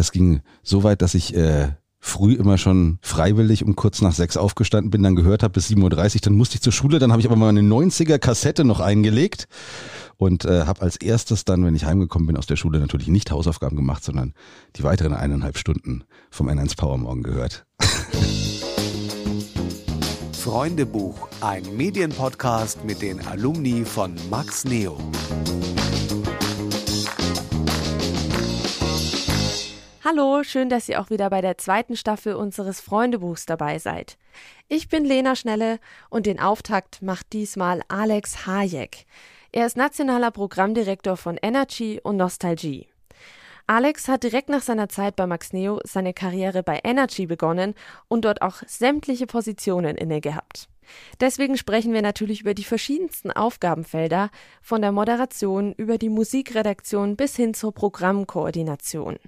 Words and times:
Das 0.00 0.12
ging 0.12 0.40
so 0.62 0.82
weit, 0.82 1.02
dass 1.02 1.12
ich 1.12 1.36
äh, 1.36 1.72
früh 1.98 2.32
immer 2.32 2.56
schon 2.56 2.98
freiwillig 3.02 3.62
um 3.62 3.76
kurz 3.76 4.00
nach 4.00 4.14
sechs 4.14 4.38
aufgestanden 4.38 4.90
bin, 4.90 5.02
dann 5.02 5.14
gehört 5.14 5.42
habe 5.42 5.52
bis 5.52 5.68
7.30 5.68 6.14
Uhr, 6.14 6.20
dann 6.22 6.36
musste 6.38 6.54
ich 6.54 6.62
zur 6.62 6.72
Schule, 6.72 6.98
dann 6.98 7.12
habe 7.12 7.20
ich 7.20 7.26
aber 7.26 7.36
mal 7.36 7.50
eine 7.50 7.60
90er 7.60 8.18
Kassette 8.18 8.64
noch 8.64 8.80
eingelegt 8.80 9.46
und 10.16 10.46
äh, 10.46 10.64
habe 10.64 10.80
als 10.80 10.96
erstes 10.96 11.44
dann, 11.44 11.66
wenn 11.66 11.74
ich 11.74 11.84
heimgekommen 11.84 12.26
bin 12.26 12.38
aus 12.38 12.46
der 12.46 12.56
Schule, 12.56 12.78
natürlich 12.80 13.08
nicht 13.08 13.30
Hausaufgaben 13.30 13.76
gemacht, 13.76 14.02
sondern 14.02 14.32
die 14.76 14.84
weiteren 14.84 15.12
eineinhalb 15.12 15.58
Stunden 15.58 16.04
vom 16.30 16.48
N1 16.48 16.78
Power 16.78 16.96
Morgen 16.96 17.22
gehört. 17.22 17.66
Freundebuch, 20.32 21.28
ein 21.42 21.76
Medienpodcast 21.76 22.86
mit 22.86 23.02
den 23.02 23.20
Alumni 23.26 23.84
von 23.84 24.14
Max 24.30 24.64
Neo. 24.64 24.96
Hallo, 30.02 30.42
schön, 30.44 30.70
dass 30.70 30.88
ihr 30.88 30.98
auch 30.98 31.10
wieder 31.10 31.28
bei 31.28 31.42
der 31.42 31.58
zweiten 31.58 31.94
Staffel 31.94 32.32
unseres 32.32 32.80
Freundebuchs 32.80 33.44
dabei 33.44 33.78
seid. 33.78 34.16
Ich 34.66 34.88
bin 34.88 35.04
Lena 35.04 35.36
Schnelle 35.36 35.78
und 36.08 36.24
den 36.24 36.40
Auftakt 36.40 37.02
macht 37.02 37.34
diesmal 37.34 37.82
Alex 37.88 38.46
Hayek. 38.46 39.04
Er 39.52 39.66
ist 39.66 39.76
nationaler 39.76 40.30
Programmdirektor 40.30 41.18
von 41.18 41.36
Energy 41.42 42.00
und 42.02 42.16
Nostalgie. 42.16 42.88
Alex 43.66 44.08
hat 44.08 44.22
direkt 44.22 44.48
nach 44.48 44.62
seiner 44.62 44.88
Zeit 44.88 45.16
bei 45.16 45.26
Max 45.26 45.52
Neo 45.52 45.80
seine 45.84 46.14
Karriere 46.14 46.62
bei 46.62 46.80
Energy 46.82 47.26
begonnen 47.26 47.74
und 48.08 48.24
dort 48.24 48.40
auch 48.40 48.62
sämtliche 48.66 49.26
Positionen 49.26 49.98
inne 49.98 50.22
gehabt. 50.22 50.70
Deswegen 51.20 51.58
sprechen 51.58 51.92
wir 51.92 52.00
natürlich 52.00 52.40
über 52.40 52.54
die 52.54 52.64
verschiedensten 52.64 53.30
Aufgabenfelder, 53.30 54.30
von 54.62 54.80
der 54.80 54.92
Moderation 54.92 55.74
über 55.74 55.98
die 55.98 56.08
Musikredaktion 56.08 57.16
bis 57.16 57.36
hin 57.36 57.52
zur 57.52 57.74
Programmkoordination. 57.74 59.18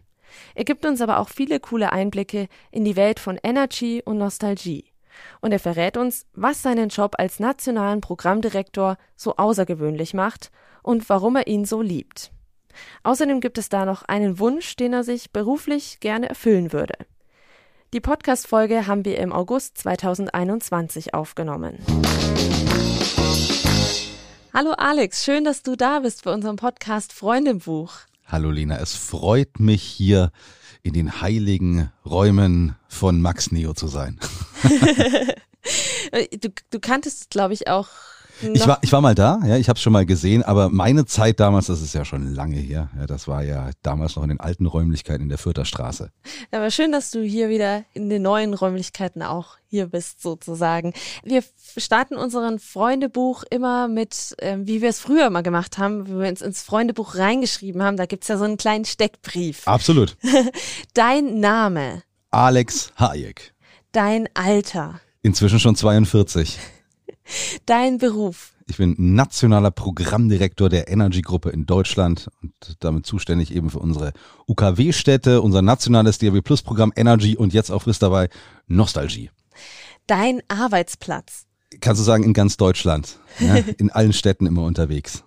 Er 0.55 0.65
gibt 0.65 0.85
uns 0.85 1.01
aber 1.01 1.19
auch 1.19 1.29
viele 1.29 1.61
coole 1.61 1.93
Einblicke 1.93 2.49
in 2.71 2.85
die 2.85 2.97
Welt 2.97 3.21
von 3.21 3.39
Energy 3.43 4.03
und 4.05 4.19
Nostalgie. 4.19 4.85
Und 5.41 5.53
er 5.53 5.59
verrät 5.59 5.97
uns, 5.97 6.27
was 6.35 6.63
seinen 6.63 6.89
Job 6.89 7.17
als 7.19 7.41
nationalen 7.41 8.01
Programmdirektor 8.01 8.97
so 9.17 9.37
außergewöhnlich 9.37 10.15
macht 10.15 10.51
und 10.83 11.09
warum 11.09 11.37
er 11.37 11.47
ihn 11.47 11.65
so 11.65 11.83
liebt. 11.83 12.33
Außerdem 13.03 13.41
gibt 13.41 13.59
es 13.59 13.69
da 13.69 13.85
noch 13.85 14.03
einen 14.05 14.39
Wunsch, 14.39 14.77
den 14.77 14.93
er 14.93 15.05
sich 15.05 15.31
beruflich 15.31 16.01
gerne 16.01 16.29
erfüllen 16.29 16.73
würde. 16.73 16.95
Die 17.93 18.01
Podcast-Folge 18.01 18.87
haben 18.87 19.05
wir 19.05 19.19
im 19.19 19.33
August 19.33 19.77
2021 19.79 21.13
aufgenommen. 21.13 21.79
Hallo 24.55 24.73
Alex, 24.73 25.25
schön, 25.25 25.45
dass 25.45 25.63
du 25.63 25.77
da 25.77 26.01
bist 26.01 26.25
bei 26.25 26.33
unserem 26.33 26.57
Podcast 26.57 27.13
Freundebuch. 27.13 27.93
Hallo 28.33 28.51
Lena, 28.51 28.79
es 28.79 28.97
freut 28.97 29.61
mich 29.61 29.83
hier 29.83 30.33
in 30.83 30.95
den 30.95 31.21
heiligen 31.21 31.93
Räumen 32.07 32.77
von 32.89 33.21
Max 33.21 33.53
Neo 33.53 33.75
zu 33.75 33.89
sein. 33.89 34.19
du, 36.41 36.49
du 36.71 36.81
kanntest, 36.81 37.29
glaube 37.29 37.53
ich, 37.53 37.69
auch 37.69 37.89
ich 38.43 38.67
war, 38.67 38.79
ich 38.83 38.93
war 38.93 39.01
mal 39.01 39.15
da, 39.15 39.41
ja, 39.45 39.57
ich 39.57 39.69
habe 39.69 39.77
es 39.77 39.83
schon 39.83 39.93
mal 39.93 40.07
gesehen, 40.07 40.43
aber 40.43 40.69
meine 40.69 41.07
Zeit 41.07 41.41
damals, 41.41 41.67
das 41.67 41.81
ist 41.81 41.95
ja 41.95 42.05
schon 42.05 42.35
lange 42.35 42.57
her, 42.57 42.91
ja, 42.99 43.07
das 43.07 43.29
war 43.29 43.43
ja 43.43 43.71
damals 43.83 44.17
noch 44.17 44.23
in 44.23 44.31
den 44.31 44.41
alten 44.41 44.67
Räumlichkeiten 44.67 45.23
in 45.23 45.29
der 45.29 45.39
Fürther 45.39 45.65
Straße. 45.65 46.11
Aber 46.51 46.71
schön, 46.71 46.93
dass 46.93 47.11
du 47.11 47.23
hier 47.23 47.49
wieder 47.49 47.85
in 47.95 48.11
den 48.11 48.23
neuen 48.23 48.55
Räumlichkeiten 48.55 49.23
auch 49.23 49.57
hier 49.69 49.87
bist, 49.87 50.21
sozusagen. 50.21 50.93
Wir 51.25 51.43
starten 51.79 52.17
unseren 52.17 52.59
Freundebuch 52.59 53.43
immer 53.51 53.89
mit, 53.89 54.35
äh, 54.39 54.59
wie 54.61 54.83
wir 54.83 54.91
es 54.91 55.01
früher 55.01 55.31
mal 55.31 55.43
gemacht 55.43 55.79
haben, 55.79 56.07
wie 56.07 56.21
wir 56.21 56.29
uns 56.29 56.43
ins 56.43 56.63
Freundebuch 56.63 57.15
reingeschrieben 57.17 57.83
haben. 57.83 57.97
Da 57.97 58.07
gibt's 58.07 58.29
ja 58.29 58.37
so 58.37 58.45
einen 58.45 58.59
kleinen 58.59 58.85
Steckbrief. 58.85 59.67
Absolut. 59.67 60.17
Dein 60.95 61.41
Name. 61.41 62.03
Alex 62.31 62.93
Hayek. 62.99 63.55
Dein 63.93 64.29
Alter. 64.35 65.01
Inzwischen 65.23 65.59
schon 65.61 65.77
42. 65.77 66.59
Dein 67.67 67.99
Beruf. 67.99 68.53
Ich 68.69 68.77
bin 68.77 68.95
nationaler 68.99 69.71
Programmdirektor 69.71 70.69
der 70.69 70.89
Energy-Gruppe 70.89 71.51
in 71.51 71.67
Deutschland 71.67 72.31
und 72.43 72.53
damit 72.81 73.07
zuständig 73.07 73.55
eben 73.55 73.71
für 73.71 73.81
unsere 73.81 74.13
UKW-Städte, 74.47 75.43
unser 75.43 75.63
nationales 75.63 76.19
DAB 76.19 76.43
Plus 76.43 76.63
Programm 76.63 76.93
Energy 76.97 77.37
und 77.37 77.53
jetzt 77.53 77.71
auch 77.71 77.83
frisch 77.83 77.99
dabei 77.99 78.29
Nostalgie. 78.69 79.31
Dein 80.07 80.43
Arbeitsplatz. 80.49 81.47
Kannst 81.81 82.01
du 82.01 82.05
sagen, 82.05 82.25
in 82.25 82.33
ganz 82.33 82.57
Deutschland. 82.57 83.19
Ja, 83.41 83.57
in 83.79 83.91
allen 83.91 84.13
Städten 84.13 84.47
immer 84.47 84.63
unterwegs. 84.63 85.25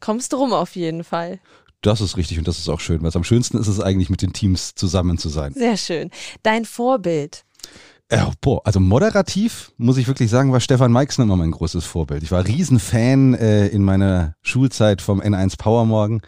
Kommst 0.00 0.32
du 0.32 0.36
rum 0.36 0.52
auf 0.52 0.76
jeden 0.76 1.04
Fall. 1.04 1.40
Das 1.80 2.00
ist 2.00 2.16
richtig 2.16 2.38
und 2.38 2.48
das 2.48 2.58
ist 2.58 2.68
auch 2.68 2.80
schön, 2.80 3.02
weil 3.02 3.12
am 3.14 3.22
schönsten 3.22 3.56
ist 3.56 3.68
es 3.68 3.80
eigentlich 3.80 4.10
mit 4.10 4.22
den 4.22 4.32
Teams 4.32 4.74
zusammen 4.74 5.16
zu 5.16 5.28
sein. 5.28 5.52
Sehr 5.52 5.76
schön. 5.76 6.10
Dein 6.42 6.64
Vorbild. 6.64 7.44
Ja, 8.10 8.30
boah, 8.40 8.62
also 8.64 8.80
moderativ 8.80 9.72
muss 9.76 9.98
ich 9.98 10.08
wirklich 10.08 10.30
sagen, 10.30 10.50
war 10.50 10.60
Stefan 10.60 10.92
Meixner 10.92 11.24
immer 11.24 11.36
mein 11.36 11.50
großes 11.50 11.84
Vorbild. 11.84 12.22
Ich 12.22 12.30
war 12.30 12.46
Riesenfan 12.46 13.34
äh, 13.34 13.66
in 13.66 13.84
meiner 13.84 14.34
Schulzeit 14.40 15.02
vom 15.02 15.20
N1 15.20 15.58
Power 15.58 15.84
Morgen. 15.84 16.22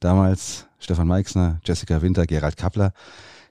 Damals 0.00 0.66
Stefan 0.78 1.08
Meixner, 1.08 1.60
Jessica 1.64 2.02
Winter, 2.02 2.26
Gerald 2.26 2.58
Kappler. 2.58 2.92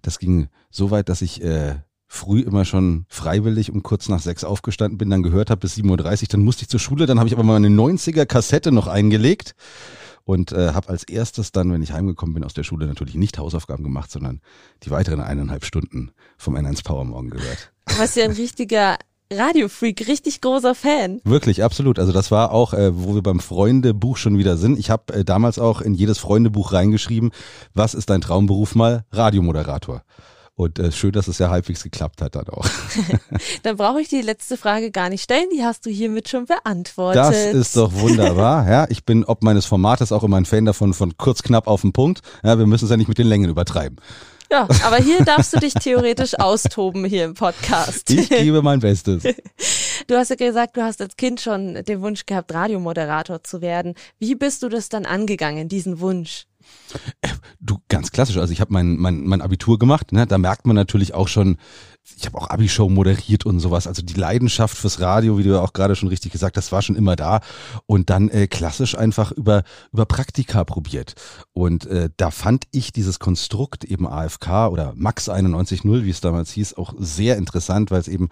Das 0.03 0.19
ging 0.19 0.49
so 0.69 0.91
weit, 0.91 1.09
dass 1.09 1.23
ich 1.23 1.43
äh, 1.43 1.77
früh 2.05 2.41
immer 2.41 2.63
schon 2.63 3.05
freiwillig 3.09 3.71
um 3.71 3.81
kurz 3.81 4.07
nach 4.07 4.19
sechs 4.19 4.43
aufgestanden 4.43 4.99
bin, 4.99 5.09
dann 5.09 5.23
gehört 5.23 5.49
habe 5.49 5.61
bis 5.61 5.75
7.30 5.75 6.21
Uhr, 6.21 6.27
dann 6.29 6.43
musste 6.43 6.63
ich 6.63 6.69
zur 6.69 6.79
Schule, 6.79 7.07
dann 7.07 7.17
habe 7.17 7.27
ich 7.27 7.33
aber 7.33 7.43
mal 7.43 7.55
eine 7.55 7.69
90er 7.69 8.27
Kassette 8.27 8.71
noch 8.71 8.85
eingelegt 8.85 9.55
und 10.25 10.51
äh, 10.51 10.73
habe 10.73 10.89
als 10.89 11.03
erstes 11.03 11.51
dann, 11.51 11.71
wenn 11.71 11.81
ich 11.81 11.91
heimgekommen 11.91 12.33
bin 12.33 12.43
aus 12.43 12.53
der 12.53 12.63
Schule, 12.63 12.87
natürlich 12.87 13.15
nicht 13.15 13.37
Hausaufgaben 13.37 13.83
gemacht, 13.83 14.11
sondern 14.11 14.41
die 14.83 14.91
weiteren 14.91 15.21
eineinhalb 15.21 15.65
Stunden 15.65 16.11
vom 16.37 16.55
N1 16.55 16.83
Power 16.83 17.05
Morgen 17.05 17.29
gehört. 17.29 17.73
Du 17.87 17.97
warst 17.97 18.15
ja 18.15 18.25
ein 18.25 18.31
richtiger 18.31 18.97
Radiofreak, 19.31 20.07
richtig 20.07 20.41
großer 20.41 20.75
Fan. 20.75 21.21
Wirklich, 21.23 21.63
absolut. 21.63 21.99
Also 21.99 22.11
das 22.11 22.31
war 22.31 22.51
auch, 22.51 22.73
äh, 22.73 22.91
wo 22.93 23.15
wir 23.15 23.23
beim 23.23 23.39
Freundebuch 23.39 24.17
schon 24.17 24.37
wieder 24.37 24.57
sind. 24.57 24.77
Ich 24.77 24.89
habe 24.89 25.13
äh, 25.13 25.25
damals 25.25 25.59
auch 25.59 25.81
in 25.81 25.93
jedes 25.93 26.19
Freundebuch 26.19 26.73
reingeschrieben, 26.73 27.31
was 27.73 27.93
ist 27.93 28.09
dein 28.09 28.21
Traumberuf 28.21 28.75
mal? 28.75 29.05
Radiomoderator. 29.11 30.03
Und 30.55 30.77
äh, 30.77 30.91
schön, 30.91 31.11
dass 31.11 31.27
es 31.27 31.39
ja 31.39 31.49
halbwegs 31.49 31.81
geklappt 31.81 32.21
hat 32.21 32.35
dann 32.35 32.47
auch. 32.49 32.65
dann 33.63 33.77
brauche 33.77 34.01
ich 34.01 34.09
die 34.09 34.21
letzte 34.21 34.55
Frage 34.55 34.91
gar 34.91 35.09
nicht 35.09 35.23
stellen, 35.23 35.47
die 35.51 35.63
hast 35.63 35.85
du 35.85 35.89
hiermit 35.89 36.29
schon 36.29 36.45
beantwortet. 36.45 37.23
Das 37.23 37.35
ist 37.35 37.75
doch 37.75 37.91
wunderbar. 37.93 38.69
Ja, 38.69 38.85
ich 38.89 39.03
bin 39.03 39.25
ob 39.25 39.43
meines 39.43 39.65
Formates 39.65 40.11
auch 40.11 40.23
immer 40.23 40.37
ein 40.37 40.45
Fan 40.45 40.65
davon, 40.65 40.93
von 40.93 41.17
kurz 41.17 41.41
knapp 41.41 41.67
auf 41.67 41.81
den 41.81 41.91
Punkt. 41.91 42.21
Ja, 42.43 42.59
wir 42.59 42.67
müssen 42.67 42.85
es 42.85 42.91
ja 42.91 42.97
nicht 42.97 43.07
mit 43.07 43.17
den 43.17 43.27
Längen 43.27 43.49
übertreiben. 43.49 43.97
Ja, 44.51 44.67
aber 44.83 44.97
hier 44.97 45.25
darfst 45.25 45.55
du 45.55 45.59
dich 45.59 45.73
theoretisch 45.73 46.39
austoben 46.39 47.05
hier 47.05 47.25
im 47.25 47.33
Podcast. 47.33 48.11
Ich 48.11 48.29
gebe 48.29 48.61
mein 48.61 48.79
Bestes. 48.79 49.23
Du 50.07 50.15
hast 50.17 50.29
ja 50.29 50.35
gesagt, 50.35 50.75
du 50.75 50.83
hast 50.83 50.99
als 50.99 51.15
Kind 51.15 51.39
schon 51.39 51.75
den 51.85 52.01
Wunsch 52.01 52.25
gehabt, 52.25 52.53
Radiomoderator 52.53 53.41
zu 53.41 53.61
werden. 53.61 53.93
Wie 54.19 54.35
bist 54.35 54.61
du 54.61 54.67
das 54.67 54.89
dann 54.89 55.05
angegangen, 55.05 55.69
diesen 55.69 56.01
Wunsch? 56.01 56.45
Du, 57.59 57.79
ganz 57.87 58.11
klassisch. 58.11 58.37
Also 58.37 58.51
ich 58.51 58.61
habe 58.61 58.73
mein, 58.73 58.97
mein, 58.97 59.23
mein 59.23 59.41
Abitur 59.41 59.79
gemacht. 59.79 60.11
Ne? 60.11 60.27
Da 60.27 60.37
merkt 60.37 60.67
man 60.67 60.75
natürlich 60.75 61.13
auch 61.13 61.27
schon, 61.27 61.57
ich 62.17 62.25
habe 62.25 62.37
auch 62.37 62.49
Abi-Show 62.49 62.89
moderiert 62.89 63.45
und 63.45 63.59
sowas. 63.59 63.87
Also 63.87 64.01
die 64.01 64.13
Leidenschaft 64.13 64.77
fürs 64.77 64.99
Radio, 64.99 65.37
wie 65.37 65.43
du 65.43 65.51
ja 65.51 65.61
auch 65.61 65.71
gerade 65.71 65.95
schon 65.95 66.09
richtig 66.09 66.33
gesagt 66.33 66.57
hast, 66.57 66.71
war 66.71 66.81
schon 66.81 66.97
immer 66.97 67.15
da. 67.15 67.39
Und 67.85 68.09
dann 68.09 68.29
äh, 68.29 68.47
klassisch 68.47 68.97
einfach 68.97 69.31
über, 69.31 69.63
über 69.93 70.05
Praktika 70.05 70.65
probiert. 70.65 71.15
Und 71.53 71.85
äh, 71.85 72.09
da 72.17 72.29
fand 72.29 72.65
ich 72.71 72.91
dieses 72.91 73.19
Konstrukt 73.19 73.85
eben 73.85 74.07
AFK 74.07 74.67
oder 74.69 74.93
Max 74.95 75.29
91.0, 75.29 76.03
wie 76.03 76.09
es 76.09 76.19
damals 76.19 76.51
hieß, 76.51 76.73
auch 76.75 76.93
sehr 76.97 77.37
interessant, 77.37 77.89
weil 77.89 78.01
es 78.01 78.09
eben 78.09 78.29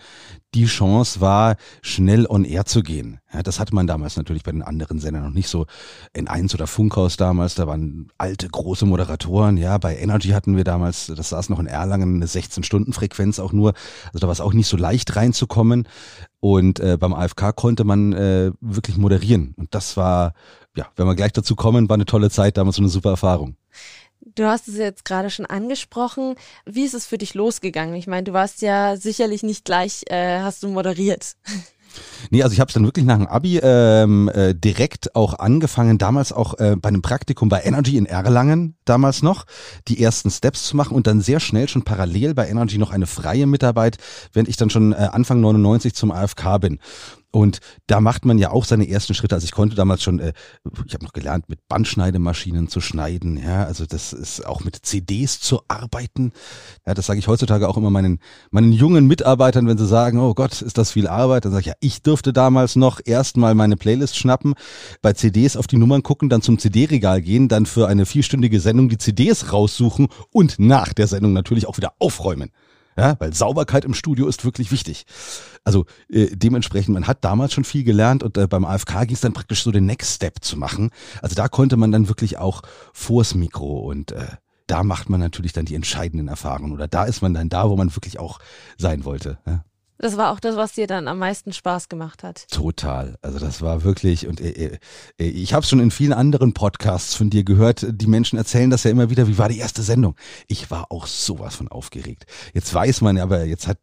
die 0.53 0.66
Chance 0.66 1.22
war, 1.22 1.56
schnell 1.82 2.26
on 2.28 2.44
air 2.44 2.66
zu 2.66 2.84
gehen. 2.84 3.20
Ja, 3.34 3.42
das 3.42 3.59
hatte 3.59 3.74
man 3.74 3.88
damals 3.88 4.18
natürlich 4.18 4.44
bei 4.44 4.52
den 4.52 4.64
anderen 4.64 5.00
Sendern 5.00 5.24
noch 5.24 5.34
nicht 5.34 5.48
so. 5.48 5.66
In 6.12 6.28
1 6.28 6.53
oder 6.53 6.68
Funkhaus 6.68 7.16
damals, 7.16 7.56
da 7.56 7.68
waren 7.68 8.12
alte, 8.18 8.50
große 8.50 8.86
Moderatoren. 8.86 9.56
Ja, 9.56 9.78
bei 9.78 9.96
Energy 9.98 10.30
hatten 10.30 10.58
wir 10.58 10.66
damals, 10.66 11.08
das 11.16 11.30
saß 11.30 11.48
noch 11.50 11.59
in 11.59 11.68
Erlangen, 11.68 12.16
eine 12.16 12.26
16-Stunden-Frequenz 12.26 13.40
auch 13.40 13.53
nur. 13.53 13.60
Also 13.67 14.19
da 14.19 14.28
war 14.28 14.34
es 14.34 14.41
auch 14.41 14.53
nicht 14.53 14.67
so 14.67 14.78
leicht 14.78 15.16
reinzukommen. 15.16 15.87
Und 16.40 16.79
äh, 16.79 16.97
beim 16.97 17.13
AFK 17.13 17.55
konnte 17.55 17.84
man 17.84 18.13
äh, 18.13 18.52
wirklich 18.61 18.97
moderieren. 18.97 19.53
Und 19.58 19.73
das 19.75 19.96
war, 19.97 20.34
ja, 20.75 20.87
wenn 20.96 21.05
wir 21.05 21.16
gleich 21.16 21.34
dazu 21.34 21.55
kommen, 21.55 21.90
war 21.90 21.96
eine 21.96 22.05
tolle 22.05 22.29
Zeit, 22.29 22.58
damals 22.58 22.78
eine 22.79 22.90
super 22.90 23.11
Erfahrung. 23.11 23.55
Du 24.35 24.46
hast 24.46 24.67
es 24.67 24.78
jetzt 24.78 25.03
gerade 25.03 25.29
schon 25.29 25.46
angesprochen. 25.47 26.35
Wie 26.66 26.84
ist 26.84 26.93
es 26.93 27.08
für 27.08 27.17
dich 27.17 27.34
losgegangen? 27.34 27.96
Ich 27.96 28.08
meine, 28.08 28.23
du 28.23 28.34
warst 28.34 28.61
ja 28.61 28.96
sicherlich 28.96 29.41
nicht 29.41 29.66
gleich, 29.66 30.03
äh, 30.08 30.40
hast 30.40 30.63
du 30.63 30.67
moderiert. 30.69 31.35
Nee, 32.29 32.43
also 32.43 32.53
ich 32.53 32.59
habe 32.59 32.70
es 32.70 32.73
dann 32.73 32.85
wirklich 32.85 33.05
nach 33.05 33.17
dem 33.17 33.28
Abi 33.28 33.59
ähm, 33.61 34.29
äh, 34.34 34.53
direkt 34.53 35.16
auch 35.16 35.40
angefangen, 35.40 35.97
damals 35.97 36.32
auch 36.32 36.58
äh, 36.59 36.76
bei 36.76 36.90
einem 36.90 37.02
Praktikum 37.02 37.49
bei 37.49 37.61
Energy 37.64 37.97
in 37.97 38.05
Erlangen 38.05 38.76
damals 38.85 39.22
noch, 39.22 39.46
die 39.88 40.02
ersten 40.02 40.29
Steps 40.29 40.67
zu 40.67 40.78
machen 40.78 40.96
und 40.96 41.08
dann 41.08 41.22
sehr 41.22 41.40
schnell 41.40 41.67
schon 41.67 41.84
parallel 41.84 42.34
bei 42.34 42.47
Energy 42.47 42.78
noch 42.78 42.91
eine 42.91 43.08
freie 43.08 43.47
Mitarbeit, 43.47 43.97
wenn 44.34 44.46
ich 44.46 44.58
dann 44.58 44.70
schon 44.70 44.93
äh, 44.93 45.09
Anfang 45.11 45.41
99 45.41 45.93
zum 45.93 46.11
AFK 46.11 46.59
bin. 46.59 46.79
Und 47.32 47.60
da 47.88 48.02
macht 48.02 48.26
man 48.26 48.38
ja 48.38 48.52
auch 48.52 48.66
seine 48.66 48.90
ersten 48.90 49.14
Schritte. 49.14 49.36
Also 49.36 49.46
ich 49.46 49.54
konnte 49.54 49.76
damals 49.76 50.04
schon, 50.04 50.20
äh, 50.20 50.34
ich 50.86 50.94
habe 50.94 51.06
noch 51.06 51.14
gelernt, 51.14 51.48
mit 51.48 51.66
Bandschneidemaschinen 51.70 52.68
zu 52.68 52.82
schneiden. 52.82 53.38
Ja, 53.38 53.64
also 53.64 53.86
das 53.86 54.12
ist 54.12 54.46
auch 54.46 54.64
mit 54.64 54.86
CDs 54.86 55.40
zu 55.40 55.62
arbeiten. 55.70 56.34
Ja, 56.86 56.94
das 56.94 57.06
sage 57.06 57.20
ich 57.20 57.28
heutzutage 57.28 57.70
auch 57.70 57.78
immer 57.78 57.90
meinen 57.90 58.20
meinen 58.50 58.74
jungen 58.74 59.08
Mitarbeitern, 59.08 59.68
wenn 59.68 59.78
sie 59.78 59.88
sagen, 59.88 60.20
oh 60.20 60.34
Gott, 60.34 60.62
ist 60.62 60.78
das 60.78 60.92
viel 60.92 61.08
Arbeit, 61.08 61.46
dann 61.46 61.52
sage 61.54 61.62
ich 61.62 61.68
ja, 61.68 61.74
ich 61.80 62.02
dürfte 62.02 62.34
damals 62.34 62.76
noch 62.76 63.00
erstmal 63.04 63.56
meine 63.56 63.78
Playlist 63.78 64.18
schnappen, 64.18 64.56
bei 65.02 65.14
CDs 65.14 65.56
auf 65.56 65.68
die 65.68 65.78
Nummern 65.78 66.04
gucken, 66.04 66.30
dann 66.30 66.42
zum 66.42 66.60
CD-Regal 66.60 67.22
gehen, 67.22 67.48
dann 67.48 67.66
für 67.66 67.88
eine 67.88 68.06
vierstündige 68.06 68.60
Sendung 68.60 68.90
die 68.90 68.98
CDs 68.98 69.54
raussuchen 69.54 70.08
und 70.32 70.60
nach 70.60 70.94
der 70.94 71.08
Sendung 71.08 71.34
natürlich 71.34 71.68
auch 71.68 71.78
wieder 71.78 71.94
aufräumen. 72.00 72.52
Ja, 72.97 73.16
weil 73.20 73.34
Sauberkeit 73.34 73.85
im 73.85 73.93
Studio 73.93 74.28
ist 74.28 74.43
wirklich 74.43 74.72
wichtig. 74.72 75.05
Also 75.64 75.85
äh, 76.09 76.28
dementsprechend, 76.35 76.93
man 76.93 77.08
hat 77.08 77.23
damals 77.23 77.53
schon 77.53 77.64
viel 77.64 77.84
gelernt 77.84 78.22
und 78.23 78.38
äh, 78.38 78.47
beim 78.47 78.66
AFK 78.66 79.08
ging 79.08 79.16
es 79.16 79.22
dann 79.22 79.34
praktisch 79.34 79.64
so 79.64 79.72
den 79.72 79.85
Next 79.85 80.16
Step 80.16 80.43
zu 80.43 80.58
machen. 80.58 80.91
Also 81.22 81.35
da 81.35 81.47
konnte 81.47 81.78
man 81.78 81.91
dann 81.91 82.09
wirklich 82.09 82.38
auch 82.38 82.61
vors 82.93 83.34
Mikro 83.34 83.79
und 83.79 84.11
äh, 84.11 84.26
da 84.67 84.84
macht 84.84 85.09
man 85.09 85.20
natürlich 85.20 85.53
dann 85.53 85.66
die 85.66 85.76
entscheidenden 85.76 86.28
Erfahrungen 86.28 86.73
oder 86.73 86.88
da 86.88 87.03
ist 87.03 87.22
man 87.22 87.34
dann 87.34 87.49
da, 87.49 87.70
wo 87.70 87.76
man 87.76 87.96
wirklich 87.96 88.20
auch 88.20 88.40
sein 88.78 89.05
wollte. 89.05 89.37
Ja? 89.46 89.64
Das 90.02 90.18
war 90.18 90.32
auch 90.32 90.40
das, 90.40 90.56
was 90.56 90.74
dir 90.74 90.88
dann 90.88 91.08
am 91.08 91.20
meisten 91.20 91.53
Spaß 91.53 91.88
gemacht 91.88 92.24
hat. 92.24 92.48
Total. 92.50 93.20
Also 93.22 93.38
das 93.38 93.62
war 93.62 93.84
wirklich 93.84 94.26
und 94.26 94.42
äh, 94.42 94.80
äh, 95.20 95.24
ich 95.24 95.53
habe 95.53 95.62
es 95.62 95.70
schon 95.70 95.80
in 95.80 95.92
vielen 95.92 96.14
anderen 96.14 96.53
Podcasts 96.53 97.14
von 97.14 97.30
dir 97.30 97.44
gehört. 97.44 97.86
Die 97.88 98.08
Menschen 98.08 98.40
erzählen 98.40 98.72
das 98.72 98.84
ja 98.84 98.90
immer 98.90 99.12
wieder. 99.12 99.28
Wie 99.28 99.38
war 99.38 99.48
die 99.48 99.59
erste 99.59 99.84
Sendung? 99.84 100.16
Ich 100.48 100.72
war 100.72 100.92
auch 100.92 101.06
sowas 101.06 101.56
von 101.56 101.68
aufgeregt. 101.68 102.26
Jetzt 102.56 102.74
weiß 102.74 103.02
man, 103.02 103.20
aber 103.20 103.46
jetzt 103.46 103.68
hat 103.68 103.78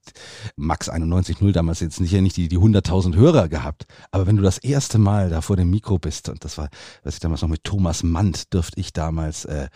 Max 0.56 0.90
91.0 0.90 1.52
damals 1.52 1.78
jetzt 1.78 2.00
nicht, 2.00 2.12
nicht 2.12 2.36
die, 2.36 2.48
die 2.48 2.58
100.000 2.58 3.14
Hörer 3.14 3.48
gehabt. 3.48 3.86
Aber 4.10 4.26
wenn 4.26 4.36
du 4.36 4.42
das 4.42 4.58
erste 4.58 4.98
Mal 4.98 5.30
da 5.30 5.40
vor 5.40 5.54
dem 5.56 5.70
Mikro 5.70 6.00
bist 6.00 6.28
und 6.28 6.44
das 6.44 6.58
war, 6.58 6.68
was 7.04 7.14
ich 7.14 7.20
damals 7.20 7.42
noch 7.42 7.48
mit 7.48 7.62
Thomas 7.62 8.02
Mandt 8.02 8.52
dürfte 8.52 8.80
ich 8.80 8.92
damals 8.92 9.44
äh, 9.44 9.68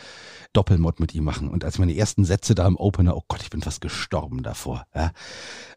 Doppelmod 0.53 0.99
mit 0.99 1.15
ihm 1.15 1.23
machen. 1.23 1.49
Und 1.49 1.65
als 1.65 1.79
meine 1.79 1.97
ersten 1.97 2.25
Sätze 2.25 2.57
da 2.57 2.67
im 2.67 2.77
Opener, 2.77 3.17
oh 3.17 3.23
Gott, 3.29 3.43
ich 3.43 3.51
bin 3.51 3.63
fast 3.63 3.81
gestorben 3.81 4.43
davor. 4.43 4.87
Ja. 4.93 5.13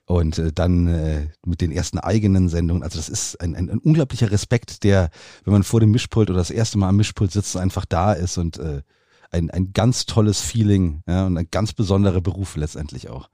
Und 0.08 0.40
äh, 0.40 0.52
dann 0.56 0.88
äh, 0.88 1.28
mit 1.46 1.62
den 1.62 1.72
ersten 1.72 2.00
eigenen 2.00 2.50
Sendungen. 2.50 2.84
Also 2.84 2.98
das 2.98 3.10
ist 3.10 3.40
ein, 3.42 3.56
ein, 3.56 3.69
ein 3.69 3.80
unglaublicher 3.80 4.31
Respekt, 4.31 4.84
der, 4.84 5.10
wenn 5.44 5.54
man 5.54 5.63
vor 5.63 5.80
dem 5.80 5.92
Mischpult 5.92 6.30
oder 6.30 6.40
das 6.40 6.52
erste 6.52 6.78
Mal 6.78 6.90
am 6.90 6.98
Mischpult 6.98 7.31
sitzt, 7.31 7.57
einfach 7.57 7.86
da 7.86 8.13
ist 8.13 8.38
und 8.38 8.57
äh, 8.57 8.81
ein, 9.31 9.50
ein 9.52 9.74
ganz 9.74 10.06
tolles 10.06 10.42
Feeling 10.42 11.04
ja, 11.07 11.25
und 11.25 11.38
ein 11.38 11.48
ganz 11.52 11.74
besonderer 11.74 12.22
Beruf 12.22 12.56
letztendlich 12.56 13.10
auch. 13.10 13.30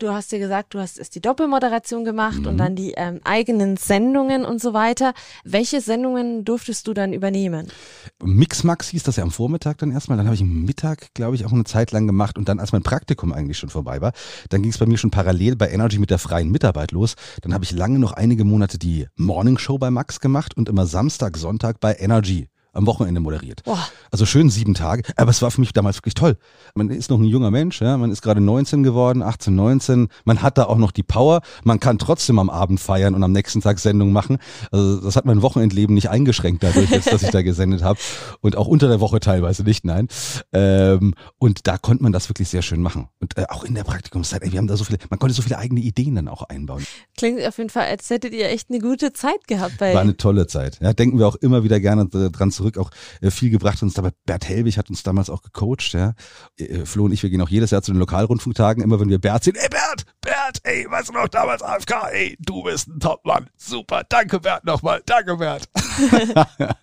Du 0.00 0.10
hast 0.14 0.32
dir 0.32 0.38
gesagt, 0.38 0.72
du 0.72 0.78
hast 0.78 0.98
erst 0.98 1.14
die 1.14 1.20
Doppelmoderation 1.20 2.06
gemacht 2.06 2.40
mhm. 2.40 2.46
und 2.46 2.56
dann 2.56 2.74
die 2.74 2.94
ähm, 2.96 3.20
eigenen 3.22 3.76
Sendungen 3.76 4.46
und 4.46 4.58
so 4.58 4.72
weiter. 4.72 5.12
Welche 5.44 5.82
Sendungen 5.82 6.42
durftest 6.46 6.88
du 6.88 6.94
dann 6.94 7.12
übernehmen? 7.12 7.68
Mixmax 8.22 8.88
hieß 8.88 9.02
das 9.02 9.16
ja 9.16 9.24
am 9.24 9.30
Vormittag 9.30 9.76
dann 9.76 9.90
erstmal. 9.90 10.16
Dann 10.16 10.26
habe 10.26 10.34
ich 10.34 10.40
am 10.40 10.64
Mittag, 10.64 11.12
glaube 11.12 11.36
ich, 11.36 11.44
auch 11.44 11.52
eine 11.52 11.64
Zeit 11.64 11.92
lang 11.92 12.06
gemacht. 12.06 12.38
Und 12.38 12.48
dann, 12.48 12.60
als 12.60 12.72
mein 12.72 12.82
Praktikum 12.82 13.34
eigentlich 13.34 13.58
schon 13.58 13.68
vorbei 13.68 14.00
war, 14.00 14.12
dann 14.48 14.62
ging 14.62 14.70
es 14.70 14.78
bei 14.78 14.86
mir 14.86 14.96
schon 14.96 15.10
parallel 15.10 15.56
bei 15.56 15.68
Energy 15.68 15.98
mit 15.98 16.08
der 16.08 16.18
freien 16.18 16.50
Mitarbeit 16.50 16.92
los. 16.92 17.14
Dann 17.42 17.52
habe 17.52 17.64
ich 17.64 17.72
lange 17.72 17.98
noch 17.98 18.12
einige 18.12 18.44
Monate 18.44 18.78
die 18.78 19.06
Morning 19.16 19.58
Show 19.58 19.76
bei 19.76 19.90
Max 19.90 20.20
gemacht 20.20 20.56
und 20.56 20.70
immer 20.70 20.86
Samstag, 20.86 21.36
Sonntag 21.36 21.78
bei 21.78 21.94
Energy 21.94 22.48
am 22.72 22.86
Wochenende 22.86 23.20
moderiert. 23.20 23.62
Boah. 23.64 23.86
Also 24.10 24.26
schön 24.26 24.50
sieben 24.50 24.74
Tage. 24.74 25.02
Aber 25.16 25.30
es 25.30 25.42
war 25.42 25.50
für 25.50 25.60
mich 25.60 25.72
damals 25.72 25.96
wirklich 25.96 26.14
toll. 26.14 26.36
Man 26.74 26.90
ist 26.90 27.10
noch 27.10 27.18
ein 27.18 27.24
junger 27.24 27.50
Mensch, 27.50 27.80
ja, 27.80 27.96
man 27.96 28.10
ist 28.10 28.22
gerade 28.22 28.40
19 28.40 28.82
geworden, 28.82 29.22
18, 29.22 29.54
19. 29.54 30.08
Man 30.24 30.42
hat 30.42 30.58
da 30.58 30.64
auch 30.64 30.76
noch 30.76 30.90
die 30.90 31.02
Power. 31.02 31.40
Man 31.64 31.80
kann 31.80 31.98
trotzdem 31.98 32.38
am 32.38 32.50
Abend 32.50 32.80
feiern 32.80 33.14
und 33.14 33.22
am 33.22 33.32
nächsten 33.32 33.60
Tag 33.60 33.78
Sendung 33.78 34.12
machen. 34.12 34.38
Also 34.70 35.00
das 35.00 35.16
hat 35.16 35.24
mein 35.24 35.42
Wochenendleben 35.42 35.94
nicht 35.94 36.10
eingeschränkt 36.10 36.62
dadurch, 36.62 36.90
jetzt, 36.90 37.12
dass 37.12 37.22
ich 37.22 37.30
da 37.30 37.42
gesendet 37.42 37.82
habe. 37.82 37.98
Und 38.40 38.56
auch 38.56 38.66
unter 38.66 38.88
der 38.88 39.00
Woche 39.00 39.20
teilweise 39.20 39.62
nicht, 39.64 39.84
nein. 39.84 40.08
Ähm, 40.52 41.14
und 41.38 41.66
da 41.66 41.78
konnte 41.78 42.02
man 42.02 42.12
das 42.12 42.28
wirklich 42.28 42.48
sehr 42.48 42.62
schön 42.62 42.82
machen. 42.82 43.08
Und 43.20 43.36
äh, 43.36 43.46
auch 43.48 43.64
in 43.64 43.74
der 43.74 43.84
Praktikumszeit, 43.84 44.42
ey, 44.42 44.52
wir 44.52 44.58
haben 44.58 44.66
da 44.66 44.76
so 44.76 44.84
viele, 44.84 44.98
man 45.08 45.18
konnte 45.18 45.34
so 45.34 45.42
viele 45.42 45.58
eigene 45.58 45.80
Ideen 45.80 46.14
dann 46.14 46.28
auch 46.28 46.42
einbauen. 46.42 46.84
Klingt 47.16 47.44
auf 47.46 47.58
jeden 47.58 47.70
Fall, 47.70 47.86
als 47.86 48.08
hättet 48.10 48.32
ihr 48.32 48.48
echt 48.48 48.70
eine 48.70 48.78
gute 48.78 49.12
Zeit 49.12 49.46
gehabt 49.46 49.78
bei. 49.78 49.94
War 49.94 50.00
eine 50.02 50.16
tolle 50.16 50.46
Zeit. 50.46 50.78
Ja, 50.80 50.92
denken 50.92 51.18
wir 51.18 51.26
auch 51.26 51.36
immer 51.36 51.64
wieder 51.64 51.80
gerne 51.80 52.06
dran 52.06 52.50
zurück, 52.50 52.59
auch 52.78 52.90
äh, 53.20 53.30
viel 53.30 53.50
gebracht 53.50 53.82
uns 53.82 53.94
dabei. 53.94 54.10
Bert 54.26 54.48
Helbig 54.48 54.78
hat 54.78 54.90
uns 54.90 55.02
damals 55.02 55.30
auch 55.30 55.42
gecoacht, 55.42 55.92
ja. 55.92 56.14
Äh, 56.56 56.84
Flo 56.84 57.04
und 57.04 57.12
ich, 57.12 57.22
wir 57.22 57.30
gehen 57.30 57.40
auch 57.40 57.48
jedes 57.48 57.70
Jahr 57.70 57.82
zu 57.82 57.92
den 57.92 57.98
Lokalrundfunktagen, 57.98 58.82
immer 58.82 59.00
wenn 59.00 59.08
wir 59.08 59.18
Bert 59.18 59.44
sehen, 59.44 59.56
ey 59.56 59.68
Bert, 59.68 60.04
Bert, 60.20 60.60
ey, 60.64 60.86
weißt 60.88 61.08
du 61.08 61.12
noch, 61.12 61.28
damals 61.28 61.62
AFK, 61.62 62.08
ey, 62.12 62.36
du 62.40 62.62
bist 62.62 62.88
ein 62.88 63.00
Topmann, 63.00 63.48
super, 63.56 64.02
danke 64.08 64.40
Bert 64.40 64.64
nochmal, 64.64 65.02
danke 65.06 65.36
Bert. 65.36 65.68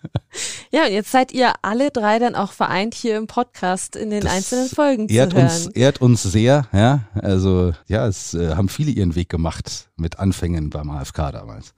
ja, 0.70 0.84
und 0.84 0.92
jetzt 0.92 1.10
seid 1.10 1.32
ihr 1.32 1.52
alle 1.62 1.90
drei 1.90 2.18
dann 2.18 2.34
auch 2.34 2.52
vereint 2.52 2.94
hier 2.94 3.16
im 3.16 3.26
Podcast 3.26 3.96
in 3.96 4.10
den 4.10 4.22
das 4.22 4.32
einzelnen 4.32 4.68
Folgen 4.68 5.08
ehrt 5.08 5.30
zu 5.30 5.36
hören. 5.36 5.46
Uns, 5.46 5.66
ehrt 5.68 6.00
uns 6.00 6.22
sehr, 6.22 6.66
ja, 6.72 7.00
also 7.14 7.72
ja, 7.86 8.06
es 8.06 8.34
äh, 8.34 8.54
haben 8.54 8.68
viele 8.68 8.90
ihren 8.90 9.14
Weg 9.14 9.28
gemacht 9.28 9.90
mit 9.96 10.18
Anfängen 10.18 10.70
beim 10.70 10.90
AFK 10.90 11.32
damals. 11.32 11.74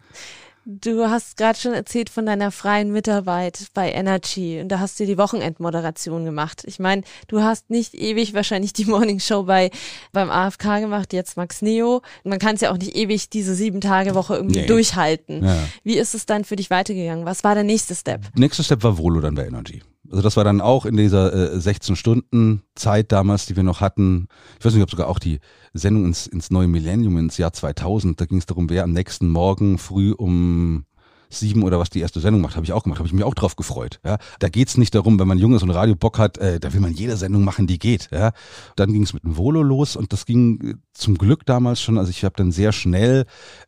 Du 0.79 1.11
hast 1.11 1.37
gerade 1.37 1.59
schon 1.59 1.73
erzählt 1.73 2.11
von 2.11 2.27
deiner 2.27 2.53
freien 2.53 2.93
Mitarbeit 2.93 3.67
bei 3.75 3.91
Energy 3.91 4.61
und 4.61 4.69
da 4.69 4.79
hast 4.79 5.01
du 5.01 5.07
die 5.07 5.19
Wochenendmoderation 5.19 6.25
gemacht. 6.25 6.63
Ich 6.65 6.79
meine, 6.79 7.03
du 7.27 7.43
hast 7.43 7.71
nicht 7.71 7.95
ewig 7.95 8.35
wahrscheinlich 8.35 8.73
die 8.73 8.85
Morning 8.87 9.19
Show 9.19 9.43
bei 9.43 9.73
beim 10.13 10.31
AFK 10.31 10.79
gemacht, 10.79 11.13
jetzt 11.13 11.37
Max 11.37 11.61
Neo. 11.61 12.03
Man 12.23 12.39
kann 12.39 12.55
es 12.55 12.61
ja 12.61 12.71
auch 12.71 12.79
nicht 12.79 12.95
ewig 12.95 13.31
diese 13.31 13.57
sieben 13.57 13.81
Tage 13.81 14.15
Woche 14.15 14.37
irgendwie 14.37 14.61
nee. 14.61 14.67
durchhalten. 14.67 15.45
Ja. 15.45 15.59
Wie 15.83 15.99
ist 15.99 16.15
es 16.15 16.25
dann 16.25 16.45
für 16.45 16.55
dich 16.55 16.71
weitergegangen? 16.71 17.25
Was 17.25 17.43
war 17.43 17.57
der 17.57 17.65
nächste 17.65 17.97
Step? 17.97 18.27
Nächster 18.37 18.63
Step 18.63 18.85
war 18.85 18.97
Volo 18.97 19.21
dann 19.21 19.35
bei 19.35 19.47
Energy. 19.47 19.83
Also 20.11 20.23
das 20.23 20.37
war 20.37 20.45
dann 20.45 20.61
auch 20.61 20.87
in 20.87 20.97
dieser 20.97 21.55
äh, 21.55 21.61
16 21.61 21.95
Stunden 21.95 22.63
Zeit 22.75 23.13
damals, 23.13 23.47
die 23.47 23.55
wir 23.55 23.63
noch 23.63 23.81
hatten. 23.81 24.27
Ich 24.59 24.65
weiß 24.65 24.75
nicht, 24.75 24.83
ob 24.83 24.91
sogar 24.91 25.09
auch 25.09 25.21
die 25.21 25.39
Sendung 25.73 26.05
ins, 26.05 26.27
ins 26.27 26.51
neue 26.51 26.67
Millennium, 26.67 27.17
ins 27.17 27.39
Jahr 27.39 27.53
2000, 27.53 28.21
da 28.21 28.27
ging 28.27 28.39
es 28.39 28.47
darum, 28.47 28.71
wer 28.71 28.83
am 28.83 28.93
nächsten 28.93 29.29
Morgen 29.29 29.79
früh 29.79 30.13
um 30.13 30.85
sieben 31.33 31.63
oder 31.63 31.79
was 31.79 31.91
die 31.91 32.01
erste 32.01 32.19
Sendung 32.19 32.43
macht, 32.43 32.57
habe 32.57 32.65
ich 32.65 32.73
auch 32.73 32.83
gemacht, 32.83 32.99
habe 32.99 33.07
ich 33.07 33.13
mich 33.13 33.23
auch 33.23 33.35
drauf 33.35 33.55
gefreut. 33.55 34.01
Ja, 34.05 34.19
da 34.41 34.49
geht's 34.49 34.77
nicht 34.77 34.97
darum, 34.97 35.21
wenn 35.21 35.29
man 35.29 35.39
jung 35.39 35.55
ist 35.55 35.63
und 35.63 35.71
Radio 35.71 35.95
Bock 35.95 36.19
hat, 36.19 36.39
äh, 36.39 36.59
da 36.59 36.73
will 36.73 36.81
man 36.81 36.93
jede 36.93 37.17
Sendung 37.17 37.45
machen, 37.45 37.69
die 37.69 37.79
geht. 37.79 38.09
Ja, 38.11 38.33
dann 38.75 38.93
ging 38.93 39.05
es 39.05 39.15
mit 39.15 39.23
dem 39.23 39.37
Volo 39.37 39.63
los 39.63 39.95
und 39.95 40.13
das 40.13 40.27
ging 40.27 40.61
äh, 40.61 40.75
zum 40.93 41.17
Glück 41.17 41.47
damals 41.47 41.81
schon. 41.81 41.99
Also 41.99 42.11
ich 42.11 42.25
habe 42.25 42.35
dann 42.37 42.51
sehr 42.51 42.73
schnell 42.73 43.27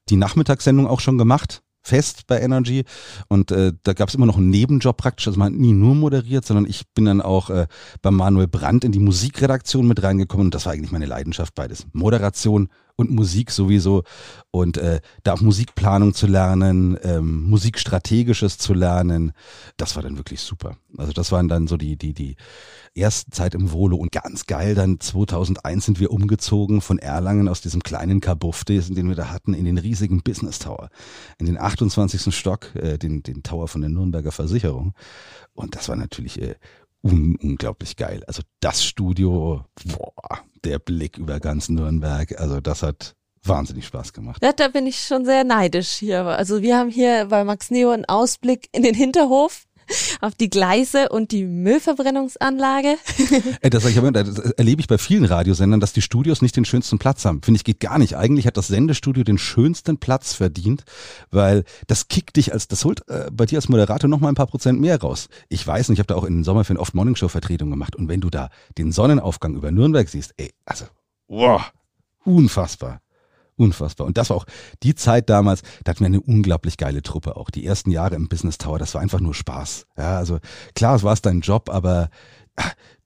die 0.09 0.17
Nachmittagssendung 0.17 0.89
auch 0.89 0.99
schon 0.99 1.19
gemacht 1.19 1.63
fest 1.83 2.27
bei 2.27 2.41
Energy. 2.41 2.85
Und 3.29 3.51
äh, 3.51 3.73
da 3.83 3.93
gab 3.93 4.09
es 4.09 4.15
immer 4.15 4.27
noch 4.27 4.37
einen 4.37 4.51
Nebenjob 4.51 4.97
praktisch, 4.97 5.27
also 5.27 5.39
man 5.39 5.53
hat 5.53 5.61
nie 5.61 5.73
nur 5.73 5.95
moderiert, 5.95 6.45
sondern 6.45 6.67
ich 6.67 6.85
bin 6.95 7.05
dann 7.05 7.21
auch 7.21 7.51
äh, 7.51 7.67
bei 8.01 8.11
Manuel 8.11 8.49
Brandt 8.49 8.85
in 8.85 8.93
die 8.93 8.99
Musikredaktion 8.99 9.87
mit 9.87 10.03
reingekommen. 10.03 10.47
Und 10.47 10.55
das 10.55 10.67
war 10.67 10.73
eigentlich 10.73 10.93
meine 10.93 11.07
Leidenschaft 11.07 11.55
beides. 11.55 11.87
Moderation 11.93 12.69
und 12.97 13.11
Musik 13.11 13.51
sowieso 13.51 14.05
und 14.51 14.77
äh, 14.77 15.01
da 15.23 15.35
auch 15.35 15.41
Musikplanung 15.41 16.15
zu 16.15 16.27
lernen, 16.27 16.99
ähm, 17.03 17.45
Musikstrategisches 17.45 18.59
zu 18.59 18.75
lernen, 18.75 19.33
das 19.77 19.97
war 19.97 20.03
dann 20.03 20.17
wirklich 20.17 20.41
super. 20.41 20.77
Also 20.97 21.13
das 21.13 21.33
waren 21.33 21.49
dann 21.49 21.67
so 21.67 21.77
die 21.77 21.97
die 21.97 22.13
die 22.13 22.37
ersten 22.95 23.33
Zeit 23.33 23.55
im 23.55 23.73
Volo 23.73 23.97
und 23.97 24.13
ganz 24.13 24.47
geil. 24.47 24.75
Dann 24.75 25.01
2001 25.01 25.85
sind 25.85 26.01
wir 26.01 26.11
umgezogen 26.11 26.81
von 26.81 26.99
Erlangen 26.99 27.49
aus 27.49 27.61
diesem 27.61 27.83
kleinen 27.83 28.21
Kabuff, 28.21 28.65
den 28.65 29.09
wir 29.09 29.17
da 29.17 29.31
hatten, 29.31 29.55
in 29.55 29.65
den 29.65 29.79
riesigen 29.79 30.23
Business 30.23 30.59
Tower, 30.59 30.91
in 31.39 31.47
den 31.47 31.59
28. 31.59 32.35
Stock, 32.35 32.75
äh, 32.75 32.99
den 32.99 33.23
den 33.23 33.43
Tower 33.43 33.69
von 33.69 33.81
der 33.81 33.91
Nürnberger 33.91 34.33
Versicherung. 34.33 34.95
Und 35.55 35.77
das 35.77 35.89
war 35.89 35.97
natürlich 35.97 36.41
äh, 36.41 36.57
un 37.03 37.37
unglaublich 37.37 37.97
geil. 37.97 38.23
Also 38.27 38.43
das 38.61 38.85
Studio, 38.85 39.65
boah, 39.85 40.41
der 40.65 40.79
Blick 40.79 41.19
über 41.19 41.41
ganz 41.41 41.69
Nürnberg, 41.69 42.39
also 42.41 42.61
das 42.61 42.83
hat 42.83 43.15
wahnsinnig 43.45 43.87
Spaß 43.87 44.13
gemacht. 44.13 44.43
Ja, 44.43 44.53
da 44.53 44.69
bin 44.69 44.87
ich 44.87 45.01
schon 45.01 45.25
sehr 45.25 45.45
neidisch 45.45 45.91
hier. 45.91 46.25
Also 46.25 46.63
wir 46.63 46.77
haben 46.77 46.91
hier 46.91 47.27
bei 47.27 47.45
Max 47.45 47.71
Neo 47.71 47.91
einen 47.91 48.05
Ausblick 48.05 48.69
in 48.73 48.83
den 48.83 48.95
Hinterhof 48.95 49.65
auf 50.21 50.35
die 50.35 50.51
Gleise 50.51 51.09
und 51.09 51.33
die 51.33 51.45
Müllverbrennungsanlage. 51.45 52.97
das, 53.63 53.83
das 53.83 54.39
erlebe 54.53 54.81
ich 54.81 54.89
bei 54.89 54.99
vielen 54.99 55.25
Radiosendern, 55.25 55.81
dass 55.81 55.93
die 55.93 56.03
Studios 56.03 56.43
nicht 56.43 56.57
den 56.57 56.65
schönsten 56.65 56.99
Platz 56.99 57.25
haben. 57.25 57.43
Finde 57.43 57.57
ich 57.57 57.65
geht 57.65 57.81
gar 57.81 57.99
nicht. 57.99 58.17
Eigentlich 58.17 58.47
hat 58.47 58.57
das 58.57 58.69
Sendestudio 58.69 59.25
den 59.25 59.39
schönsten 59.39 59.99
Platz 59.99 60.35
verdient, 60.35 60.85
weil 61.31 61.65
das 61.87 62.09
kickt 62.09 62.37
dich 62.37 62.53
als, 62.53 62.69
das 62.69 62.85
holt 62.85 63.09
äh, 63.09 63.31
bei 63.33 63.47
dir 63.47 63.59
als 63.59 63.69
Moderator 63.69 64.09
noch 64.09 64.21
mal 64.21 64.29
ein 64.29 64.35
paar 64.35 64.47
Prozent 64.47 64.81
mehr 64.81 65.01
raus. 65.01 65.29
Ich 65.49 65.67
weiß 65.67 65.89
nicht, 65.89 65.97
ich 65.97 66.01
habe 66.01 66.09
da 66.09 66.15
auch 66.15 66.25
in 66.25 66.35
den 66.35 66.45
Sommerferien 66.45 66.81
oft 66.81 66.95
Morningshow 66.95 67.29
Vertretung 67.29 67.71
gemacht 67.71 67.97
und 67.97 68.09
wenn 68.09 68.21
du 68.21 68.31
da 68.31 68.51
den 68.79 68.93
Sonnenaufgang 68.93 69.55
über 69.55 69.71
Nürnberg 69.71 70.09
siehst, 70.09 70.35
ey, 70.37 70.53
also, 70.65 70.87
wow, 71.29 71.73
unfassbar. 72.25 73.01
Unfassbar. 73.57 74.07
Und 74.07 74.17
das 74.17 74.31
war 74.31 74.39
auch 74.39 74.47
die 74.83 74.95
Zeit 74.95 75.29
damals, 75.29 75.63
da 75.85 75.91
hatten 75.91 76.01
wir 76.01 76.07
eine 76.07 76.21
unglaublich 76.21 76.77
geile 76.77 77.03
Truppe 77.03 77.37
auch. 77.37 77.51
Die 77.51 77.67
ersten 77.67 77.91
Jahre 77.91 78.15
im 78.15 78.29
Business 78.29 78.59
Tower, 78.59 78.79
das 78.79 78.95
war 78.95 79.01
einfach 79.01 79.21
nur 79.21 79.35
Spaß. 79.35 79.87
Ja, 79.97 80.17
also 80.17 80.39
klar, 80.75 80.97
es 80.97 81.03
war 81.03 81.13
es 81.13 81.23
dein 81.23 81.41
Job, 81.41 81.69
aber 81.69 82.09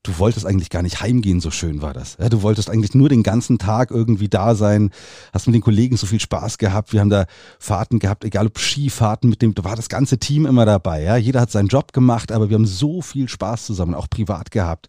du 0.06 0.18
wolltest 0.18 0.46
eigentlich 0.46 0.70
gar 0.70 0.82
nicht 0.82 1.00
heimgehen, 1.00 1.40
so 1.40 1.50
schön 1.50 1.82
war 1.82 1.92
das. 1.92 2.16
Ja, 2.20 2.28
du 2.28 2.42
wolltest 2.42 2.70
eigentlich 2.70 2.94
nur 2.94 3.08
den 3.08 3.22
ganzen 3.22 3.58
Tag 3.58 3.90
irgendwie 3.90 4.28
da 4.28 4.54
sein, 4.54 4.90
hast 5.32 5.46
mit 5.46 5.54
den 5.54 5.62
Kollegen 5.62 5.96
so 5.96 6.06
viel 6.06 6.20
Spaß 6.20 6.58
gehabt. 6.58 6.92
Wir 6.92 7.00
haben 7.00 7.10
da 7.10 7.26
Fahrten 7.58 7.98
gehabt, 7.98 8.24
egal 8.24 8.46
ob 8.46 8.58
Skifahrten, 8.58 9.30
mit 9.30 9.42
dem, 9.42 9.54
da 9.54 9.64
war 9.64 9.76
das 9.76 9.88
ganze 9.88 10.18
Team 10.18 10.46
immer 10.46 10.64
dabei. 10.64 11.02
Ja, 11.02 11.16
jeder 11.16 11.40
hat 11.40 11.50
seinen 11.50 11.68
Job 11.68 11.92
gemacht, 11.92 12.32
aber 12.32 12.48
wir 12.50 12.54
haben 12.54 12.66
so 12.66 13.02
viel 13.02 13.28
Spaß 13.28 13.66
zusammen, 13.66 13.94
auch 13.94 14.08
privat 14.08 14.50
gehabt. 14.50 14.88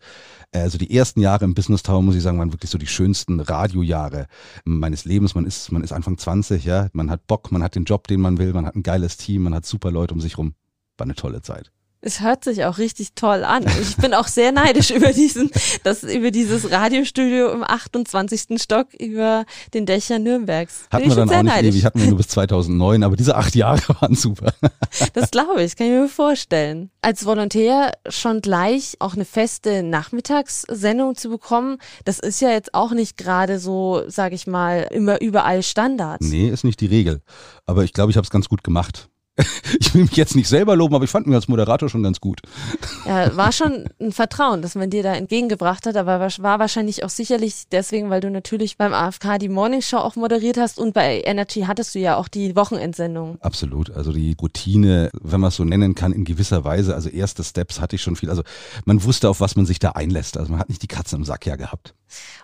Also 0.51 0.77
die 0.77 0.95
ersten 0.95 1.19
Jahre 1.19 1.45
im 1.45 1.53
Business 1.53 1.83
Tower, 1.83 2.01
muss 2.01 2.15
ich 2.15 2.23
sagen, 2.23 2.39
waren 2.39 2.53
wirklich 2.53 2.71
so 2.71 2.77
die 2.77 2.87
schönsten 2.87 3.39
Radiojahre 3.39 4.27
meines 4.63 5.05
Lebens. 5.05 5.35
Man 5.35 5.45
ist, 5.45 5.71
man 5.71 5.83
ist 5.83 5.91
Anfang 5.91 6.17
20, 6.17 6.63
ja, 6.63 6.87
man 6.93 7.09
hat 7.09 7.27
Bock, 7.27 7.51
man 7.51 7.63
hat 7.63 7.75
den 7.75 7.83
Job, 7.83 8.07
den 8.07 8.21
man 8.21 8.37
will, 8.37 8.53
man 8.53 8.65
hat 8.65 8.75
ein 8.75 8.83
geiles 8.83 9.17
Team, 9.17 9.43
man 9.43 9.53
hat 9.53 9.65
super 9.65 9.91
Leute 9.91 10.13
um 10.13 10.21
sich 10.21 10.37
rum. 10.37 10.53
War 10.97 11.05
eine 11.05 11.15
tolle 11.15 11.41
Zeit. 11.41 11.71
Es 12.01 12.21
hört 12.21 12.43
sich 12.43 12.63
auch 12.65 12.77
richtig 12.77 13.13
toll 13.15 13.43
an. 13.43 13.65
Ich 13.81 13.97
bin 13.97 14.13
auch 14.13 14.27
sehr 14.27 14.51
neidisch 14.51 14.91
über 14.95 15.11
diesen, 15.13 15.49
das, 15.83 16.03
über 16.03 16.29
dieses 16.29 16.69
Radiostudio 16.69 17.51
im 17.51 17.63
28. 17.63 18.61
Stock 18.61 18.93
über 18.93 19.45
den 19.73 19.85
Dächern 19.87 20.21
Nürnbergs. 20.21 20.85
Bin 20.89 20.99
hatten 20.99 21.09
wir 21.09 21.15
dann 21.15 21.29
auch 21.29 21.43
nicht 21.43 21.53
neidisch. 21.55 21.73
ewig, 21.73 21.85
hatten 21.85 21.99
wir 21.99 22.07
nur 22.07 22.17
bis 22.17 22.27
2009, 22.27 23.03
aber 23.03 23.15
diese 23.15 23.35
acht 23.35 23.55
Jahre 23.55 23.81
waren 24.01 24.15
super. 24.15 24.53
Das 25.13 25.31
glaube 25.31 25.63
ich, 25.63 25.75
kann 25.75 25.87
ich 25.87 25.93
mir 25.93 26.07
vorstellen. 26.07 26.91
Als 27.01 27.25
Volontär 27.25 27.93
schon 28.07 28.41
gleich 28.41 28.97
auch 28.99 29.15
eine 29.15 29.25
feste 29.25 29.81
Nachmittagssendung 29.81 31.15
zu 31.15 31.29
bekommen, 31.29 31.77
das 32.05 32.19
ist 32.19 32.41
ja 32.41 32.51
jetzt 32.51 32.75
auch 32.75 32.91
nicht 32.91 33.17
gerade 33.17 33.59
so, 33.59 34.03
sage 34.07 34.35
ich 34.35 34.45
mal, 34.45 34.87
immer 34.91 35.19
überall 35.21 35.63
Standard. 35.63 36.21
Nee, 36.21 36.49
ist 36.49 36.63
nicht 36.63 36.79
die 36.79 36.85
Regel. 36.85 37.21
Aber 37.65 37.83
ich 37.83 37.93
glaube, 37.93 38.11
ich 38.11 38.17
habe 38.17 38.25
es 38.25 38.31
ganz 38.31 38.49
gut 38.49 38.63
gemacht. 38.63 39.09
ich 39.79 39.93
will 39.93 40.03
mich 40.03 40.15
jetzt 40.15 40.35
nicht 40.35 40.47
selber 40.47 40.75
loben, 40.75 40.95
aber 40.95 41.03
ich 41.03 41.11
fand 41.11 41.27
mich 41.27 41.35
als 41.35 41.47
Moderator 41.47 41.89
schon 41.89 42.03
ganz 42.03 42.19
gut. 42.19 42.41
Ja, 43.05 43.35
war 43.35 43.51
schon 43.51 43.85
ein 44.01 44.11
Vertrauen, 44.11 44.61
das 44.61 44.75
man 44.75 44.89
dir 44.89 45.03
da 45.03 45.13
entgegengebracht 45.13 45.85
hat, 45.85 45.95
aber 45.95 46.19
war 46.19 46.59
wahrscheinlich 46.59 47.03
auch 47.03 47.09
sicherlich 47.09 47.65
deswegen, 47.71 48.09
weil 48.09 48.21
du 48.21 48.31
natürlich 48.31 48.77
beim 48.77 48.93
AFK 48.93 49.37
die 49.39 49.49
Morningshow 49.49 49.97
auch 49.97 50.15
moderiert 50.15 50.57
hast 50.57 50.79
und 50.79 50.93
bei 50.93 51.21
Energy 51.23 51.61
hattest 51.61 51.93
du 51.93 51.99
ja 51.99 52.17
auch 52.17 52.27
die 52.27 52.55
Wochenendsendung. 52.55 53.37
Absolut, 53.41 53.91
also 53.91 54.11
die 54.11 54.35
Routine, 54.41 55.09
wenn 55.21 55.39
man 55.39 55.49
es 55.49 55.55
so 55.55 55.63
nennen 55.63 55.93
kann, 55.95 56.13
in 56.13 56.25
gewisser 56.25 56.63
Weise, 56.63 56.95
also 56.95 57.09
erste 57.09 57.43
Steps 57.43 57.79
hatte 57.79 57.95
ich 57.95 58.01
schon 58.01 58.15
viel, 58.15 58.29
also 58.29 58.43
man 58.85 59.03
wusste, 59.03 59.29
auf 59.29 59.39
was 59.39 59.55
man 59.55 59.65
sich 59.65 59.79
da 59.79 59.91
einlässt, 59.91 60.37
also 60.37 60.51
man 60.51 60.59
hat 60.59 60.69
nicht 60.69 60.81
die 60.81 60.87
Katze 60.87 61.15
im 61.15 61.23
Sack 61.23 61.45
ja 61.45 61.55
gehabt. 61.55 61.93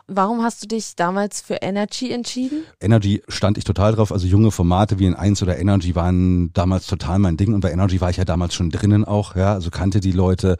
Warum 0.07 0.43
hast 0.43 0.61
du 0.61 0.67
dich 0.67 0.95
damals 0.95 1.41
für 1.41 1.55
Energy 1.55 2.11
entschieden? 2.11 2.63
Energy 2.81 3.23
stand 3.29 3.57
ich 3.57 3.63
total 3.63 3.95
drauf. 3.95 4.11
Also 4.11 4.27
junge 4.27 4.51
Formate 4.51 4.99
wie 4.99 5.05
in 5.05 5.15
1 5.15 5.41
oder 5.41 5.57
Energy 5.57 5.95
waren 5.95 6.51
damals 6.53 6.82
total 6.87 7.19
mein 7.19 7.37
Ding. 7.37 7.53
Und 7.53 7.61
bei 7.61 7.71
Energy 7.71 8.01
war 8.01 8.09
ich 8.09 8.17
ja 8.17 8.25
damals 8.25 8.53
schon 8.53 8.69
drinnen 8.69 9.05
auch, 9.05 9.35
ja, 9.35 9.53
also 9.53 9.69
kannte 9.69 9.99
die 9.99 10.11
Leute. 10.11 10.57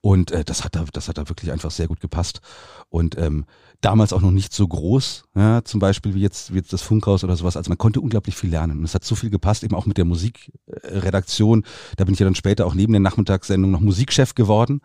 Und 0.00 0.30
äh, 0.30 0.44
das 0.44 0.64
hat 0.64 0.76
da, 0.76 0.84
das 0.92 1.08
hat 1.08 1.18
da 1.18 1.28
wirklich 1.28 1.52
einfach 1.52 1.70
sehr 1.70 1.88
gut 1.88 2.00
gepasst. 2.00 2.40
Und 2.88 3.18
ähm, 3.18 3.44
damals 3.80 4.12
auch 4.12 4.20
noch 4.20 4.30
nicht 4.30 4.52
so 4.52 4.66
groß, 4.66 5.24
ja, 5.34 5.64
zum 5.64 5.80
Beispiel 5.80 6.14
wie 6.14 6.20
jetzt, 6.20 6.52
wie 6.52 6.58
jetzt 6.58 6.72
das 6.72 6.82
Funkhaus 6.82 7.24
oder 7.24 7.36
sowas. 7.36 7.56
Also 7.56 7.68
man 7.70 7.78
konnte 7.78 8.00
unglaublich 8.00 8.36
viel 8.36 8.50
lernen. 8.50 8.78
Und 8.78 8.84
es 8.84 8.94
hat 8.94 9.04
so 9.04 9.14
viel 9.14 9.30
gepasst, 9.30 9.64
eben 9.64 9.74
auch 9.74 9.86
mit 9.86 9.98
der 9.98 10.04
Musikredaktion. 10.04 11.64
Da 11.96 12.04
bin 12.04 12.14
ich 12.14 12.20
ja 12.20 12.24
dann 12.24 12.34
später 12.34 12.66
auch 12.66 12.74
neben 12.74 12.92
der 12.92 13.00
Nachmittagssendung 13.00 13.70
noch 13.70 13.80
Musikchef 13.80 14.34
geworden 14.34 14.80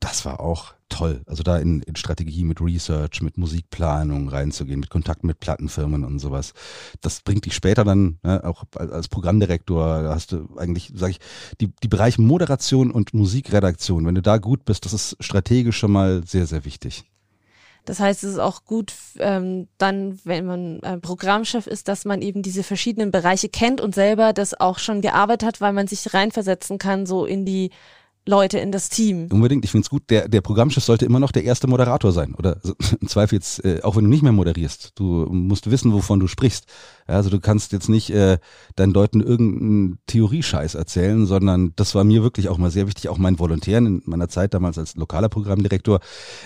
das 0.00 0.24
war 0.24 0.40
auch 0.40 0.74
toll. 0.88 1.22
Also 1.26 1.42
da 1.42 1.58
in, 1.58 1.80
in 1.82 1.96
Strategie 1.96 2.44
mit 2.44 2.60
Research, 2.60 3.22
mit 3.22 3.36
Musikplanung 3.36 4.28
reinzugehen, 4.28 4.80
mit 4.80 4.90
Kontakt 4.90 5.24
mit 5.24 5.40
Plattenfirmen 5.40 6.04
und 6.04 6.18
sowas. 6.18 6.52
Das 7.00 7.20
bringt 7.22 7.46
dich 7.46 7.54
später 7.54 7.84
dann, 7.84 8.18
ne, 8.22 8.44
auch 8.44 8.64
als 8.76 9.08
Programmdirektor, 9.08 10.02
da 10.02 10.14
hast 10.14 10.32
du 10.32 10.48
eigentlich, 10.56 10.92
sag 10.94 11.10
ich, 11.10 11.20
die, 11.60 11.72
die 11.82 11.88
Bereiche 11.88 12.22
Moderation 12.22 12.90
und 12.90 13.14
Musikredaktion, 13.14 14.06
wenn 14.06 14.14
du 14.14 14.22
da 14.22 14.38
gut 14.38 14.64
bist, 14.64 14.84
das 14.84 14.92
ist 14.92 15.16
strategisch 15.20 15.78
schon 15.78 15.92
mal 15.92 16.22
sehr, 16.26 16.46
sehr 16.46 16.64
wichtig. 16.64 17.04
Das 17.84 18.00
heißt, 18.00 18.24
es 18.24 18.32
ist 18.32 18.38
auch 18.38 18.64
gut, 18.64 18.94
ähm, 19.18 19.68
dann, 19.76 20.18
wenn 20.24 20.46
man 20.46 20.80
äh, 20.80 20.98
Programmchef 20.98 21.66
ist, 21.66 21.88
dass 21.88 22.06
man 22.06 22.22
eben 22.22 22.42
diese 22.42 22.62
verschiedenen 22.62 23.10
Bereiche 23.10 23.50
kennt 23.50 23.80
und 23.80 23.94
selber 23.94 24.32
das 24.32 24.58
auch 24.58 24.78
schon 24.78 25.02
gearbeitet 25.02 25.46
hat, 25.46 25.60
weil 25.60 25.74
man 25.74 25.86
sich 25.86 26.14
reinversetzen 26.14 26.78
kann, 26.78 27.04
so 27.04 27.26
in 27.26 27.44
die 27.44 27.70
Leute 28.26 28.58
in 28.58 28.72
das 28.72 28.88
Team. 28.88 29.28
Unbedingt, 29.30 29.64
ich 29.64 29.70
finde 29.70 29.84
es 29.84 29.90
gut. 29.90 30.08
Der, 30.08 30.28
der 30.28 30.40
Programmchef 30.40 30.82
sollte 30.82 31.04
immer 31.04 31.20
noch 31.20 31.32
der 31.32 31.44
erste 31.44 31.66
Moderator 31.66 32.12
sein. 32.12 32.34
Oder 32.34 32.58
im 33.00 33.08
Zweifel 33.08 33.36
jetzt, 33.36 33.64
äh, 33.64 33.80
auch 33.82 33.96
wenn 33.96 34.04
du 34.04 34.10
nicht 34.10 34.22
mehr 34.22 34.32
moderierst. 34.32 34.92
Du 34.94 35.26
musst 35.30 35.70
wissen, 35.70 35.92
wovon 35.92 36.20
du 36.20 36.26
sprichst. 36.26 36.66
Ja, 37.06 37.16
also 37.16 37.28
du 37.28 37.38
kannst 37.38 37.72
jetzt 37.72 37.88
nicht 37.88 38.10
äh, 38.10 38.38
deinen 38.76 38.92
Leuten 38.92 39.20
irgendeinen 39.20 39.98
Theoriescheiß 40.06 40.74
erzählen, 40.74 41.26
sondern 41.26 41.74
das 41.76 41.94
war 41.94 42.02
mir 42.02 42.22
wirklich 42.22 42.48
auch 42.48 42.56
mal 42.56 42.70
sehr 42.70 42.86
wichtig, 42.86 43.10
auch 43.10 43.18
meinen 43.18 43.38
Volontären 43.38 43.86
in 43.86 44.02
meiner 44.06 44.28
Zeit 44.28 44.54
damals 44.54 44.78
als 44.78 44.96
lokaler 44.96 45.28
Programmdirektor 45.28 46.00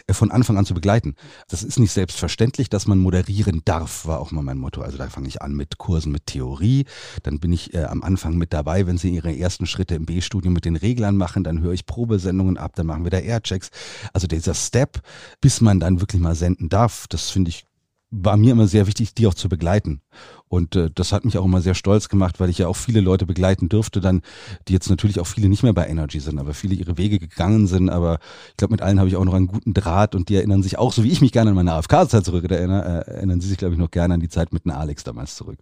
äh, 0.09 0.13
von 0.13 0.33
Anfang 0.33 0.59
an 0.59 0.67
zu 0.67 0.75
begleiten. 0.75 1.15
Das 1.49 1.63
ist 1.63 1.79
nicht 1.79 1.93
selbstverständlich, 1.93 2.69
dass 2.69 2.89
man 2.89 2.99
moderieren 2.99 3.63
darf, 3.65 4.07
war 4.07 4.19
auch 4.19 4.33
mal 4.33 4.43
mein 4.43 4.59
Motto. 4.59 4.83
Also 4.83 4.99
da 4.99 5.09
fange 5.09 5.29
ich 5.29 5.43
an 5.43 5.55
mit 5.55 5.79
Kursen 5.79 6.11
mit 6.11 6.27
Theorie. 6.27 6.87
Dann 7.23 7.39
bin 7.39 7.53
ich 7.53 7.75
äh, 7.75 7.85
am 7.85 8.03
Anfang 8.03 8.37
mit 8.37 8.53
dabei, 8.53 8.87
wenn 8.89 8.99
sie 8.99 9.15
ihre 9.15 9.37
ersten 9.37 9.67
Schritte 9.67 9.95
im 9.95 10.07
B-Studium 10.07 10.55
mit 10.55 10.65
den 10.65 10.77
Reglern 10.77 11.17
machen, 11.17 11.45
dann 11.45 11.61
höre 11.61 11.73
ich 11.73 11.87
Probesendungen 11.87 12.59
ab, 12.59 12.73
dann 12.75 12.87
machen 12.87 13.05
wir 13.05 13.11
da 13.11 13.19
Airchecks. 13.19 13.71
Also 14.13 14.27
dieser 14.27 14.55
Step, 14.55 15.01
bis 15.41 15.61
man 15.61 15.79
dann 15.79 16.01
wirklich 16.01 16.21
mal 16.21 16.35
senden 16.35 16.69
darf, 16.69 17.07
das 17.09 17.31
finde 17.31 17.51
ich 17.51 17.65
war 18.11 18.37
mir 18.37 18.53
immer 18.53 18.67
sehr 18.67 18.87
wichtig, 18.87 19.15
die 19.15 19.27
auch 19.27 19.35
zu 19.35 19.49
begleiten. 19.49 20.01
Und 20.49 20.77
äh, 20.77 20.91
das 20.95 21.13
hat 21.13 21.25
mich 21.25 21.39
auch 21.39 21.45
immer 21.45 21.61
sehr 21.61 21.75
stolz 21.75 22.09
gemacht, 22.09 22.41
weil 22.41 22.51
ich 22.51 22.59
ja 22.59 22.69
auch 22.69 22.77
viele 22.77 23.01
Leute 23.01 23.27
begleiten 23.27 23.69
dürfte, 23.69 24.01
dann, 24.01 24.23
die 24.67 24.73
jetzt 24.73 24.89
natürlich 24.89 25.21
auch 25.21 25.27
viele 25.27 25.49
nicht 25.49 25.63
mehr 25.63 25.73
bei 25.73 25.87
Energy 25.87 26.21
sind, 26.21 26.39
aber 26.39 26.55
viele 26.55 26.75
ihre 26.75 26.97
Wege 26.97 27.19
gegangen 27.19 27.67
sind. 27.67 27.91
Aber 27.91 28.19
ich 28.51 28.57
glaube, 28.57 28.73
mit 28.73 28.83
allen 28.83 28.99
habe 28.99 29.09
ich 29.09 29.17
auch 29.17 29.25
noch 29.25 29.35
einen 29.35 29.47
guten 29.47 29.75
Draht 29.75 30.15
und 30.15 30.29
die 30.29 30.37
erinnern 30.37 30.63
sich 30.63 30.79
auch, 30.79 30.93
so 30.93 31.05
wie 31.05 31.11
ich 31.11 31.21
mich 31.21 31.33
gerne 31.33 31.51
an 31.51 31.57
meine 31.57 31.73
AFK-Zeit 31.75 32.25
zurück 32.25 32.51
erinnere, 32.51 33.05
äh, 33.07 33.11
erinnern 33.11 33.41
sie 33.41 33.49
sich, 33.49 33.59
glaube 33.59 33.75
ich, 33.75 33.81
noch 33.81 33.91
gerne 33.91 34.15
an 34.15 34.21
die 34.21 34.29
Zeit 34.29 34.53
mit 34.53 34.65
einem 34.65 34.77
Alex 34.77 35.05
damals 35.05 35.37
zurück. 35.37 35.59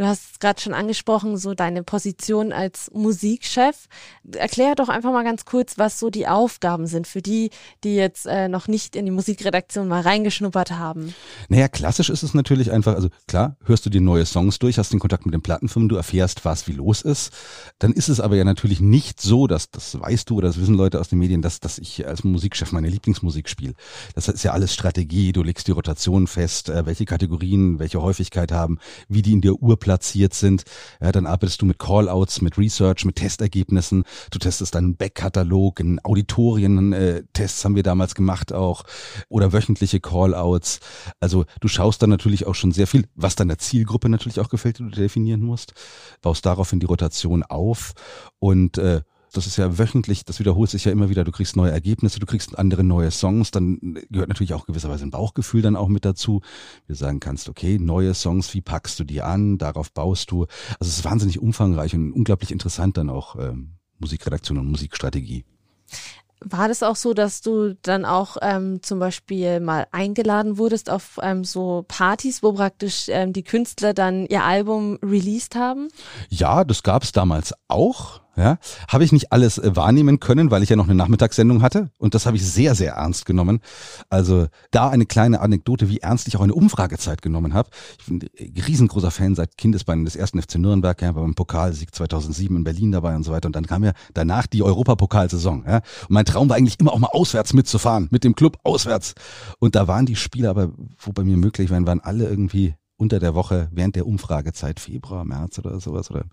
Du 0.00 0.06
hast 0.06 0.32
es 0.32 0.38
gerade 0.38 0.58
schon 0.58 0.72
angesprochen, 0.72 1.36
so 1.36 1.52
deine 1.52 1.82
Position 1.82 2.54
als 2.54 2.90
Musikchef. 2.94 3.86
Erklär 4.34 4.74
doch 4.74 4.88
einfach 4.88 5.12
mal 5.12 5.24
ganz 5.24 5.44
kurz, 5.44 5.76
was 5.76 5.98
so 5.98 6.08
die 6.08 6.26
Aufgaben 6.26 6.86
sind 6.86 7.06
für 7.06 7.20
die, 7.20 7.50
die 7.84 7.96
jetzt 7.96 8.24
äh, 8.24 8.48
noch 8.48 8.66
nicht 8.66 8.96
in 8.96 9.04
die 9.04 9.10
Musikredaktion 9.10 9.88
mal 9.88 10.00
reingeschnuppert 10.00 10.70
haben. 10.70 11.14
Naja, 11.50 11.68
klassisch 11.68 12.08
ist 12.08 12.22
es 12.22 12.32
natürlich 12.32 12.72
einfach, 12.72 12.94
also 12.94 13.10
klar, 13.28 13.58
hörst 13.66 13.84
du 13.84 13.90
dir 13.90 14.00
neue 14.00 14.24
Songs 14.24 14.58
durch, 14.58 14.78
hast 14.78 14.90
den 14.90 15.00
Kontakt 15.00 15.26
mit 15.26 15.34
den 15.34 15.42
Plattenfirmen, 15.42 15.90
du 15.90 15.96
erfährst, 15.96 16.46
was 16.46 16.66
wie 16.66 16.72
los 16.72 17.02
ist. 17.02 17.34
Dann 17.78 17.92
ist 17.92 18.08
es 18.08 18.20
aber 18.20 18.36
ja 18.36 18.44
natürlich 18.44 18.80
nicht 18.80 19.20
so, 19.20 19.46
dass, 19.46 19.70
das 19.70 20.00
weißt 20.00 20.30
du 20.30 20.36
oder 20.36 20.48
das 20.48 20.58
wissen 20.58 20.76
Leute 20.76 20.98
aus 20.98 21.10
den 21.10 21.18
Medien, 21.18 21.42
dass, 21.42 21.60
dass 21.60 21.76
ich 21.76 22.06
als 22.06 22.24
Musikchef 22.24 22.72
meine 22.72 22.88
Lieblingsmusik 22.88 23.50
spiele. 23.50 23.74
Das 24.14 24.28
ist 24.28 24.44
ja 24.44 24.52
alles 24.52 24.72
Strategie, 24.72 25.32
du 25.32 25.42
legst 25.42 25.68
die 25.68 25.72
Rotation 25.72 26.26
fest, 26.26 26.70
äh, 26.70 26.86
welche 26.86 27.04
Kategorien, 27.04 27.78
welche 27.78 28.00
Häufigkeit 28.00 28.50
haben, 28.50 28.78
wie 29.10 29.20
die 29.20 29.32
in 29.32 29.42
der 29.42 29.56
Uhr 29.56 29.78
platziert 29.90 30.34
sind. 30.34 30.62
Ja, 31.00 31.10
dann 31.10 31.26
arbeitest 31.26 31.60
du 31.62 31.66
mit 31.66 31.80
Callouts, 31.80 32.42
mit 32.42 32.56
Research, 32.56 33.04
mit 33.04 33.16
Testergebnissen. 33.16 34.04
Du 34.30 34.38
testest 34.38 34.76
dann 34.76 34.84
einen 34.84 34.96
Backkatalog, 34.96 35.80
in 35.80 35.98
Auditorien, 36.04 36.92
äh, 36.92 37.24
haben 37.64 37.74
wir 37.74 37.82
damals 37.82 38.14
gemacht 38.14 38.52
auch 38.52 38.84
oder 39.28 39.52
wöchentliche 39.52 39.98
Callouts. 39.98 40.78
Also 41.18 41.44
du 41.58 41.66
schaust 41.66 42.00
dann 42.02 42.10
natürlich 42.10 42.46
auch 42.46 42.54
schon 42.54 42.70
sehr 42.70 42.86
viel, 42.86 43.08
was 43.16 43.34
deiner 43.34 43.58
Zielgruppe 43.58 44.08
natürlich 44.08 44.38
auch 44.38 44.48
gefällt, 44.48 44.78
die 44.78 44.84
du 44.84 44.90
definieren 44.90 45.40
musst. 45.40 45.72
Baust 46.22 46.46
daraufhin 46.46 46.78
die 46.78 46.86
Rotation 46.86 47.42
auf 47.42 47.94
und 48.38 48.78
äh, 48.78 49.00
das 49.32 49.46
ist 49.46 49.56
ja 49.56 49.78
wöchentlich, 49.78 50.24
das 50.24 50.40
wiederholt 50.40 50.70
sich 50.70 50.84
ja 50.84 50.92
immer 50.92 51.08
wieder. 51.08 51.24
Du 51.24 51.32
kriegst 51.32 51.56
neue 51.56 51.70
Ergebnisse, 51.70 52.18
du 52.18 52.26
kriegst 52.26 52.58
andere 52.58 52.84
neue 52.84 53.10
Songs. 53.10 53.50
Dann 53.50 53.98
gehört 54.10 54.28
natürlich 54.28 54.54
auch 54.54 54.66
gewisserweise 54.66 55.04
ein 55.04 55.10
Bauchgefühl 55.10 55.62
dann 55.62 55.76
auch 55.76 55.88
mit 55.88 56.04
dazu. 56.04 56.40
Wir 56.86 56.96
sagen 56.96 57.20
kannst, 57.20 57.48
okay, 57.48 57.78
neue 57.78 58.14
Songs, 58.14 58.52
wie 58.54 58.60
packst 58.60 58.98
du 58.98 59.04
die 59.04 59.22
an? 59.22 59.58
Darauf 59.58 59.92
baust 59.92 60.30
du. 60.30 60.46
Also 60.78 60.90
es 60.90 60.98
ist 60.98 61.04
wahnsinnig 61.04 61.40
umfangreich 61.40 61.94
und 61.94 62.12
unglaublich 62.12 62.52
interessant 62.52 62.96
dann 62.96 63.10
auch 63.10 63.36
ähm, 63.36 63.74
Musikredaktion 63.98 64.58
und 64.58 64.70
Musikstrategie. 64.70 65.44
War 66.42 66.68
das 66.68 66.82
auch 66.82 66.96
so, 66.96 67.12
dass 67.12 67.42
du 67.42 67.74
dann 67.82 68.06
auch 68.06 68.38
ähm, 68.40 68.82
zum 68.82 68.98
Beispiel 68.98 69.60
mal 69.60 69.86
eingeladen 69.92 70.56
wurdest 70.56 70.88
auf 70.88 71.18
ähm, 71.22 71.44
so 71.44 71.84
Partys, 71.86 72.42
wo 72.42 72.54
praktisch 72.54 73.08
ähm, 73.08 73.34
die 73.34 73.42
Künstler 73.42 73.92
dann 73.92 74.24
ihr 74.24 74.42
Album 74.42 74.98
released 75.02 75.54
haben? 75.54 75.88
Ja, 76.30 76.64
das 76.64 76.82
gab 76.82 77.02
es 77.02 77.12
damals 77.12 77.52
auch. 77.68 78.22
Ja, 78.40 78.58
habe 78.88 79.04
ich 79.04 79.12
nicht 79.12 79.32
alles 79.32 79.58
äh, 79.58 79.76
wahrnehmen 79.76 80.18
können, 80.18 80.50
weil 80.50 80.62
ich 80.62 80.70
ja 80.70 80.76
noch 80.76 80.86
eine 80.86 80.94
Nachmittagssendung 80.94 81.60
hatte 81.60 81.90
und 81.98 82.14
das 82.14 82.24
habe 82.24 82.38
ich 82.38 82.50
sehr, 82.50 82.74
sehr 82.74 82.94
ernst 82.94 83.26
genommen. 83.26 83.60
Also 84.08 84.46
da 84.70 84.88
eine 84.88 85.04
kleine 85.04 85.40
Anekdote, 85.40 85.90
wie 85.90 85.98
ernst 85.98 86.26
ich 86.26 86.38
auch 86.38 86.40
eine 86.40 86.54
Umfragezeit 86.54 87.20
genommen 87.20 87.52
habe. 87.52 87.68
Ich 87.98 88.06
bin 88.06 88.20
riesengroßer 88.66 89.10
Fan 89.10 89.34
seit 89.34 89.58
Kindesbeinen 89.58 90.06
des 90.06 90.16
ersten 90.16 90.40
FC 90.40 90.54
Nürnberg, 90.56 91.02
ja, 91.02 91.12
beim 91.12 91.34
Pokalsieg 91.34 91.94
2007 91.94 92.56
in 92.56 92.64
Berlin 92.64 92.92
dabei 92.92 93.14
und 93.14 93.24
so 93.24 93.32
weiter 93.32 93.46
und 93.46 93.56
dann 93.56 93.66
kam 93.66 93.84
ja 93.84 93.92
danach 94.14 94.46
die 94.46 94.62
Europapokalsaison. 94.62 95.64
Ja. 95.66 95.76
Und 95.76 96.10
mein 96.10 96.24
Traum 96.24 96.48
war 96.48 96.56
eigentlich 96.56 96.80
immer 96.80 96.94
auch 96.94 96.98
mal 96.98 97.08
auswärts 97.08 97.52
mitzufahren, 97.52 98.08
mit 98.10 98.24
dem 98.24 98.34
Club 98.34 98.58
auswärts. 98.64 99.14
Und 99.58 99.74
da 99.74 99.86
waren 99.86 100.06
die 100.06 100.16
Spiele 100.16 100.48
aber, 100.48 100.70
wo 100.98 101.12
bei 101.12 101.24
mir 101.24 101.36
möglich 101.36 101.70
waren, 101.70 101.86
waren 101.86 102.00
alle 102.00 102.26
irgendwie 102.26 102.74
unter 103.00 103.18
der 103.18 103.34
Woche 103.34 103.68
während 103.72 103.96
der 103.96 104.06
Umfragezeit, 104.06 104.78
Februar, 104.78 105.24
März 105.24 105.58
oder 105.58 105.80
sowas 105.80 106.10
oder, 106.10 106.26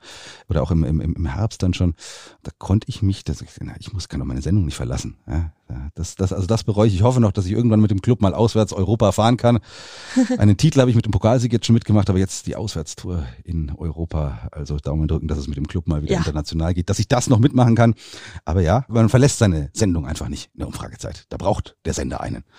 oder 0.49 0.61
auch 0.61 0.71
im, 0.71 0.83
im, 0.83 0.99
im 0.99 1.25
Herbst 1.25 1.63
dann 1.63 1.73
schon, 1.73 1.95
da 2.43 2.51
konnte 2.57 2.89
ich 2.89 3.01
mich, 3.01 3.23
das, 3.23 3.41
ich 3.41 3.93
muss 3.93 4.09
kann 4.09 4.19
doch 4.19 4.27
meine 4.27 4.41
Sendung 4.41 4.65
nicht 4.65 4.75
verlassen. 4.75 5.15
Ja. 5.27 5.51
Ja, 5.69 5.89
das, 5.95 6.15
das, 6.15 6.31
also 6.31 6.47
das 6.47 6.63
bereue 6.63 6.87
ich. 6.87 6.95
Ich 6.95 7.03
hoffe 7.03 7.19
noch, 7.19 7.33
dass 7.33 7.45
ich 7.45 7.51
irgendwann 7.51 7.81
mit 7.81 7.91
dem 7.91 8.01
Club 8.01 8.21
mal 8.21 8.33
auswärts 8.33 8.71
Europa 8.71 9.11
fahren 9.11 9.35
kann. 9.35 9.59
Einen 10.37 10.55
Titel 10.55 10.79
habe 10.79 10.89
ich 10.89 10.95
mit 10.95 11.05
dem 11.05 11.11
Pokalsieg 11.11 11.51
jetzt 11.51 11.65
schon 11.65 11.73
mitgemacht, 11.73 12.09
aber 12.09 12.19
jetzt 12.19 12.47
die 12.47 12.55
Auswärtstour 12.55 13.25
in 13.43 13.71
Europa. 13.77 14.47
Also 14.51 14.77
Daumen 14.77 15.09
drücken, 15.09 15.27
dass 15.27 15.37
es 15.37 15.47
mit 15.47 15.57
dem 15.57 15.67
Club 15.67 15.87
mal 15.87 16.01
wieder 16.03 16.13
ja. 16.13 16.19
international 16.19 16.73
geht, 16.73 16.89
dass 16.89 16.99
ich 16.99 17.09
das 17.09 17.27
noch 17.27 17.39
mitmachen 17.39 17.75
kann. 17.75 17.95
Aber 18.45 18.61
ja, 18.61 18.85
man 18.87 19.09
verlässt 19.09 19.39
seine 19.39 19.69
Sendung 19.73 20.07
einfach 20.07 20.29
nicht 20.29 20.49
in 20.53 20.59
der 20.59 20.67
Umfragezeit. 20.67 21.25
Da 21.29 21.37
braucht 21.37 21.75
der 21.85 21.93
Sender 21.93 22.21
einen. 22.21 22.43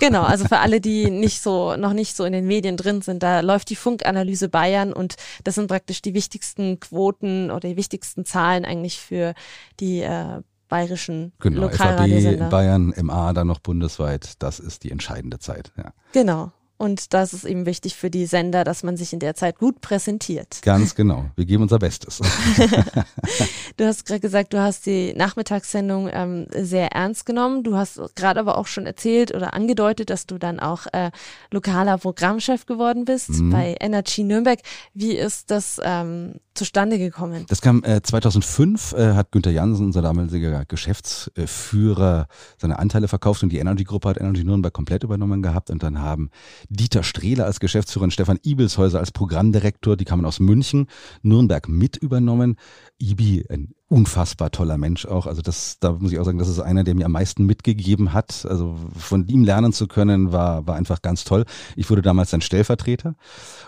Genau, 0.00 0.22
also 0.22 0.44
für 0.44 0.58
alle, 0.58 0.80
die 0.80 1.10
nicht 1.10 1.42
so, 1.42 1.76
noch 1.76 1.92
nicht 1.92 2.14
so 2.14 2.24
in 2.24 2.32
den 2.32 2.46
Medien 2.46 2.76
drin 2.76 3.02
sind, 3.02 3.22
da 3.22 3.40
läuft 3.40 3.68
die 3.70 3.76
Funkanalyse 3.76 4.48
Bayern 4.48 4.92
und 4.92 5.16
das 5.44 5.56
sind 5.56 5.66
praktisch 5.66 6.02
die 6.02 6.14
wichtigsten 6.14 6.78
Quoten 6.78 7.50
oder 7.50 7.68
die 7.68 7.76
wichtigsten 7.76 8.24
Zahlen 8.24 8.64
eigentlich 8.64 9.00
für 9.00 9.34
die 9.80 10.00
äh, 10.00 10.42
bayerischen 10.68 11.32
genau, 11.40 11.62
Lokalradiosender. 11.62 12.44
FAB, 12.44 12.50
Bayern, 12.50 12.94
MA, 13.02 13.32
dann 13.32 13.46
noch 13.46 13.60
bundesweit, 13.60 14.34
das 14.40 14.60
ist 14.60 14.84
die 14.84 14.90
entscheidende 14.90 15.38
Zeit. 15.38 15.72
Ja. 15.76 15.92
Genau. 16.12 16.52
Und 16.78 17.12
das 17.12 17.32
ist 17.32 17.44
eben 17.44 17.66
wichtig 17.66 17.96
für 17.96 18.08
die 18.08 18.24
Sender, 18.26 18.62
dass 18.62 18.84
man 18.84 18.96
sich 18.96 19.12
in 19.12 19.18
der 19.18 19.34
Zeit 19.34 19.58
gut 19.58 19.80
präsentiert. 19.80 20.60
Ganz 20.62 20.94
genau. 20.94 21.26
Wir 21.34 21.44
geben 21.44 21.64
unser 21.64 21.80
Bestes. 21.80 22.20
du 23.76 23.84
hast 23.84 24.06
gerade 24.06 24.20
gesagt, 24.20 24.52
du 24.52 24.62
hast 24.62 24.86
die 24.86 25.12
Nachmittagssendung 25.12 26.08
ähm, 26.12 26.46
sehr 26.54 26.92
ernst 26.92 27.26
genommen. 27.26 27.64
Du 27.64 27.76
hast 27.76 28.00
gerade 28.14 28.38
aber 28.38 28.56
auch 28.56 28.68
schon 28.68 28.86
erzählt 28.86 29.34
oder 29.34 29.54
angedeutet, 29.54 30.08
dass 30.08 30.26
du 30.26 30.38
dann 30.38 30.60
auch 30.60 30.86
äh, 30.92 31.10
lokaler 31.50 31.98
Programmchef 31.98 32.64
geworden 32.64 33.04
bist 33.04 33.30
mhm. 33.30 33.50
bei 33.50 33.74
Energy 33.80 34.22
Nürnberg. 34.22 34.60
Wie 34.94 35.16
ist 35.16 35.50
das 35.50 35.80
ähm, 35.82 36.34
zustande 36.58 36.98
gekommen? 36.98 37.46
Das 37.48 37.60
kam 37.60 37.82
äh, 37.84 38.02
2005, 38.02 38.92
äh, 38.92 39.14
hat 39.14 39.32
Günther 39.32 39.52
Jansen, 39.52 39.86
unser 39.86 40.02
damaliger 40.02 40.64
Geschäftsführer, 40.66 42.26
seine 42.58 42.78
Anteile 42.78 43.08
verkauft 43.08 43.42
und 43.42 43.50
die 43.50 43.58
Energy 43.58 43.84
Gruppe 43.84 44.10
hat 44.10 44.18
Energy 44.18 44.44
Nürnberg 44.44 44.74
komplett 44.74 45.04
übernommen 45.04 45.42
gehabt 45.42 45.70
und 45.70 45.82
dann 45.82 46.00
haben 46.00 46.30
Dieter 46.68 47.02
Strehler 47.02 47.46
als 47.46 47.60
Geschäftsführer 47.60 48.04
und 48.04 48.12
Stefan 48.12 48.38
Ibelshäuser 48.42 48.98
als 48.98 49.12
Programmdirektor, 49.12 49.96
die 49.96 50.04
kamen 50.04 50.24
aus 50.24 50.40
München, 50.40 50.88
Nürnberg 51.22 51.68
mit 51.68 51.96
übernommen. 51.96 52.56
Ibi, 52.98 53.46
ein 53.48 53.74
unfassbar 53.88 54.50
toller 54.50 54.76
Mensch 54.76 55.06
auch. 55.06 55.26
Also 55.26 55.40
das, 55.40 55.78
da 55.80 55.92
muss 55.92 56.12
ich 56.12 56.18
auch 56.18 56.24
sagen, 56.24 56.38
das 56.38 56.48
ist 56.48 56.60
einer, 56.60 56.84
der 56.84 56.94
mir 56.94 57.06
am 57.06 57.12
meisten 57.12 57.46
mitgegeben 57.46 58.12
hat. 58.12 58.46
Also 58.48 58.76
von 58.96 59.26
ihm 59.26 59.44
lernen 59.44 59.72
zu 59.72 59.86
können, 59.86 60.32
war, 60.32 60.66
war 60.66 60.76
einfach 60.76 61.00
ganz 61.00 61.24
toll. 61.24 61.44
Ich 61.76 61.88
wurde 61.88 62.02
damals 62.02 62.30
sein 62.30 62.40
Stellvertreter 62.40 63.14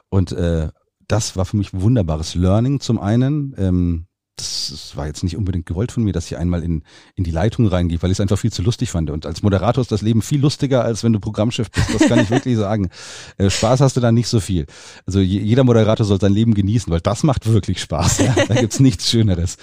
und 0.08 0.32
äh, 0.32 0.68
das 1.10 1.36
war 1.36 1.44
für 1.44 1.56
mich 1.56 1.70
wunderbares 1.72 2.34
Learning 2.34 2.80
zum 2.80 2.98
einen. 2.98 3.54
Ähm, 3.58 4.06
das 4.36 4.92
war 4.94 5.06
jetzt 5.06 5.22
nicht 5.22 5.36
unbedingt 5.36 5.66
gewollt 5.66 5.92
von 5.92 6.02
mir, 6.02 6.12
dass 6.12 6.26
ich 6.30 6.38
einmal 6.38 6.62
in, 6.62 6.82
in 7.14 7.24
die 7.24 7.30
Leitung 7.30 7.66
reingehe, 7.66 8.00
weil 8.00 8.10
ich 8.10 8.16
es 8.16 8.20
einfach 8.20 8.38
viel 8.38 8.52
zu 8.52 8.62
lustig 8.62 8.90
fand. 8.90 9.10
Und 9.10 9.26
als 9.26 9.42
Moderator 9.42 9.82
ist 9.82 9.92
das 9.92 10.00
Leben 10.00 10.22
viel 10.22 10.40
lustiger, 10.40 10.82
als 10.82 11.04
wenn 11.04 11.12
du 11.12 11.20
Programmchef 11.20 11.70
bist. 11.70 11.92
Das 11.92 12.08
kann 12.08 12.20
ich 12.20 12.30
wirklich 12.30 12.56
sagen. 12.56 12.88
Äh, 13.36 13.50
Spaß 13.50 13.80
hast 13.80 13.96
du 13.96 14.00
da 14.00 14.12
nicht 14.12 14.28
so 14.28 14.40
viel. 14.40 14.66
Also 15.04 15.20
jeder 15.20 15.64
Moderator 15.64 16.06
soll 16.06 16.20
sein 16.20 16.32
Leben 16.32 16.54
genießen, 16.54 16.90
weil 16.90 17.00
das 17.00 17.22
macht 17.22 17.46
wirklich 17.52 17.80
Spaß. 17.80 18.18
Ja? 18.18 18.34
Da 18.48 18.54
gibt's 18.54 18.80
nichts 18.80 19.10
Schöneres. 19.10 19.56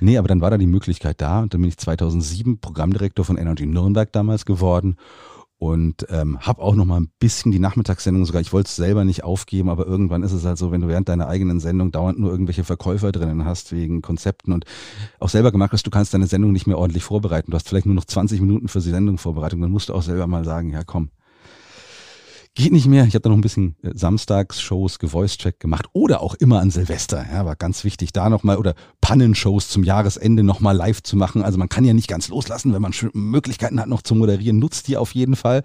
Nee, 0.00 0.18
aber 0.18 0.28
dann 0.28 0.40
war 0.40 0.50
da 0.50 0.58
die 0.58 0.66
Möglichkeit 0.66 1.20
da 1.20 1.40
und 1.40 1.54
dann 1.54 1.62
bin 1.62 1.68
ich 1.68 1.78
2007 1.78 2.60
Programmdirektor 2.60 3.24
von 3.24 3.36
Energy 3.36 3.66
Nürnberg 3.66 4.12
damals 4.12 4.44
geworden 4.44 4.96
und 5.64 6.06
ähm, 6.10 6.38
habe 6.40 6.60
auch 6.60 6.74
noch 6.74 6.84
mal 6.84 7.00
ein 7.00 7.08
bisschen 7.18 7.50
die 7.50 7.58
Nachmittagssendung 7.58 8.26
sogar. 8.26 8.42
Ich 8.42 8.52
wollte 8.52 8.68
es 8.68 8.76
selber 8.76 9.06
nicht 9.06 9.24
aufgeben, 9.24 9.70
aber 9.70 9.86
irgendwann 9.86 10.22
ist 10.22 10.32
es 10.32 10.44
halt 10.44 10.58
so, 10.58 10.70
wenn 10.72 10.82
du 10.82 10.88
während 10.88 11.08
deiner 11.08 11.26
eigenen 11.26 11.58
Sendung 11.58 11.90
dauernd 11.90 12.18
nur 12.18 12.30
irgendwelche 12.30 12.64
Verkäufer 12.64 13.12
drinnen 13.12 13.46
hast 13.46 13.72
wegen 13.72 14.02
Konzepten 14.02 14.52
und 14.52 14.66
auch 15.20 15.30
selber 15.30 15.52
gemacht 15.52 15.72
hast, 15.72 15.86
du 15.86 15.90
kannst 15.90 16.12
deine 16.12 16.26
Sendung 16.26 16.52
nicht 16.52 16.66
mehr 16.66 16.76
ordentlich 16.76 17.02
vorbereiten. 17.02 17.50
Du 17.50 17.56
hast 17.56 17.66
vielleicht 17.66 17.86
nur 17.86 17.94
noch 17.94 18.04
20 18.04 18.42
Minuten 18.42 18.68
für 18.68 18.80
die 18.80 18.90
Sendung 18.90 19.16
Vorbereitung, 19.16 19.62
dann 19.62 19.70
musst 19.70 19.88
du 19.88 19.94
auch 19.94 20.02
selber 20.02 20.26
mal 20.26 20.44
sagen, 20.44 20.68
ja 20.68 20.84
komm, 20.84 21.08
geht 22.54 22.72
nicht 22.72 22.86
mehr. 22.86 23.04
Ich 23.04 23.14
habe 23.14 23.22
da 23.22 23.28
noch 23.28 23.36
ein 23.36 23.42
bisschen 23.42 23.76
äh, 23.82 23.90
Gevoice-Check 24.98 25.58
gemacht 25.60 25.86
oder 25.92 26.20
auch 26.20 26.34
immer 26.34 26.60
an 26.60 26.70
Silvester. 26.70 27.24
Ja, 27.30 27.44
war 27.44 27.56
ganz 27.56 27.84
wichtig, 27.84 28.12
da 28.12 28.28
nochmal 28.28 28.58
oder 28.58 28.74
Pannenshows 29.00 29.68
zum 29.68 29.82
Jahresende 29.82 30.42
nochmal 30.42 30.76
live 30.76 31.02
zu 31.02 31.16
machen. 31.16 31.42
Also 31.42 31.58
man 31.58 31.68
kann 31.68 31.84
ja 31.84 31.92
nicht 31.92 32.08
ganz 32.08 32.28
loslassen, 32.28 32.72
wenn 32.72 32.82
man 32.82 32.92
Möglichkeiten 33.12 33.80
hat 33.80 33.88
noch 33.88 34.02
zu 34.02 34.14
moderieren, 34.14 34.58
nutzt 34.58 34.88
die 34.88 34.96
auf 34.96 35.14
jeden 35.14 35.36
Fall 35.36 35.62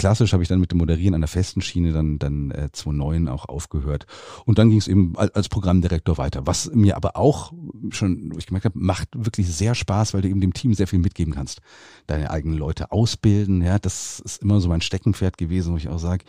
klassisch 0.00 0.32
habe 0.32 0.42
ich 0.42 0.48
dann 0.48 0.60
mit 0.60 0.72
dem 0.72 0.78
Moderieren 0.78 1.14
an 1.14 1.20
der 1.20 1.28
festen 1.28 1.60
Schiene 1.60 1.92
dann, 1.92 2.18
dann 2.18 2.50
äh, 2.52 2.70
2009 2.72 3.28
auch 3.28 3.46
aufgehört. 3.46 4.06
Und 4.46 4.58
dann 4.58 4.70
ging 4.70 4.78
es 4.78 4.88
eben 4.88 5.12
als, 5.16 5.50
Programmdirektor 5.50 6.16
weiter. 6.16 6.46
Was 6.46 6.70
mir 6.72 6.96
aber 6.96 7.16
auch 7.16 7.52
schon, 7.90 8.32
ich 8.38 8.46
gemerkt 8.46 8.64
habe, 8.64 8.78
macht 8.78 9.08
wirklich 9.12 9.46
sehr 9.54 9.74
Spaß, 9.74 10.14
weil 10.14 10.22
du 10.22 10.28
eben 10.28 10.40
dem 10.40 10.54
Team 10.54 10.72
sehr 10.72 10.86
viel 10.86 11.00
mitgeben 11.00 11.34
kannst. 11.34 11.60
Deine 12.06 12.30
eigenen 12.30 12.56
Leute 12.56 12.92
ausbilden, 12.92 13.60
ja, 13.60 13.78
das 13.78 14.20
ist 14.20 14.42
immer 14.42 14.58
so 14.60 14.70
mein 14.70 14.80
Steckenpferd 14.80 15.36
gewesen, 15.36 15.74
wo 15.74 15.76
ich 15.76 15.88
auch 15.88 15.98
sage, 15.98 16.24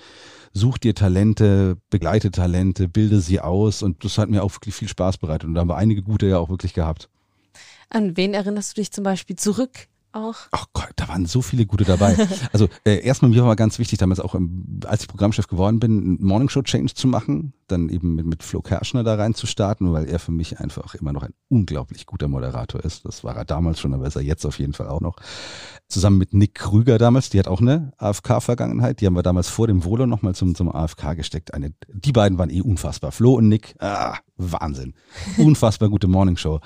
such 0.51 0.77
dir 0.77 0.93
Talente, 0.93 1.77
begleite 1.89 2.29
Talente, 2.29 2.89
bilde 2.89 3.21
sie 3.21 3.39
aus 3.39 3.83
und 3.83 4.03
das 4.03 4.17
hat 4.17 4.29
mir 4.29 4.43
auch 4.43 4.53
wirklich 4.53 4.75
viel 4.75 4.89
Spaß 4.89 5.17
bereitet. 5.17 5.47
Und 5.47 5.55
da 5.55 5.61
haben 5.61 5.69
wir 5.69 5.77
einige 5.77 6.03
gute 6.03 6.27
ja 6.27 6.39
auch 6.39 6.49
wirklich 6.49 6.73
gehabt. 6.73 7.09
An 7.89 8.17
wen 8.17 8.33
erinnerst 8.33 8.75
du 8.75 8.81
dich 8.81 8.91
zum 8.91 9.05
Beispiel 9.05 9.37
zurück 9.37 9.87
auch. 10.13 10.35
Ach 10.51 10.67
Gott, 10.73 10.91
da 10.95 11.07
waren 11.07 11.25
so 11.25 11.41
viele 11.41 11.65
gute 11.65 11.83
dabei. 11.83 12.15
also 12.53 12.67
äh, 12.85 13.03
erstmal 13.03 13.31
mir 13.31 13.45
war 13.45 13.55
ganz 13.55 13.79
wichtig, 13.79 13.99
damals 13.99 14.19
auch 14.19 14.35
im, 14.35 14.79
als 14.85 15.01
ich 15.01 15.07
Programmchef 15.07 15.47
geworden 15.47 15.79
bin, 15.79 16.17
Morning 16.21 16.49
Show 16.49 16.61
Change 16.61 16.93
zu 16.93 17.07
machen, 17.07 17.53
dann 17.71 17.89
eben 17.89 18.15
mit, 18.15 18.25
mit 18.25 18.43
Flo 18.43 18.61
Kerschner 18.61 19.03
da 19.03 19.15
rein 19.15 19.33
zu 19.33 19.47
starten, 19.47 19.91
weil 19.93 20.05
er 20.05 20.19
für 20.19 20.31
mich 20.31 20.59
einfach 20.59 20.95
immer 20.95 21.13
noch 21.13 21.23
ein 21.23 21.33
unglaublich 21.49 22.05
guter 22.05 22.27
Moderator 22.27 22.83
ist. 22.83 23.05
Das 23.05 23.23
war 23.23 23.35
er 23.35 23.45
damals 23.45 23.79
schon, 23.79 23.93
aber 23.93 24.07
ist 24.07 24.15
er 24.15 24.21
jetzt 24.21 24.45
auf 24.45 24.59
jeden 24.59 24.73
Fall 24.73 24.87
auch 24.87 25.01
noch. 25.01 25.15
Zusammen 25.87 26.17
mit 26.17 26.33
Nick 26.33 26.55
Krüger 26.55 26.97
damals, 26.97 27.29
die 27.29 27.39
hat 27.39 27.47
auch 27.47 27.61
eine 27.61 27.91
AFK-Vergangenheit, 27.97 29.01
die 29.01 29.07
haben 29.07 29.15
wir 29.15 29.23
damals 29.23 29.49
vor 29.49 29.67
dem 29.67 29.83
Volo 29.83 30.05
nochmal 30.05 30.35
zum, 30.35 30.55
zum 30.55 30.73
AFK 30.73 31.15
gesteckt. 31.15 31.53
Eine, 31.53 31.73
die 31.87 32.11
beiden 32.11 32.37
waren 32.37 32.49
eh 32.49 32.61
unfassbar. 32.61 33.11
Flo 33.11 33.33
und 33.33 33.47
Nick, 33.47 33.75
ah, 33.79 34.17
Wahnsinn. 34.41 34.93
Unfassbar 35.37 35.89
gute 35.89 36.07
Morningshow. 36.07 36.59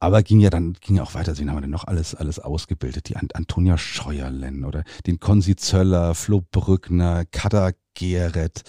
Aber 0.00 0.22
ging 0.22 0.40
ja 0.40 0.50
dann, 0.50 0.74
ging 0.80 0.98
auch 0.98 1.14
weiter. 1.14 1.36
Wen 1.38 1.48
haben 1.48 1.56
wir 1.56 1.62
denn 1.62 1.70
noch 1.70 1.86
alles, 1.86 2.14
alles 2.14 2.38
ausgebildet? 2.38 3.08
Die 3.08 3.16
Antonia 3.16 3.78
Scheuerlen 3.78 4.64
oder 4.64 4.84
den 5.06 5.20
Konzi 5.20 5.56
Zöller, 5.56 6.14
Flo 6.14 6.42
Brückner, 6.50 7.24
Kada 7.30 7.72
Geret. 7.94 8.62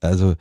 Also, 0.00 0.34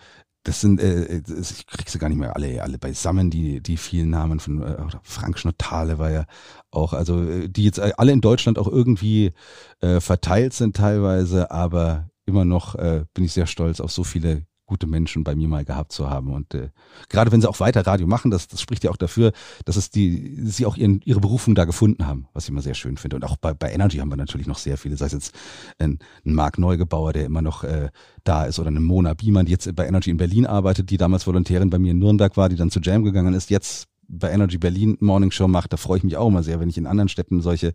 das 0.44 0.62
sind, 0.62 0.80
äh, 0.80 1.18
ich 1.18 1.68
krieg 1.68 1.90
sie 1.90 2.00
gar 2.00 2.10
nicht 2.10 2.18
mehr 2.18 2.36
alle, 2.36 2.64
alle 2.64 2.78
beisammen, 2.78 3.30
die, 3.30 3.62
die 3.62 3.78
vielen 3.78 4.10
Namen 4.10 4.40
von 4.40 4.62
äh, 4.62 4.78
Frank 5.04 5.38
Schnottale 5.38 6.00
war 6.00 6.12
ja 6.12 6.26
auch, 6.72 6.94
also 6.94 7.22
äh, 7.24 7.50
die 7.50 7.66
jetzt 7.66 7.80
alle 7.80 8.12
in 8.12 8.22
Deutschland 8.22 8.58
auch 8.58 8.68
irgendwie 8.68 9.34
äh, 9.82 10.00
verteilt 10.00 10.54
sind 10.54 10.76
teilweise, 10.76 11.52
aber 11.52 12.10
immer 12.26 12.46
noch 12.46 12.76
äh, 12.76 13.06
bin 13.14 13.26
ich 13.26 13.34
sehr 13.34 13.48
stolz 13.48 13.80
auf 13.80 13.92
so 13.92 14.04
viele 14.04 14.46
gute 14.70 14.88
Menschen 14.88 15.24
bei 15.24 15.36
mir 15.36 15.48
mal 15.48 15.66
gehabt 15.66 15.92
zu 15.92 16.10
haben. 16.10 16.32
Und 16.32 16.54
äh, 16.54 16.70
gerade 17.10 17.32
wenn 17.32 17.42
sie 17.42 17.50
auch 17.50 17.60
weiter 17.60 17.86
Radio 17.86 18.08
machen, 18.08 18.30
das, 18.30 18.48
das 18.48 18.62
spricht 18.62 18.84
ja 18.84 18.92
auch 18.92 18.98
dafür, 18.98 19.32
dass 19.66 19.76
es 19.76 19.90
die, 19.90 20.38
sie 20.46 20.66
auch 20.66 20.78
ihren, 20.78 21.02
ihre 21.04 21.20
Berufung 21.20 21.56
da 21.56 21.66
gefunden 21.66 22.06
haben, 22.06 22.28
was 22.34 22.46
ich 22.46 22.52
immer 22.52 22.62
sehr 22.62 22.76
schön 22.76 22.98
finde. 22.98 23.16
Und 23.18 23.26
auch 23.26 23.36
bei, 23.36 23.54
bei 23.54 23.72
Energy 23.72 23.98
haben 23.98 24.10
wir 24.10 24.16
natürlich 24.16 24.48
noch 24.48 24.60
sehr 24.60 24.78
viele, 24.78 24.96
sei 24.96 25.08
es 25.08 25.14
jetzt 25.14 25.36
ein, 25.80 25.98
ein 26.24 26.34
Marc 26.34 26.60
Neugebauer, 26.60 27.14
der 27.14 27.26
immer 27.26 27.42
noch 27.42 27.64
äh, 27.64 27.90
da 28.24 28.46
ist, 28.46 28.60
oder 28.60 28.68
eine 28.68 28.80
Mona 28.80 29.16
Biemann, 29.16 29.48
die 29.48 29.52
jetzt 29.52 29.76
bei 29.76 29.88
Energy 29.88 30.12
in 30.12 30.18
Berlin 30.18 30.46
arbeitet, 30.46 30.92
die 30.92 30.98
damals 30.98 31.26
Volontärin 31.26 31.72
bei 31.72 31.80
mir 31.80 31.92
in 31.92 32.00
Nürnberg 32.00 32.38
war, 32.38 32.48
die 32.48 32.56
dann 32.56 32.70
zu 32.70 32.80
Jam 32.80 33.04
gegangen 33.04 33.34
ist, 33.34 33.50
jetzt 33.50 33.88
bei 34.08 34.32
Energy 34.32 34.58
Berlin 34.58 34.98
Morning 35.00 35.32
Show 35.32 35.48
macht, 35.48 35.74
da 35.74 35.78
freue 35.78 36.00
ich 36.00 36.04
mich 36.04 36.18
auch 36.18 36.28
immer 36.28 36.44
sehr, 36.44 36.60
wenn 36.60 36.70
ich 36.70 36.78
in 36.78 36.88
anderen 36.88 37.10
Städten 37.10 37.42
solche, 37.42 37.74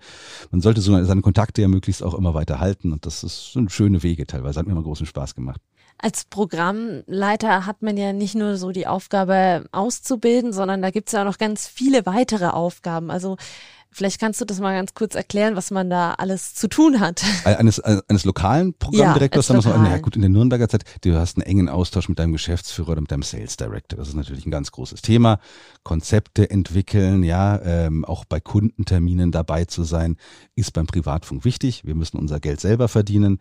man 0.51 0.61
sollte 0.61 0.81
so 0.81 1.05
seine 1.05 1.23
Kontakte 1.23 1.63
ja 1.63 1.69
möglichst 1.69 2.03
auch 2.03 2.15
immer 2.15 2.35
weiter 2.35 2.59
halten 2.59 2.93
und 2.93 3.07
das 3.07 3.23
ist, 3.23 3.53
sind 3.53 3.71
schöne 3.71 4.03
Wege 4.03 4.27
teilweise, 4.27 4.59
hat 4.59 4.67
mir 4.67 4.73
immer 4.73 4.83
großen 4.83 5.07
Spaß 5.07 5.37
gemacht 5.37 5.61
als 5.99 6.25
Programmleiter 6.25 7.67
hat 7.67 7.83
man 7.83 7.97
ja 7.97 8.13
nicht 8.13 8.35
nur 8.35 8.57
so 8.57 8.73
die 8.73 8.87
Aufgabe 8.87 9.65
auszubilden, 9.73 10.53
sondern 10.53 10.83
da 10.83 10.91
gibt 10.91 11.09
es 11.09 11.13
ja 11.13 11.25
noch 11.25 11.39
ganz 11.39 11.67
viele 11.67 12.05
weitere 12.07 12.49
Aufgaben. 12.49 13.11
Also 13.11 13.37
Vielleicht 13.95 14.19
kannst 14.19 14.41
du 14.41 14.45
das 14.45 14.59
mal 14.59 14.75
ganz 14.75 14.95
kurz 14.95 15.15
erklären, 15.15 15.55
was 15.55 15.71
man 15.71 15.89
da 15.89 16.15
alles 16.15 16.53
zu 16.53 16.69
tun 16.69 16.99
hat. 16.99 17.23
Eines, 17.45 17.79
eines 17.79 18.25
lokalen 18.25 18.75
Programmdirektors, 18.75 19.49
ja, 19.49 19.55
lokal. 19.55 19.87
ja 19.87 19.99
gut, 19.99 20.17
in 20.17 20.23
der 20.23 20.31
Nürnberger 20.31 20.69
Zeit, 20.69 20.85
du 21.03 21.15
hast 21.17 21.37
einen 21.37 21.47
engen 21.47 21.69
Austausch 21.69 22.09
mit 22.09 22.19
deinem 22.19 22.33
Geschäftsführer 22.33 22.91
oder 22.91 23.03
mit 23.03 23.13
deinem 23.13 23.23
Sales 23.23 23.57
Director. 23.57 23.97
Das 23.97 24.09
ist 24.09 24.15
natürlich 24.15 24.47
ein 24.47 24.51
ganz 24.51 24.73
großes 24.73 25.01
Thema. 25.01 25.39
Konzepte 25.85 26.51
entwickeln, 26.51 27.23
ja, 27.23 27.61
ähm, 27.63 28.05
auch 28.05 28.25
bei 28.25 28.41
Kundenterminen 28.41 29.31
dabei 29.31 29.65
zu 29.65 29.85
sein, 29.85 30.17
ist 30.57 30.73
beim 30.73 30.89
Privatfunk 30.89 31.45
wichtig. 31.45 31.85
Wir 31.85 31.95
müssen 31.95 32.19
unser 32.19 32.41
Geld 32.41 32.61
selber 32.61 32.89
verdienen. 32.89 33.39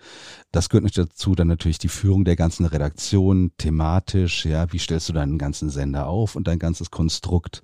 Das 0.51 0.69
gehört 0.69 0.83
nicht 0.83 0.97
dazu, 0.99 1.33
dann 1.33 1.47
natürlich 1.47 1.79
die 1.79 1.89
Führung 1.89 2.25
der 2.25 2.35
ganzen 2.35 2.67
Redaktion, 2.67 3.51
thematisch, 3.57 4.45
ja, 4.45 4.71
wie 4.71 4.79
stellst 4.79 5.09
du 5.09 5.13
deinen 5.13 5.39
ganzen 5.39 5.71
Sender 5.71 6.05
auf 6.05 6.35
und 6.35 6.47
dein 6.47 6.59
ganzes 6.59 6.91
Konstrukt 6.91 7.63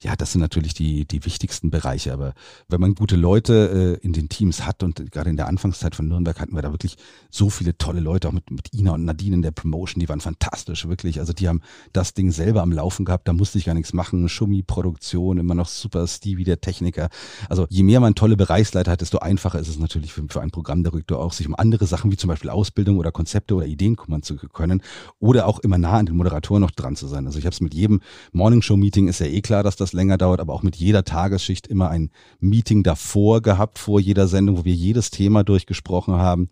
ja, 0.00 0.14
das 0.14 0.30
sind 0.30 0.40
natürlich 0.40 0.74
die, 0.74 1.06
die 1.06 1.24
wichtigsten 1.24 1.70
Bereiche. 1.70 2.12
Aber 2.12 2.34
wenn 2.68 2.80
man 2.80 2.94
gute 2.94 3.16
Leute 3.16 3.98
äh, 4.00 4.06
in 4.06 4.12
den 4.12 4.28
Teams 4.28 4.64
hat 4.64 4.84
und 4.84 5.10
gerade 5.10 5.28
in 5.28 5.36
der 5.36 5.48
Anfangszeit 5.48 5.96
von 5.96 6.06
Nürnberg 6.06 6.38
hatten 6.38 6.54
wir 6.54 6.62
da 6.62 6.70
wirklich 6.72 6.96
so 7.30 7.50
viele 7.50 7.76
tolle 7.76 7.98
Leute, 7.98 8.28
auch 8.28 8.32
mit, 8.32 8.48
mit 8.52 8.72
Ina 8.72 8.92
und 8.92 9.04
Nadine 9.04 9.34
in 9.34 9.42
der 9.42 9.50
Promotion, 9.50 9.98
die 9.98 10.08
waren 10.08 10.20
fantastisch, 10.20 10.86
wirklich. 10.86 11.18
Also 11.18 11.32
die 11.32 11.48
haben 11.48 11.62
das 11.92 12.14
Ding 12.14 12.30
selber 12.30 12.62
am 12.62 12.70
Laufen 12.70 13.04
gehabt, 13.04 13.26
da 13.26 13.32
musste 13.32 13.58
ich 13.58 13.64
gar 13.64 13.74
nichts 13.74 13.92
machen. 13.92 14.28
Schummi-Produktion, 14.28 15.38
immer 15.38 15.56
noch 15.56 15.66
super 15.66 16.06
Stevie, 16.06 16.44
der 16.44 16.60
Techniker. 16.60 17.08
Also 17.48 17.66
je 17.68 17.82
mehr 17.82 17.98
man 17.98 18.14
tolle 18.14 18.36
Bereichsleiter 18.36 18.92
hat, 18.92 19.00
desto 19.00 19.18
einfacher 19.18 19.58
ist 19.58 19.68
es 19.68 19.80
natürlich 19.80 20.12
für, 20.12 20.24
für 20.28 20.40
einen 20.40 20.52
Programmdirektor 20.52 21.18
auch, 21.18 21.32
sich 21.32 21.48
um 21.48 21.56
andere 21.56 21.88
Sachen 21.88 22.12
wie 22.12 22.16
zum 22.16 22.28
Beispiel 22.28 22.50
Ausbildung 22.50 22.98
oder 22.98 23.10
Konzepte 23.10 23.56
oder 23.56 23.66
Ideen 23.66 23.96
kümmern 23.96 24.22
zu 24.22 24.36
können 24.36 24.80
oder 25.18 25.48
auch 25.48 25.58
immer 25.58 25.76
nah 25.76 25.94
an 25.94 26.06
den 26.06 26.16
Moderatoren 26.16 26.60
noch 26.60 26.70
dran 26.70 26.94
zu 26.94 27.08
sein. 27.08 27.26
Also 27.26 27.40
ich 27.40 27.46
habe 27.46 27.54
es 27.54 27.60
mit 27.60 27.74
jedem 27.74 28.00
Morningshow-Meeting 28.30 29.08
ist 29.08 29.18
ja 29.18 29.26
eh 29.26 29.40
klar, 29.40 29.64
dass 29.64 29.74
das 29.74 29.87
länger 29.92 30.18
dauert, 30.18 30.40
aber 30.40 30.54
auch 30.54 30.62
mit 30.62 30.76
jeder 30.76 31.04
Tagesschicht 31.04 31.66
immer 31.66 31.90
ein 31.90 32.10
Meeting 32.40 32.82
davor 32.82 33.42
gehabt, 33.42 33.78
vor 33.78 34.00
jeder 34.00 34.28
Sendung, 34.28 34.58
wo 34.58 34.64
wir 34.64 34.74
jedes 34.74 35.10
Thema 35.10 35.44
durchgesprochen 35.44 36.14
haben. 36.14 36.50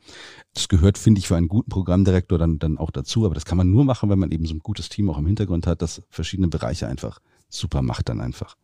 Das 0.54 0.68
gehört, 0.68 0.98
finde 0.98 1.18
ich, 1.18 1.28
für 1.28 1.36
einen 1.36 1.48
guten 1.48 1.70
Programmdirektor 1.70 2.38
dann, 2.38 2.58
dann 2.58 2.78
auch 2.78 2.90
dazu. 2.90 3.24
Aber 3.24 3.34
das 3.34 3.44
kann 3.44 3.58
man 3.58 3.70
nur 3.70 3.84
machen, 3.84 4.10
wenn 4.10 4.18
man 4.18 4.30
eben 4.30 4.46
so 4.46 4.54
ein 4.54 4.60
gutes 4.60 4.88
Team 4.88 5.10
auch 5.10 5.18
im 5.18 5.26
Hintergrund 5.26 5.66
hat, 5.66 5.82
das 5.82 6.02
verschiedene 6.10 6.48
Bereiche 6.48 6.88
einfach 6.88 7.20
super 7.48 7.82
macht 7.82 8.08
dann 8.08 8.20
einfach. 8.20 8.56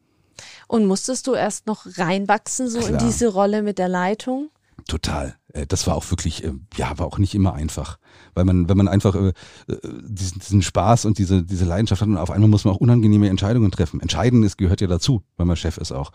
Und 0.66 0.87
musstest 0.87 1.26
du 1.26 1.35
erst 1.35 1.66
noch 1.66 1.87
reinwachsen, 1.98 2.68
so 2.68 2.78
Klar. 2.78 2.90
in 2.90 2.98
diese 3.06 3.28
Rolle 3.28 3.62
mit 3.62 3.78
der 3.78 3.88
Leitung? 3.88 4.50
Total. 4.88 5.37
Äh, 5.53 5.67
das 5.67 5.87
war 5.87 5.95
auch 5.95 6.11
wirklich, 6.11 6.45
äh, 6.45 6.53
ja, 6.77 6.99
war 6.99 7.07
auch 7.07 7.19
nicht 7.19 7.35
immer 7.35 7.55
einfach. 7.55 7.99
Weil 8.35 8.45
man, 8.45 8.69
wenn 8.69 8.77
man 8.77 8.88
einfach 8.88 9.15
äh, 9.15 9.33
diesen, 9.69 10.41
diesen 10.41 10.62
Spaß 10.62 11.05
und 11.05 11.19
diese, 11.19 11.43
diese 11.43 11.65
Leidenschaft 11.65 12.03
hat 12.03 12.09
und 12.09 12.17
auf 12.17 12.31
einmal 12.31 12.49
muss 12.49 12.65
man 12.65 12.75
auch 12.75 12.81
unangenehme 12.81 13.29
Entscheidungen 13.29 13.71
treffen. 13.71 14.01
Entscheiden 14.01 14.43
ist, 14.43 14.59
gehört 14.59 14.81
ja 14.81 14.87
dazu, 14.87 15.23
wenn 15.37 15.47
man 15.47 15.57
Chef 15.57 15.79
ist 15.79 15.93
auch. 15.93 16.12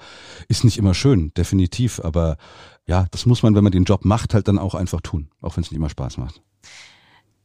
Ist 0.47 0.63
nicht 0.63 0.78
immer 0.78 0.93
schön, 0.93 1.32
definitiv, 1.36 2.00
aber 2.04 2.38
ja, 2.86 3.06
das 3.12 3.26
muss 3.26 3.43
man, 3.43 3.56
wenn 3.56 3.63
man 3.63 3.71
den 3.71 3.84
Job 3.84 4.06
macht, 4.06 4.34
halt 4.34 4.47
dann 4.47 4.60
auch 4.60 4.76
einfach 4.76 5.02
tun, 5.02 5.30
auch 5.41 5.58
wenn 5.58 5.63
es 5.63 5.71
nicht 5.71 5.78
immer 5.78 5.89
Spaß 5.89 6.17
macht. 6.17 6.41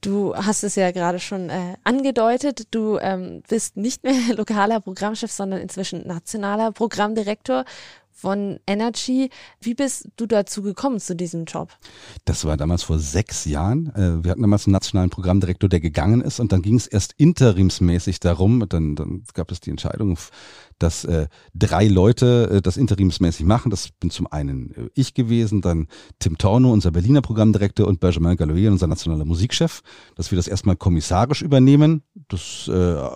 Du 0.03 0.35
hast 0.35 0.65
es 0.65 0.75
ja 0.75 0.91
gerade 0.91 1.21
schon 1.21 1.49
äh, 1.49 1.77
angedeutet. 1.85 2.67
Du 2.73 2.99
ähm, 2.99 3.43
bist 3.49 3.77
nicht 3.77 4.03
mehr 4.03 4.15
lokaler 4.37 4.81
Programmchef, 4.81 5.31
sondern 5.31 5.61
inzwischen 5.61 6.07
nationaler 6.07 6.73
Programmdirektor 6.73 7.65
von 8.12 8.59
Energy. 8.66 9.31
Wie 9.61 9.75
bist 9.75 10.09
du 10.16 10.27
dazu 10.27 10.62
gekommen 10.62 11.01
zu 11.01 11.16
diesem 11.16 11.44
Job? 11.44 11.70
Das 12.25 12.44
war 12.44 12.57
damals 12.57 12.83
vor 12.83 12.98
sechs 12.98 13.44
Jahren. 13.44 13.92
Äh, 13.94 14.25
wir 14.25 14.31
hatten 14.31 14.42
damals 14.42 14.66
einen 14.66 14.72
nationalen 14.72 15.11
Programmdirektor, 15.11 15.68
der 15.68 15.81
gegangen 15.81 16.20
ist 16.20 16.40
und 16.40 16.53
dann 16.53 16.62
ging 16.62 16.77
es 16.77 16.87
erst 16.87 17.14
interimsmäßig 17.16 18.20
darum, 18.20 18.64
dann, 18.68 18.96
dann 18.96 19.25
gab 19.35 19.51
es 19.51 19.61
die 19.61 19.70
Entscheidung, 19.70 20.16
dass 20.79 21.05
äh, 21.05 21.29
drei 21.55 21.87
Leute 21.87 22.51
äh, 22.51 22.62
das 22.62 22.77
interimsmäßig 22.77 23.46
machen. 23.46 23.70
Das 23.70 23.90
bin 23.90 24.11
zum 24.11 24.27
einen 24.27 24.75
äh, 24.75 24.90
ich 24.94 25.14
gewesen, 25.14 25.61
dann 25.61 25.88
Tim 26.18 26.38
Torno, 26.38 26.72
unser 26.72 26.90
Berliner 26.90 27.22
Programmdirektor 27.22 27.87
und 27.87 28.01
Benjamin 28.01 28.37
Galloyer, 28.37 28.70
unser 28.70 28.87
nationaler 28.87 29.25
Musikchef, 29.25 29.83
dass 30.16 30.31
wir 30.31 30.37
das 30.37 30.48
erstmal 30.48 30.77
kommissarisch 30.77 31.42
übernehmen. 31.42 32.03
Das 32.29 32.68
äh, 32.68 33.09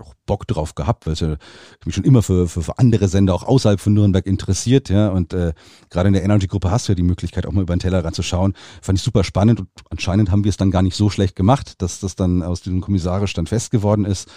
auch 0.00 0.14
Bock 0.26 0.46
drauf 0.46 0.74
gehabt, 0.74 1.06
weil 1.06 1.14
es 1.14 1.20
ja 1.20 1.36
mich 1.84 1.94
schon 1.94 2.04
immer 2.04 2.22
für, 2.22 2.48
für, 2.48 2.62
für 2.62 2.78
andere 2.78 3.08
Sender 3.08 3.34
auch 3.34 3.42
außerhalb 3.42 3.80
von 3.80 3.92
Nürnberg 3.94 4.26
interessiert, 4.26 4.88
ja. 4.88 5.08
Und 5.08 5.32
äh, 5.32 5.52
gerade 5.90 6.08
in 6.08 6.14
der 6.14 6.24
Energy-Gruppe 6.24 6.70
hast 6.70 6.88
du 6.88 6.92
ja 6.92 6.96
die 6.96 7.02
Möglichkeit, 7.02 7.46
auch 7.46 7.52
mal 7.52 7.62
über 7.62 7.74
den 7.74 7.80
Teller 7.80 8.04
ranzuschauen. 8.04 8.54
Fand 8.80 8.98
ich 8.98 9.04
super 9.04 9.24
spannend 9.24 9.60
und 9.60 9.68
anscheinend 9.90 10.30
haben 10.30 10.44
wir 10.44 10.50
es 10.50 10.56
dann 10.56 10.70
gar 10.70 10.82
nicht 10.82 10.96
so 10.96 11.10
schlecht 11.10 11.36
gemacht, 11.36 11.80
dass 11.82 12.00
das 12.00 12.16
dann 12.16 12.42
aus 12.42 12.60
diesem 12.60 12.80
Kommissarisch 12.80 13.34
dann 13.34 13.46
fest 13.46 13.70
geworden 13.70 14.04
ist. 14.04 14.30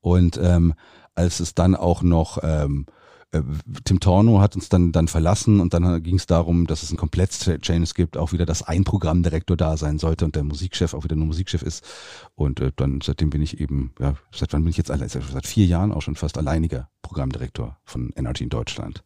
Und 0.00 0.38
ähm, 0.42 0.74
als 1.14 1.40
es 1.40 1.54
dann 1.54 1.76
auch 1.76 2.02
noch 2.02 2.38
ähm, 2.42 2.86
äh, 2.88 2.92
Tim 3.84 3.98
Torno 3.98 4.40
hat 4.40 4.54
uns 4.56 4.68
dann 4.68 4.92
dann 4.92 5.08
verlassen 5.08 5.60
und 5.60 5.72
dann 5.72 6.02
ging 6.02 6.16
es 6.16 6.26
darum, 6.26 6.66
dass 6.66 6.82
es 6.82 6.90
ein 6.92 6.98
Komplett-Change 6.98 7.92
gibt, 7.94 8.18
auch 8.18 8.32
wieder, 8.32 8.44
dass 8.44 8.62
ein 8.62 8.84
Programmdirektor 8.84 9.56
da 9.56 9.78
sein 9.78 9.98
sollte 9.98 10.26
und 10.26 10.36
der 10.36 10.44
Musikchef 10.44 10.92
auch 10.92 11.04
wieder 11.04 11.16
nur 11.16 11.26
Musikchef 11.26 11.62
ist. 11.62 11.82
Und 12.34 12.60
äh, 12.60 12.72
dann 12.76 13.00
seitdem 13.00 13.30
bin 13.30 13.40
ich 13.40 13.58
eben, 13.58 13.94
ja, 13.98 14.14
seit 14.34 14.52
wann 14.52 14.64
bin 14.64 14.70
ich 14.70 14.76
jetzt 14.76 14.90
allein? 14.90 15.08
Seit 15.08 15.46
vier 15.46 15.64
Jahren 15.64 15.92
auch 15.92 16.02
schon 16.02 16.14
fast 16.14 16.36
alleiniger 16.36 16.88
Programmdirektor 17.00 17.78
von 17.84 18.10
Energy 18.16 18.44
in 18.44 18.50
Deutschland. 18.50 19.02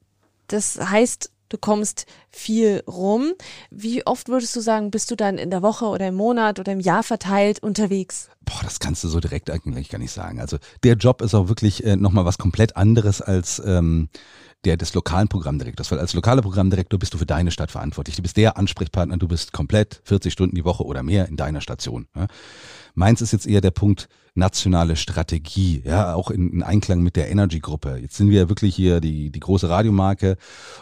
Das 0.49 0.79
heißt, 0.79 1.31
du 1.49 1.59
kommst 1.59 2.07
viel 2.31 2.83
rum. 2.87 3.33
Wie 3.71 4.07
oft 4.07 4.29
würdest 4.29 4.55
du 4.57 4.61
sagen, 4.61 4.91
bist 4.91 5.11
du 5.11 5.17
dann 5.17 5.39
in 5.39 5.51
der 5.51 5.63
Woche 5.63 5.87
oder 5.87 6.09
im 6.09 6.15
Monat 6.15 6.59
oder 6.59 6.73
im 6.73 6.81
Jahr 6.81 7.03
verteilt 7.03 7.63
unterwegs? 7.63 8.29
Boah, 8.45 8.61
das 8.63 8.81
kannst 8.81 9.03
du 9.05 9.09
so 9.09 9.21
direkt 9.21 9.51
eigentlich 9.51 9.89
gar 9.89 9.99
nicht 9.99 10.13
sagen. 10.13 10.41
Also 10.41 10.59
der 10.85 10.95
Job 10.95 11.23
ist 11.23 11.35
auch 11.35 11.49
wirklich 11.49 11.85
äh, 11.85 11.97
nochmal 11.97 12.25
was 12.25 12.39
komplett 12.39 12.77
anderes 12.77 13.21
als 13.21 13.61
ähm, 13.65 14.09
der 14.65 14.77
des 14.77 14.95
lokalen 14.95 15.29
Programmdirektors, 15.29 15.91
weil 15.93 15.99
als 15.99 16.15
lokaler 16.15 16.43
Programmdirektor 16.43 16.99
bist 16.99 17.15
du 17.15 17.19
für 17.19 17.27
deine 17.27 17.51
Stadt 17.51 17.71
verantwortlich. 17.71 18.17
Du 18.17 18.23
bist 18.23 18.37
der 18.37 18.57
Ansprechpartner, 18.57 19.17
du 19.17 19.29
bist 19.29 19.53
komplett 19.53 20.01
40 20.05 20.33
Stunden 20.33 20.57
die 20.57 20.65
Woche 20.65 20.85
oder 20.85 21.03
mehr 21.03 21.29
in 21.29 21.37
deiner 21.37 21.61
Station. 21.61 22.09
Ja? 22.17 22.27
Meins 22.95 23.21
ist 23.21 23.33
jetzt 23.33 23.47
eher 23.47 23.61
der 23.61 23.71
Punkt 23.71 24.09
nationale 24.37 24.97
Strategie, 24.97 25.83
ja, 25.85 26.15
auch 26.15 26.31
in, 26.31 26.53
in 26.53 26.63
Einklang 26.63 27.01
mit 27.01 27.17
der 27.17 27.31
Energy-Gruppe. 27.31 27.99
Jetzt 28.01 28.17
sind 28.17 28.31
wir 28.31 28.43
ja 28.43 28.49
wirklich 28.49 28.75
hier 28.75 29.01
die, 29.01 29.31
die 29.31 29.41
große 29.41 29.69
Radiomarke 29.69 30.37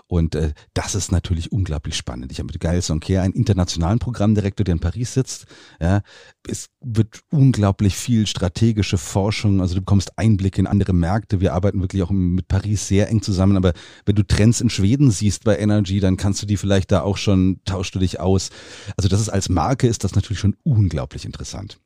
und 0.06 0.34
äh, 0.34 0.52
das 0.74 0.94
ist 0.94 1.12
natürlich 1.12 1.52
unglaublich 1.52 1.96
spannend. 1.96 2.32
Ich 2.32 2.38
habe 2.38 2.46
mit 2.46 2.60
Gail 2.60 2.82
Sonker 2.82 3.22
einen 3.22 3.34
internationalen 3.34 3.98
Programmdirektor, 3.98 4.64
der 4.64 4.74
in 4.74 4.80
Paris 4.80 5.14
sitzt. 5.14 5.46
Ja, 5.80 6.02
es 6.48 6.68
wird 6.80 7.20
unglaublich 7.30 7.96
viel 7.96 8.26
strategische 8.26 8.98
Forschung, 8.98 9.60
also 9.60 9.74
du 9.74 9.80
bekommst 9.80 10.18
Einblicke 10.18 10.60
in 10.60 10.66
andere 10.66 10.92
Märkte. 10.92 11.40
Wir 11.40 11.54
arbeiten 11.54 11.80
wirklich 11.80 12.02
auch 12.02 12.10
mit 12.10 12.48
Paris 12.48 12.88
sehr 12.88 13.08
eng 13.08 13.22
zusammen, 13.22 13.56
aber 13.56 13.72
wenn 14.04 14.16
du 14.16 14.24
Trends 14.24 14.60
in 14.60 14.70
Schweden 14.70 15.10
siehst 15.10 15.44
bei 15.44 15.58
Energy, 15.58 16.00
dann 16.00 16.16
kannst 16.16 16.42
du 16.42 16.46
die 16.46 16.56
vielleicht 16.56 16.90
da 16.90 17.02
auch 17.02 17.16
schon, 17.16 17.60
tauschst 17.64 17.94
du 17.94 17.98
dich 17.98 18.20
aus. 18.20 18.50
Also 18.96 19.08
das 19.08 19.20
ist 19.20 19.28
als 19.28 19.48
Marke 19.48 19.86
ist 19.86 20.04
das 20.04 20.14
natürlich 20.14 20.40
schon 20.40 20.56
unglaublich 20.64 21.24
interessant. 21.24 21.78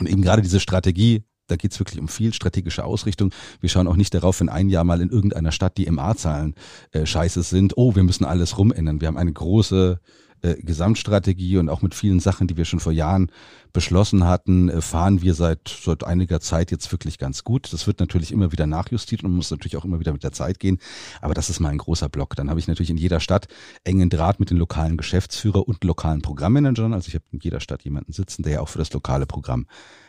Und 0.00 0.08
eben 0.08 0.22
gerade 0.22 0.42
diese 0.42 0.60
Strategie, 0.60 1.24
da 1.46 1.56
geht's 1.56 1.78
wirklich 1.78 2.00
um 2.00 2.08
viel 2.08 2.32
strategische 2.32 2.84
Ausrichtung. 2.84 3.32
Wir 3.60 3.68
schauen 3.68 3.86
auch 3.86 3.96
nicht 3.96 4.14
darauf, 4.14 4.40
wenn 4.40 4.48
ein 4.48 4.68
Jahr 4.68 4.84
mal 4.84 5.00
in 5.00 5.10
irgendeiner 5.10 5.52
Stadt 5.52 5.76
die 5.76 5.90
MA-Zahlen 5.90 6.54
äh, 6.92 7.04
scheiße 7.06 7.42
sind, 7.42 7.76
oh, 7.76 7.94
wir 7.94 8.02
müssen 8.02 8.24
alles 8.24 8.56
rumändern. 8.56 9.00
Wir 9.00 9.08
haben 9.08 9.18
eine 9.18 9.32
große 9.32 10.00
äh, 10.42 10.54
Gesamtstrategie 10.56 11.58
und 11.58 11.68
auch 11.68 11.82
mit 11.82 11.94
vielen 11.94 12.20
Sachen, 12.20 12.46
die 12.46 12.56
wir 12.56 12.64
schon 12.64 12.80
vor 12.80 12.92
Jahren 12.92 13.30
beschlossen 13.72 14.24
hatten, 14.24 14.68
äh, 14.68 14.80
fahren 14.80 15.22
wir 15.22 15.34
seit, 15.34 15.68
seit 15.68 16.04
einiger 16.04 16.40
Zeit 16.40 16.70
jetzt 16.70 16.90
wirklich 16.92 17.18
ganz 17.18 17.44
gut. 17.44 17.72
Das 17.72 17.86
wird 17.86 18.00
natürlich 18.00 18.32
immer 18.32 18.52
wieder 18.52 18.66
nachjustiert 18.66 19.22
und 19.24 19.32
muss 19.32 19.50
natürlich 19.50 19.76
auch 19.76 19.84
immer 19.84 20.00
wieder 20.00 20.12
mit 20.12 20.24
der 20.24 20.32
Zeit 20.32 20.58
gehen. 20.58 20.78
Aber 21.20 21.34
das 21.34 21.50
ist 21.50 21.60
mal 21.60 21.70
ein 21.70 21.78
großer 21.78 22.08
Block. 22.08 22.36
Dann 22.36 22.50
habe 22.50 22.60
ich 22.60 22.68
natürlich 22.68 22.90
in 22.90 22.96
jeder 22.96 23.20
Stadt 23.20 23.48
engen 23.84 24.10
Draht 24.10 24.40
mit 24.40 24.50
den 24.50 24.56
lokalen 24.56 24.96
Geschäftsführer 24.96 25.66
und 25.66 25.84
lokalen 25.84 26.22
Programmmanagern. 26.22 26.92
Also 26.92 27.08
ich 27.08 27.14
habe 27.14 27.24
in 27.32 27.40
jeder 27.40 27.60
Stadt 27.60 27.82
jemanden 27.82 28.12
sitzen, 28.12 28.42
der 28.42 28.52
ja 28.52 28.60
auch 28.60 28.68
für 28.68 28.78
das 28.78 28.92
lokale 28.92 29.26
Programm 29.26 29.66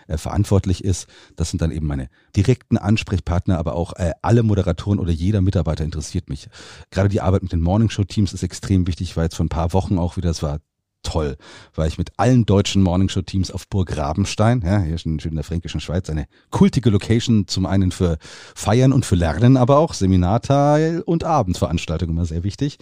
äh, 0.08 0.18
verantwortlich 0.18 0.84
ist. 0.84 1.08
Das 1.36 1.50
sind 1.50 1.62
dann 1.62 1.72
eben 1.72 1.88
meine 1.88 2.10
direkten 2.36 2.78
Ansprechpartner, 2.78 3.58
aber 3.58 3.76
auch 3.76 3.94
äh, 3.94 4.12
alle 4.22 4.44
Moderatoren 4.44 5.00
oder 5.00 5.12
jeder 5.12 5.42
Mitarbeiter 5.42 5.84
interessiert 5.84 6.30
mich. 6.30 6.48
Gerade 6.90 7.10
die 7.10 7.22
Arbeit 7.22 7.44
mit 7.44 7.52
den 7.52 7.62
Morningshow-Teams 7.62 8.34
ist 8.34 8.44
extrem 8.44 8.88
wichtig. 8.88 9.12
Ich 9.12 9.18
war 9.18 9.24
jetzt 9.24 9.36
vor 9.36 9.46
ein 9.46 9.50
paar 9.50 9.74
Wochen 9.74 9.98
auch 9.98 10.18
wieder, 10.18 10.30
es 10.30 10.44
war 10.44 10.60
toll, 11.04 11.38
weil 11.74 11.88
ich 11.88 11.98
mit 11.98 12.12
allen 12.18 12.46
deutschen 12.46 12.84
Morningshow-Teams 12.84 13.52
auf 13.52 13.68
Burg 13.68 13.96
Rabenstein, 13.98 14.62
ja, 14.66 14.80
hier 14.80 14.98
schön 14.98 15.18
in 15.18 15.36
der 15.36 15.44
fränkischen 15.44 15.80
Schweiz, 15.80 16.10
eine 16.10 16.28
kultige 16.50 16.90
Location 16.90 17.48
zum 17.48 17.66
einen 17.66 17.92
für 17.92 18.18
Feiern 18.56 18.94
und 18.94 19.06
für 19.06 19.16
Lernen, 19.16 19.58
aber 19.58 19.78
auch 19.78 19.94
Seminarteil 19.94 21.02
und 21.02 21.24
Abendveranstaltungen 21.24 22.16
immer 22.16 22.26
sehr 22.26 22.44
wichtig. 22.44 22.78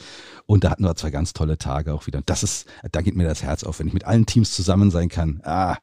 Und 0.45 0.63
da 0.63 0.71
hatten 0.71 0.83
wir 0.83 0.95
zwei 0.95 1.11
ganz 1.11 1.33
tolle 1.33 1.57
Tage 1.57 1.93
auch 1.93 2.07
wieder. 2.07 2.19
Und 2.19 2.29
das 2.29 2.43
ist, 2.43 2.67
da 2.91 3.01
geht 3.01 3.15
mir 3.15 3.27
das 3.27 3.43
Herz 3.43 3.63
auf, 3.63 3.79
wenn 3.79 3.87
ich 3.87 3.93
mit 3.93 4.05
allen 4.05 4.25
Teams 4.25 4.51
zusammen 4.51 4.91
sein 4.91 5.09
kann. 5.09 5.41
Ah, 5.43 5.77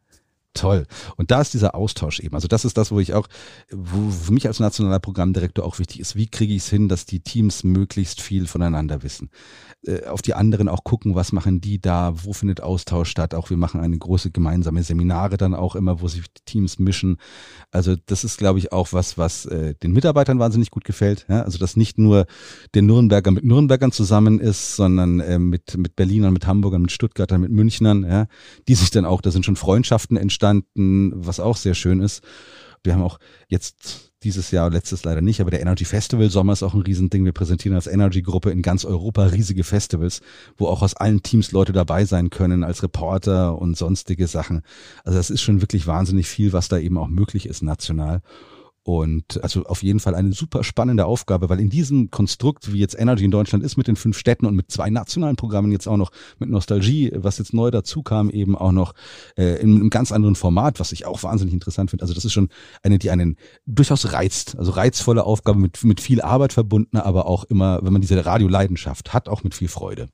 toll. 0.56 0.86
Und 1.16 1.30
da 1.30 1.40
ist 1.40 1.54
dieser 1.54 1.74
Austausch 1.74 2.20
eben. 2.20 2.34
Also 2.34 2.48
das 2.48 2.64
ist 2.64 2.76
das, 2.76 2.90
wo 2.90 3.00
ich 3.00 3.14
auch, 3.14 3.28
wo 3.70 4.10
für 4.10 4.32
mich 4.32 4.46
als 4.46 4.60
nationaler 4.60 4.98
Programmdirektor 4.98 5.64
auch 5.64 5.78
wichtig 5.78 6.00
ist, 6.00 6.16
wie 6.16 6.26
kriege 6.26 6.54
ich 6.54 6.62
es 6.62 6.68
hin, 6.68 6.88
dass 6.88 7.06
die 7.06 7.20
Teams 7.20 7.64
möglichst 7.64 8.20
viel 8.20 8.46
voneinander 8.46 9.02
wissen. 9.02 9.30
Äh, 9.86 10.06
auf 10.06 10.22
die 10.22 10.34
anderen 10.34 10.68
auch 10.68 10.84
gucken, 10.84 11.14
was 11.14 11.32
machen 11.32 11.60
die 11.60 11.80
da, 11.80 12.12
wo 12.16 12.32
findet 12.32 12.60
Austausch 12.60 13.10
statt. 13.10 13.34
Auch 13.34 13.50
wir 13.50 13.56
machen 13.56 13.80
eine 13.80 13.96
große 13.96 14.30
gemeinsame 14.30 14.82
Seminare 14.82 15.36
dann 15.36 15.54
auch 15.54 15.76
immer, 15.76 16.00
wo 16.00 16.08
sich 16.08 16.22
die 16.22 16.44
Teams 16.44 16.78
mischen. 16.78 17.18
Also 17.70 17.94
das 18.06 18.24
ist, 18.24 18.38
glaube 18.38 18.58
ich, 18.58 18.72
auch 18.72 18.92
was, 18.92 19.18
was 19.18 19.46
äh, 19.46 19.74
den 19.74 19.92
Mitarbeitern 19.92 20.38
wahnsinnig 20.38 20.70
gut 20.70 20.84
gefällt. 20.84 21.26
Ja? 21.28 21.42
Also 21.42 21.58
dass 21.58 21.76
nicht 21.76 21.98
nur 21.98 22.26
der 22.74 22.82
Nürnberger 22.82 23.30
mit 23.30 23.44
Nürnbergern 23.44 23.92
zusammen 23.92 24.40
ist, 24.40 24.76
sondern 24.76 25.20
äh, 25.20 25.38
mit, 25.38 25.76
mit 25.76 25.94
Berlinern, 25.96 26.32
mit 26.32 26.46
Hamburgern, 26.46 26.82
mit 26.82 26.92
Stuttgartern, 26.92 27.40
mit 27.40 27.50
Münchnern, 27.50 28.04
ja? 28.04 28.26
die 28.68 28.74
sich 28.74 28.90
dann 28.90 29.04
auch, 29.04 29.20
da 29.20 29.30
sind 29.30 29.44
schon 29.44 29.56
Freundschaften 29.56 30.16
entstanden, 30.16 30.45
was 30.74 31.40
auch 31.40 31.56
sehr 31.56 31.74
schön 31.74 32.00
ist. 32.00 32.22
Wir 32.82 32.94
haben 32.94 33.02
auch 33.02 33.18
jetzt 33.48 34.12
dieses 34.22 34.50
Jahr, 34.50 34.70
letztes 34.70 35.04
leider 35.04 35.20
nicht, 35.20 35.40
aber 35.40 35.50
der 35.50 35.60
Energy 35.60 35.84
Festival 35.84 36.30
Sommer 36.30 36.52
ist 36.52 36.62
auch 36.62 36.74
ein 36.74 36.82
Riesending. 36.82 37.24
Wir 37.24 37.32
präsentieren 37.32 37.76
als 37.76 37.86
Energy 37.86 38.22
Gruppe 38.22 38.50
in 38.50 38.62
ganz 38.62 38.84
Europa 38.84 39.24
riesige 39.26 39.62
Festivals, 39.64 40.20
wo 40.56 40.66
auch 40.66 40.82
aus 40.82 40.94
allen 40.94 41.22
Teams 41.22 41.52
Leute 41.52 41.72
dabei 41.72 42.04
sein 42.04 42.30
können 42.30 42.64
als 42.64 42.82
Reporter 42.82 43.58
und 43.58 43.76
sonstige 43.76 44.26
Sachen. 44.26 44.62
Also 45.04 45.18
das 45.18 45.30
ist 45.30 45.42
schon 45.42 45.60
wirklich 45.60 45.86
wahnsinnig 45.86 46.28
viel, 46.28 46.52
was 46.52 46.68
da 46.68 46.78
eben 46.78 46.98
auch 46.98 47.08
möglich 47.08 47.46
ist 47.46 47.62
national. 47.62 48.22
Und 48.86 49.42
also 49.42 49.64
auf 49.64 49.82
jeden 49.82 49.98
Fall 49.98 50.14
eine 50.14 50.32
super 50.32 50.62
spannende 50.62 51.06
Aufgabe, 51.06 51.48
weil 51.48 51.58
in 51.58 51.70
diesem 51.70 52.12
Konstrukt, 52.12 52.72
wie 52.72 52.78
jetzt 52.78 52.96
Energy 52.96 53.24
in 53.24 53.32
Deutschland 53.32 53.64
ist, 53.64 53.76
mit 53.76 53.88
den 53.88 53.96
fünf 53.96 54.16
Städten 54.16 54.46
und 54.46 54.54
mit 54.54 54.70
zwei 54.70 54.90
nationalen 54.90 55.34
Programmen 55.34 55.72
jetzt 55.72 55.88
auch 55.88 55.96
noch 55.96 56.12
mit 56.38 56.50
Nostalgie, 56.50 57.10
was 57.12 57.38
jetzt 57.38 57.52
neu 57.52 57.72
dazu 57.72 58.04
kam, 58.04 58.30
eben 58.30 58.54
auch 58.54 58.70
noch 58.70 58.94
äh, 59.36 59.60
in 59.60 59.74
einem 59.74 59.90
ganz 59.90 60.12
anderen 60.12 60.36
Format, 60.36 60.78
was 60.78 60.92
ich 60.92 61.04
auch 61.04 61.24
wahnsinnig 61.24 61.52
interessant 61.52 61.90
finde. 61.90 62.04
Also 62.04 62.14
das 62.14 62.24
ist 62.24 62.32
schon 62.32 62.48
eine, 62.80 63.00
die 63.00 63.10
einen 63.10 63.38
durchaus 63.66 64.12
reizt. 64.12 64.56
Also 64.56 64.70
reizvolle 64.70 65.24
Aufgabe 65.24 65.58
mit, 65.58 65.82
mit 65.82 66.00
viel 66.00 66.20
Arbeit 66.20 66.52
verbunden, 66.52 66.98
aber 66.98 67.26
auch 67.26 67.42
immer, 67.42 67.80
wenn 67.82 67.92
man 67.92 68.02
diese 68.02 68.24
Radioleidenschaft 68.24 69.12
hat, 69.12 69.28
auch 69.28 69.42
mit 69.42 69.56
viel 69.56 69.66
Freude. 69.66 70.06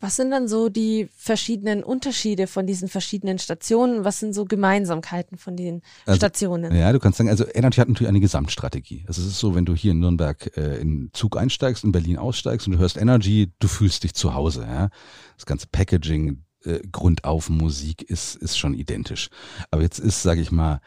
Was 0.00 0.14
sind 0.14 0.30
dann 0.30 0.46
so 0.46 0.68
die 0.68 1.08
verschiedenen 1.16 1.82
Unterschiede 1.82 2.46
von 2.46 2.66
diesen 2.66 2.88
verschiedenen 2.88 3.38
Stationen? 3.38 4.04
Was 4.04 4.20
sind 4.20 4.32
so 4.32 4.44
Gemeinsamkeiten 4.44 5.38
von 5.38 5.56
den 5.56 5.82
also, 6.06 6.18
Stationen? 6.18 6.74
Ja, 6.74 6.92
du 6.92 7.00
kannst 7.00 7.18
sagen, 7.18 7.30
also 7.30 7.44
Energy 7.52 7.80
hat 7.80 7.88
natürlich 7.88 8.08
eine 8.08 8.20
Gesamtstrategie. 8.20 9.04
Also 9.08 9.22
es 9.22 9.28
ist 9.28 9.40
so, 9.40 9.56
wenn 9.56 9.64
du 9.64 9.74
hier 9.74 9.90
in 9.90 9.98
Nürnberg 9.98 10.56
äh, 10.56 10.76
in 10.76 11.10
Zug 11.14 11.36
einsteigst, 11.36 11.82
in 11.82 11.90
Berlin 11.90 12.16
aussteigst 12.16 12.68
und 12.68 12.74
du 12.74 12.78
hörst 12.78 12.96
Energy, 12.96 13.52
du 13.58 13.66
fühlst 13.66 14.04
dich 14.04 14.14
zu 14.14 14.34
Hause. 14.34 14.62
Ja? 14.62 14.90
Das 15.36 15.46
ganze 15.46 15.66
Packaging, 15.66 16.44
äh, 16.64 16.78
Grundauf 16.92 17.50
Musik 17.50 18.02
ist, 18.02 18.36
ist 18.36 18.56
schon 18.56 18.74
identisch. 18.74 19.30
Aber 19.72 19.82
jetzt 19.82 19.98
ist, 19.98 20.22
sage 20.22 20.40
ich 20.40 20.52
mal, 20.52 20.80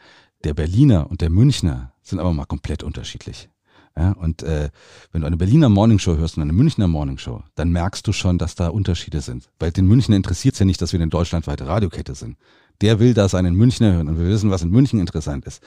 der 0.44 0.54
Berliner 0.54 1.10
und 1.10 1.20
der 1.20 1.30
Münchner 1.30 1.92
sind 2.02 2.18
aber 2.18 2.32
mal 2.32 2.46
komplett 2.46 2.82
unterschiedlich. 2.82 3.50
Ja, 3.96 4.12
und 4.12 4.42
äh, 4.42 4.70
wenn 5.12 5.20
du 5.20 5.26
eine 5.26 5.36
Berliner 5.36 5.68
Morningshow 5.68 6.16
hörst 6.16 6.36
und 6.36 6.42
eine 6.42 6.52
Münchner 6.52 6.88
Morningshow, 6.88 7.42
dann 7.54 7.70
merkst 7.70 8.06
du 8.06 8.12
schon, 8.12 8.38
dass 8.38 8.54
da 8.54 8.68
Unterschiede 8.68 9.20
sind. 9.20 9.48
Weil 9.58 9.70
den 9.70 9.86
Münchner 9.86 10.16
interessiert 10.16 10.54
es 10.54 10.60
ja 10.60 10.66
nicht, 10.66 10.80
dass 10.80 10.92
wir 10.92 11.00
eine 11.00 11.10
deutschlandweite 11.10 11.66
Radiokette 11.66 12.14
sind. 12.14 12.38
Der 12.80 13.00
will 13.00 13.12
da 13.12 13.28
seinen 13.28 13.54
Münchner 13.54 13.92
hören 13.92 14.08
und 14.08 14.18
wir 14.18 14.26
wissen, 14.26 14.50
was 14.50 14.62
in 14.62 14.70
München 14.70 14.98
interessant 14.98 15.44
ist. 15.44 15.62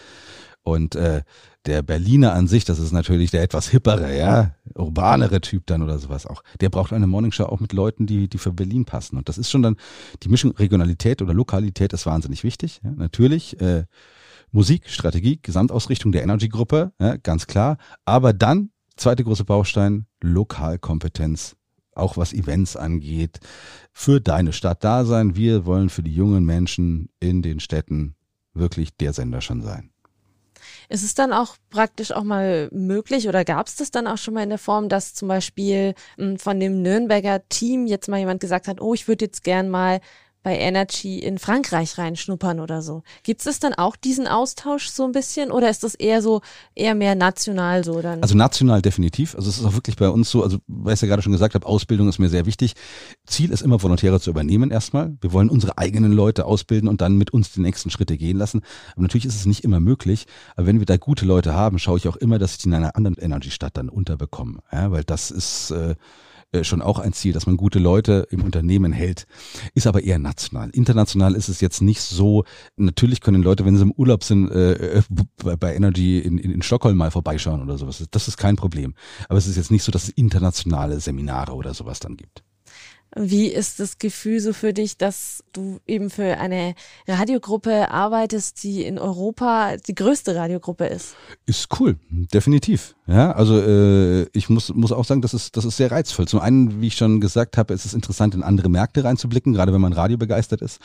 Und 0.64 0.96
äh, 0.96 1.22
der 1.68 1.84
Berliner 1.84 2.34
an 2.34 2.48
sich, 2.48 2.66
das 2.66 2.80
ist 2.80 2.92
natürlich 2.92 3.30
der 3.30 3.44
etwas 3.44 3.70
hippere, 3.70 4.18
ja, 4.18 4.56
urbanere 4.74 5.40
Typ 5.40 5.68
dann 5.68 5.84
oder 5.84 6.00
sowas 6.00 6.26
auch. 6.26 6.44
Der 6.60 6.70
braucht 6.70 6.92
eine 6.92 7.06
Morningshow 7.06 7.46
auch 7.46 7.60
mit 7.60 7.72
Leuten, 7.72 8.08
die, 8.08 8.28
die 8.28 8.40
für 8.40 8.52
Berlin 8.52 8.86
passen. 8.86 9.18
Und 9.18 9.30
das 9.30 9.38
ist 9.38 9.52
schon 9.52 9.62
dann, 9.62 9.78
die 10.24 10.30
Mischung 10.30 10.52
Regionalität 10.52 11.22
oder 11.22 11.36
Lokalität 11.36 11.94
ist 11.94 12.08
wahnsinnig 12.08 12.44
wichtig. 12.44 12.82
Ja, 12.84 12.92
natürlich. 12.96 13.62
Äh, 13.62 13.86
Musik, 14.52 14.90
Strategie, 14.90 15.40
Gesamtausrichtung 15.42 16.12
der 16.12 16.24
Energy-Gruppe, 16.24 16.92
ja, 17.00 17.18
ganz 17.18 17.48
klar. 17.48 17.78
Aber 18.06 18.34
dann, 18.34 18.72
zweite 18.96 19.24
große 19.24 19.46
Baustein, 19.46 20.06
Lokalkompetenz, 20.22 21.56
auch 21.94 22.18
was 22.18 22.34
Events 22.34 22.76
angeht, 22.76 23.40
für 23.94 24.22
deine 24.22 24.54
Stadt 24.54 24.84
da 24.84 25.06
sein. 25.06 25.36
Wir 25.36 25.66
wollen 25.66 25.90
für 25.90 26.04
die 26.04 26.14
jungen 26.14 26.46
Menschen 26.46 27.10
in 27.20 27.42
den 27.42 27.60
Städten 27.60 28.16
wirklich 28.54 28.96
der 28.96 29.14
Sender 29.14 29.42
schon 29.42 29.62
sein. 29.62 29.92
Ist 30.90 31.04
es 31.04 31.16
dann 31.16 31.34
auch 31.34 31.58
praktisch 31.70 32.12
auch 32.12 32.24
mal 32.24 32.70
möglich 32.72 33.28
oder 33.28 33.44
gab 33.44 33.68
es 33.68 33.76
das 33.76 33.92
dann 33.92 34.08
auch 34.08 34.18
schon 34.18 34.34
mal 34.34 34.44
in 34.44 34.50
der 34.50 34.58
Form, 34.58 34.90
dass 34.90 35.14
zum 35.14 35.28
Beispiel 35.28 35.96
hm, 36.18 36.38
von 36.38 36.60
dem 36.60 36.82
Nürnberger 36.82 37.48
Team 37.50 37.88
jetzt 37.88 38.08
mal 38.08 38.20
jemand 38.20 38.40
gesagt 38.40 38.68
hat, 38.68 38.82
oh, 38.82 38.94
ich 38.94 39.08
würde 39.08 39.26
jetzt 39.26 39.44
gern 39.44 39.70
mal 39.70 40.00
bei 40.46 40.60
Energy 40.60 41.18
in 41.18 41.40
Frankreich 41.40 41.98
reinschnuppern 41.98 42.60
oder 42.60 42.84
so. 42.84 43.02
Gibt 43.24 43.44
es 43.48 43.60
dann 43.60 43.74
auch 43.74 43.96
diesen 43.96 44.28
Austausch 44.28 44.90
so 44.90 45.04
ein 45.04 45.12
bisschen 45.12 45.50
oder 45.52 45.72
ist 45.72 45.84
das 45.84 45.96
eher 45.96 46.22
so, 46.22 46.42
eher 46.76 46.94
mehr 46.94 47.16
national 47.16 47.84
so 47.84 48.00
dann? 48.00 48.22
Also 48.22 48.38
national 48.38 48.84
definitiv. 48.84 49.34
Also 49.34 49.50
es 49.50 49.58
ist 49.58 49.66
auch 49.66 49.74
wirklich 49.74 49.96
bei 49.96 50.08
uns 50.08 50.30
so, 50.30 50.44
also 50.44 50.60
weil 50.68 50.94
ich 50.94 51.02
ja 51.02 51.08
gerade 51.08 51.24
schon 51.24 51.32
gesagt 51.32 51.56
habe, 51.56 51.66
Ausbildung 51.66 52.08
ist 52.10 52.20
mir 52.20 52.30
sehr 52.30 52.46
wichtig. 52.46 52.76
Ziel 53.26 53.50
ist 53.50 53.64
immer, 53.64 53.82
Volontäre 53.82 54.20
zu 54.20 54.30
übernehmen 54.30 54.70
erstmal. 54.70 55.18
Wir 55.20 55.34
wollen 55.34 55.50
unsere 55.50 55.80
eigenen 55.80 56.12
Leute 56.12 56.46
ausbilden 56.46 56.90
und 56.90 57.02
dann 57.02 57.18
mit 57.18 57.32
uns 57.34 57.52
die 57.52 57.62
nächsten 57.62 57.90
Schritte 57.90 58.16
gehen 58.16 58.38
lassen. 58.38 58.62
Aber 58.92 59.02
natürlich 59.02 59.26
ist 59.26 59.38
es 59.38 59.48
nicht 59.48 59.64
immer 59.64 59.80
möglich. 59.80 60.28
Aber 60.56 60.68
wenn 60.68 60.78
wir 60.78 60.86
da 60.86 60.98
gute 60.98 61.26
Leute 61.26 61.56
haben, 61.56 61.80
schaue 61.80 61.98
ich 61.98 62.08
auch 62.08 62.18
immer, 62.18 62.38
dass 62.38 62.52
ich 62.52 62.58
die 62.60 62.68
in 62.68 62.76
einer 62.76 62.96
anderen 62.96 63.18
Energy-Stadt 63.18 63.76
dann 63.78 63.90
unterbekomme. 63.90 64.60
Ja, 64.72 64.92
weil 64.92 65.04
das 65.04 65.32
ist 65.32 65.72
äh, 65.72 65.96
äh, 66.52 66.64
schon 66.64 66.82
auch 66.82 67.00
ein 67.00 67.14
Ziel, 67.14 67.34
dass 67.34 67.48
man 67.48 67.58
gute 67.58 67.80
Leute 67.80 68.28
im 68.30 68.44
Unternehmen 68.44 68.92
hält, 68.92 69.26
ist 69.74 69.88
aber 69.88 70.04
eher 70.04 70.20
national. 70.20 70.70
International 70.72 71.36
ist 71.36 71.50
es 71.50 71.62
jetzt 71.62 71.82
nicht 71.82 72.02
so. 72.02 72.44
Natürlich 72.78 73.22
können 73.22 73.44
Leute, 73.44 73.66
wenn 73.66 73.76
sie 73.76 73.84
im 73.84 73.92
Urlaub 73.92 74.24
sind, 74.24 74.50
äh, 74.52 75.00
äh 75.00 75.04
bei 75.60 75.76
Energy 75.76 76.20
in, 76.20 76.38
in, 76.38 76.52
in 76.52 76.62
Stockholm 76.62 76.98
mal 76.98 77.12
vorbeischauen 77.12 77.62
oder 77.62 77.78
sowas. 77.78 78.04
Das 78.12 78.28
ist 78.28 78.38
kein 78.38 78.56
Problem. 78.56 78.94
Aber 79.30 79.38
es 79.38 79.48
ist 79.48 79.58
jetzt 79.58 79.72
nicht 79.72 79.84
so, 79.84 79.92
dass 79.92 80.04
es 80.04 80.10
internationale 80.10 81.00
Seminare 81.00 81.54
oder 81.54 81.74
sowas 81.74 82.00
dann 82.00 82.18
gibt. 82.18 82.44
Wie 83.18 83.48
ist 83.48 83.80
das 83.80 83.98
Gefühl 83.98 84.42
so 84.42 84.52
für 84.52 84.74
dich, 84.74 84.98
dass 84.98 85.42
du 85.54 85.80
eben 85.88 86.10
für 86.10 86.38
eine 86.38 86.76
Radiogruppe 87.08 87.90
arbeitest, 87.90 88.62
die 88.62 88.84
in 88.84 89.00
Europa 89.00 89.78
die 89.78 89.96
größte 89.96 90.36
Radiogruppe 90.36 90.86
ist? 90.88 91.16
Ist 91.46 91.70
cool, 91.80 91.96
definitiv. 92.10 92.94
Ja, 93.08 93.32
also 93.34 93.60
äh, 93.62 94.24
ich 94.34 94.50
muss 94.50 94.74
muss 94.74 94.92
auch 94.92 95.06
sagen, 95.06 95.22
das 95.22 95.36
ist 95.36 95.56
das 95.56 95.64
ist 95.64 95.78
sehr 95.78 95.92
reizvoll. 95.92 96.28
Zum 96.28 96.40
einen, 96.40 96.82
wie 96.82 96.88
ich 96.88 96.96
schon 96.96 97.22
gesagt 97.22 97.56
habe, 97.56 97.74
ist 97.74 97.86
es 97.86 97.94
interessant, 97.94 98.34
in 98.34 98.42
andere 98.42 98.68
Märkte 98.68 99.04
reinzublicken, 99.04 99.54
gerade 99.54 99.72
wenn 99.72 99.82
man 99.82 99.94
Radio 99.94 100.18
begeistert 100.18 100.62
ist. 100.62 100.80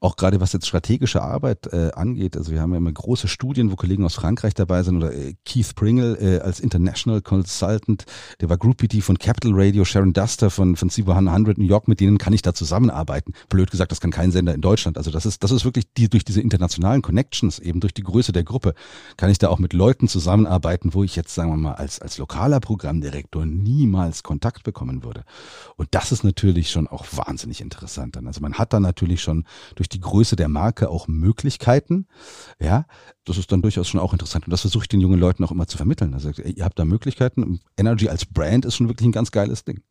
Auch 0.00 0.16
gerade 0.16 0.40
was 0.40 0.52
jetzt 0.52 0.68
strategische 0.68 1.22
Arbeit 1.22 1.66
äh, 1.72 1.90
angeht. 1.92 2.36
Also 2.36 2.52
wir 2.52 2.60
haben 2.60 2.70
ja 2.70 2.78
immer 2.78 2.92
große 2.92 3.26
Studien, 3.26 3.72
wo 3.72 3.76
Kollegen 3.76 4.04
aus 4.04 4.14
Frankreich 4.14 4.54
dabei 4.54 4.84
sind 4.84 4.96
oder 4.96 5.12
äh, 5.12 5.34
Keith 5.44 5.74
Pringle 5.74 6.14
äh, 6.20 6.38
als 6.38 6.60
International 6.60 7.20
Consultant, 7.20 8.04
der 8.40 8.48
war 8.48 8.58
Group 8.58 8.76
PT 8.76 9.02
von 9.02 9.18
Capital 9.18 9.52
Radio, 9.54 9.84
Sharon 9.84 10.12
Duster 10.12 10.50
von 10.50 10.76
von 10.76 10.88
CB100 10.88 11.65
New 11.66 11.70
York, 11.72 11.88
mit 11.88 12.00
denen 12.00 12.18
kann 12.18 12.32
ich 12.32 12.42
da 12.42 12.54
zusammenarbeiten. 12.54 13.32
Blöd 13.48 13.70
gesagt, 13.70 13.92
das 13.92 14.00
kann 14.00 14.10
kein 14.10 14.30
Sender 14.30 14.54
in 14.54 14.60
Deutschland. 14.60 14.96
Also 14.96 15.10
das 15.10 15.26
ist 15.26 15.42
das 15.42 15.50
ist 15.50 15.64
wirklich 15.64 15.86
die 15.96 16.08
durch 16.08 16.24
diese 16.24 16.40
internationalen 16.40 17.02
Connections 17.02 17.58
eben 17.58 17.80
durch 17.80 17.94
die 17.94 18.02
Größe 18.02 18.32
der 18.32 18.44
Gruppe 18.44 18.74
kann 19.16 19.30
ich 19.30 19.38
da 19.38 19.48
auch 19.48 19.58
mit 19.58 19.72
Leuten 19.72 20.08
zusammenarbeiten, 20.08 20.94
wo 20.94 21.04
ich 21.04 21.16
jetzt 21.16 21.34
sagen 21.34 21.50
wir 21.50 21.56
mal 21.56 21.74
als 21.74 22.00
als 22.00 22.18
lokaler 22.18 22.60
Programmdirektor 22.60 23.44
niemals 23.46 24.22
Kontakt 24.22 24.62
bekommen 24.62 25.02
würde. 25.02 25.24
Und 25.76 25.88
das 25.90 26.12
ist 26.12 26.24
natürlich 26.24 26.70
schon 26.70 26.86
auch 26.86 27.04
wahnsinnig 27.12 27.60
interessant 27.60 28.16
dann. 28.16 28.26
Also 28.26 28.40
man 28.40 28.54
hat 28.54 28.72
da 28.72 28.80
natürlich 28.80 29.22
schon 29.22 29.44
durch 29.74 29.88
die 29.88 30.00
Größe 30.00 30.36
der 30.36 30.48
Marke 30.48 30.88
auch 30.88 31.08
Möglichkeiten. 31.08 32.06
Ja, 32.60 32.86
das 33.24 33.38
ist 33.38 33.50
dann 33.52 33.62
durchaus 33.62 33.88
schon 33.88 34.00
auch 34.00 34.12
interessant. 34.12 34.46
Und 34.46 34.52
das 34.52 34.60
versuche 34.60 34.84
ich 34.84 34.88
den 34.88 35.00
jungen 35.00 35.18
Leuten 35.18 35.44
auch 35.44 35.50
immer 35.50 35.66
zu 35.66 35.76
vermitteln. 35.76 36.14
Also 36.14 36.30
ihr 36.30 36.64
habt 36.64 36.78
da 36.78 36.84
Möglichkeiten. 36.84 37.60
Energy 37.76 38.08
als 38.08 38.24
Brand 38.24 38.64
ist 38.64 38.76
schon 38.76 38.88
wirklich 38.88 39.08
ein 39.08 39.12
ganz 39.12 39.30
geiles 39.30 39.64
Ding. 39.64 39.82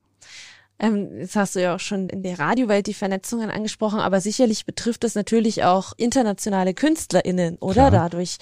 Ähm, 0.77 1.09
jetzt 1.19 1.35
hast 1.35 1.55
du 1.55 1.61
ja 1.61 1.75
auch 1.75 1.79
schon 1.79 2.09
in 2.09 2.21
der 2.21 2.37
Radiowelt 2.37 2.87
die 2.87 2.93
Vernetzungen 2.93 3.49
angesprochen, 3.49 3.99
aber 3.99 4.19
sicherlich 4.19 4.65
betrifft 4.65 5.05
es 5.05 5.15
natürlich 5.15 5.63
auch 5.63 5.93
internationale 5.95 6.73
KünstlerInnen, 6.73 7.57
oder? 7.57 7.89
Klar. 7.89 7.91
Dadurch. 7.91 8.37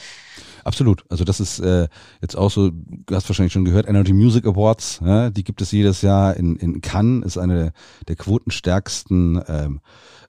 Absolut. 0.64 1.04
Also 1.10 1.24
das 1.26 1.40
ist 1.40 1.60
äh, 1.60 1.88
jetzt 2.22 2.36
auch 2.36 2.50
so, 2.50 2.72
du 2.72 3.16
hast 3.16 3.30
wahrscheinlich 3.30 3.54
schon 3.54 3.66
gehört, 3.66 3.88
Energy 3.88 4.14
Music 4.14 4.46
Awards, 4.46 5.00
ja, 5.06 5.30
die 5.30 5.44
gibt 5.44 5.62
es 5.62 5.72
jedes 5.72 6.02
Jahr 6.02 6.36
in, 6.36 6.56
in 6.56 6.82
Cannes, 6.82 7.26
ist 7.26 7.38
eine 7.38 7.72
der 8.08 8.16
quotenstärksten 8.16 9.44
ähm, 9.48 9.82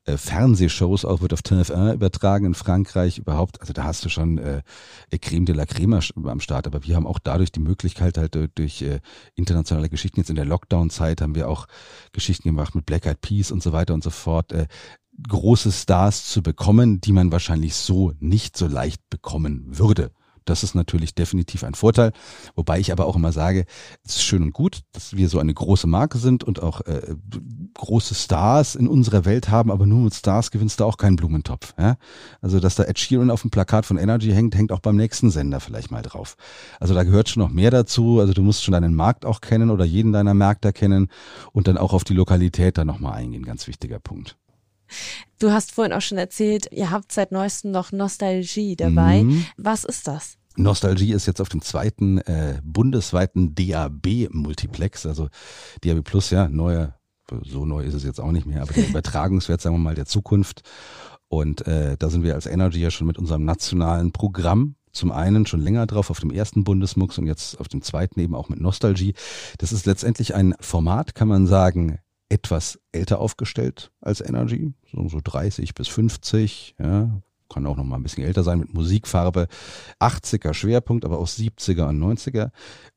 äh, 0.04 0.16
Fernsehshows 0.16 1.04
auch 1.04 1.20
wird 1.20 1.32
auf 1.32 1.40
TF1 1.40 1.94
übertragen 1.94 2.46
in 2.46 2.54
Frankreich 2.54 3.18
überhaupt. 3.18 3.60
Also 3.60 3.72
da 3.72 3.84
hast 3.84 4.04
du 4.04 4.08
schon 4.08 4.38
äh, 4.38 4.62
Creme 5.20 5.46
de 5.46 5.54
la 5.54 5.66
Creme 5.66 6.00
am 6.24 6.40
Start. 6.40 6.66
Aber 6.66 6.84
wir 6.84 6.96
haben 6.96 7.06
auch 7.06 7.18
dadurch 7.18 7.52
die 7.52 7.60
Möglichkeit 7.60 8.18
halt 8.18 8.34
durch, 8.34 8.50
durch 8.54 8.82
äh, 8.82 9.00
internationale 9.34 9.88
Geschichten. 9.88 10.20
Jetzt 10.20 10.30
in 10.30 10.36
der 10.36 10.44
Lockdown-Zeit 10.44 11.20
haben 11.20 11.34
wir 11.34 11.48
auch 11.48 11.66
Geschichten 12.12 12.48
gemacht 12.48 12.74
mit 12.74 12.86
Black 12.86 13.06
Eyed 13.06 13.20
Peas 13.20 13.50
und 13.50 13.62
so 13.62 13.72
weiter 13.72 13.94
und 13.94 14.04
so 14.04 14.10
fort. 14.10 14.52
Äh, 14.52 14.66
große 15.28 15.72
Stars 15.72 16.28
zu 16.28 16.42
bekommen, 16.42 17.00
die 17.00 17.12
man 17.12 17.32
wahrscheinlich 17.32 17.74
so 17.74 18.12
nicht 18.18 18.56
so 18.56 18.66
leicht 18.66 19.08
bekommen 19.10 19.78
würde. 19.78 20.10
Das 20.44 20.62
ist 20.62 20.74
natürlich 20.74 21.14
definitiv 21.14 21.64
ein 21.64 21.74
Vorteil. 21.74 22.12
Wobei 22.54 22.78
ich 22.78 22.92
aber 22.92 23.06
auch 23.06 23.16
immer 23.16 23.32
sage, 23.32 23.64
es 24.04 24.16
ist 24.16 24.24
schön 24.24 24.42
und 24.42 24.52
gut, 24.52 24.80
dass 24.92 25.16
wir 25.16 25.28
so 25.28 25.38
eine 25.38 25.54
große 25.54 25.86
Marke 25.86 26.18
sind 26.18 26.44
und 26.44 26.62
auch 26.62 26.82
äh, 26.82 27.14
große 27.74 28.14
Stars 28.14 28.74
in 28.74 28.88
unserer 28.88 29.24
Welt 29.24 29.48
haben, 29.48 29.70
aber 29.70 29.86
nur 29.86 30.00
mit 30.00 30.14
Stars 30.14 30.50
gewinnst 30.50 30.80
du 30.80 30.84
auch 30.84 30.96
keinen 30.96 31.16
Blumentopf. 31.16 31.74
Ja? 31.78 31.96
Also, 32.40 32.60
dass 32.60 32.74
da 32.74 32.84
Ed 32.84 32.98
Sheeran 32.98 33.30
auf 33.30 33.42
dem 33.42 33.50
Plakat 33.50 33.86
von 33.86 33.96
Energy 33.96 34.32
hängt, 34.32 34.54
hängt 34.54 34.72
auch 34.72 34.80
beim 34.80 34.96
nächsten 34.96 35.30
Sender 35.30 35.60
vielleicht 35.60 35.90
mal 35.90 36.02
drauf. 36.02 36.36
Also 36.80 36.94
da 36.94 37.04
gehört 37.04 37.28
schon 37.28 37.42
noch 37.42 37.50
mehr 37.50 37.70
dazu. 37.70 38.20
Also 38.20 38.32
du 38.32 38.42
musst 38.42 38.62
schon 38.64 38.72
deinen 38.72 38.94
Markt 38.94 39.24
auch 39.24 39.40
kennen 39.40 39.70
oder 39.70 39.84
jeden 39.84 40.12
deiner 40.12 40.34
Märkte 40.34 40.72
kennen 40.72 41.08
und 41.52 41.68
dann 41.68 41.78
auch 41.78 41.92
auf 41.92 42.04
die 42.04 42.14
Lokalität 42.14 42.78
da 42.78 42.84
nochmal 42.84 43.14
eingehen. 43.14 43.44
Ganz 43.44 43.66
wichtiger 43.66 43.98
Punkt. 43.98 44.36
Du 45.38 45.50
hast 45.50 45.72
vorhin 45.72 45.92
auch 45.92 46.00
schon 46.00 46.18
erzählt, 46.18 46.68
ihr 46.70 46.90
habt 46.90 47.12
seit 47.12 47.32
neuestem 47.32 47.70
noch 47.70 47.92
Nostalgie 47.92 48.76
dabei. 48.76 49.22
Mhm. 49.22 49.46
Was 49.56 49.84
ist 49.84 50.06
das? 50.06 50.36
Nostalgie 50.56 51.12
ist 51.12 51.26
jetzt 51.26 51.40
auf 51.40 51.48
dem 51.48 51.62
zweiten 51.62 52.18
äh, 52.18 52.60
bundesweiten 52.62 53.54
DAB-Multiplex, 53.54 55.06
also 55.06 55.28
DAB 55.82 56.02
Plus, 56.04 56.30
ja, 56.30 56.48
neuer, 56.48 56.94
so 57.42 57.64
neu 57.64 57.84
ist 57.84 57.94
es 57.94 58.04
jetzt 58.04 58.20
auch 58.20 58.30
nicht 58.30 58.46
mehr, 58.46 58.62
aber 58.62 58.72
der 58.72 58.88
Übertragungswert, 58.88 59.60
sagen 59.60 59.74
wir 59.74 59.80
mal, 59.80 59.94
der 59.94 60.06
Zukunft. 60.06 60.62
Und 61.28 61.66
äh, 61.66 61.96
da 61.98 62.08
sind 62.10 62.22
wir 62.22 62.34
als 62.34 62.46
Energy 62.46 62.80
ja 62.80 62.90
schon 62.90 63.08
mit 63.08 63.18
unserem 63.18 63.44
nationalen 63.44 64.12
Programm 64.12 64.76
zum 64.94 65.10
einen 65.10 65.44
schon 65.44 65.60
länger 65.60 65.86
drauf 65.86 66.08
auf 66.08 66.20
dem 66.20 66.30
ersten 66.30 66.64
Bundesmux 66.64 67.18
und 67.18 67.26
jetzt 67.26 67.60
auf 67.60 67.68
dem 67.68 67.82
zweiten 67.82 68.20
eben 68.20 68.34
auch 68.34 68.48
mit 68.48 68.60
Nostalgie. 68.60 69.14
Das 69.58 69.72
ist 69.72 69.86
letztendlich 69.86 70.34
ein 70.34 70.54
Format, 70.60 71.14
kann 71.14 71.28
man 71.28 71.46
sagen, 71.46 71.98
etwas 72.28 72.80
älter 72.92 73.20
aufgestellt 73.20 73.92
als 74.00 74.20
Energy, 74.20 74.72
so, 74.90 75.08
so 75.08 75.20
30 75.22 75.74
bis 75.74 75.88
50, 75.88 76.76
ja, 76.78 77.22
kann 77.48 77.66
auch 77.66 77.76
noch 77.76 77.84
mal 77.84 77.96
ein 77.96 78.02
bisschen 78.02 78.24
älter 78.24 78.42
sein, 78.42 78.58
mit 78.58 78.74
Musikfarbe. 78.74 79.46
80er 80.00 80.54
Schwerpunkt, 80.54 81.04
aber 81.04 81.18
auch 81.18 81.28
70er 81.28 81.88
und 81.88 82.00
90er. 82.02 82.50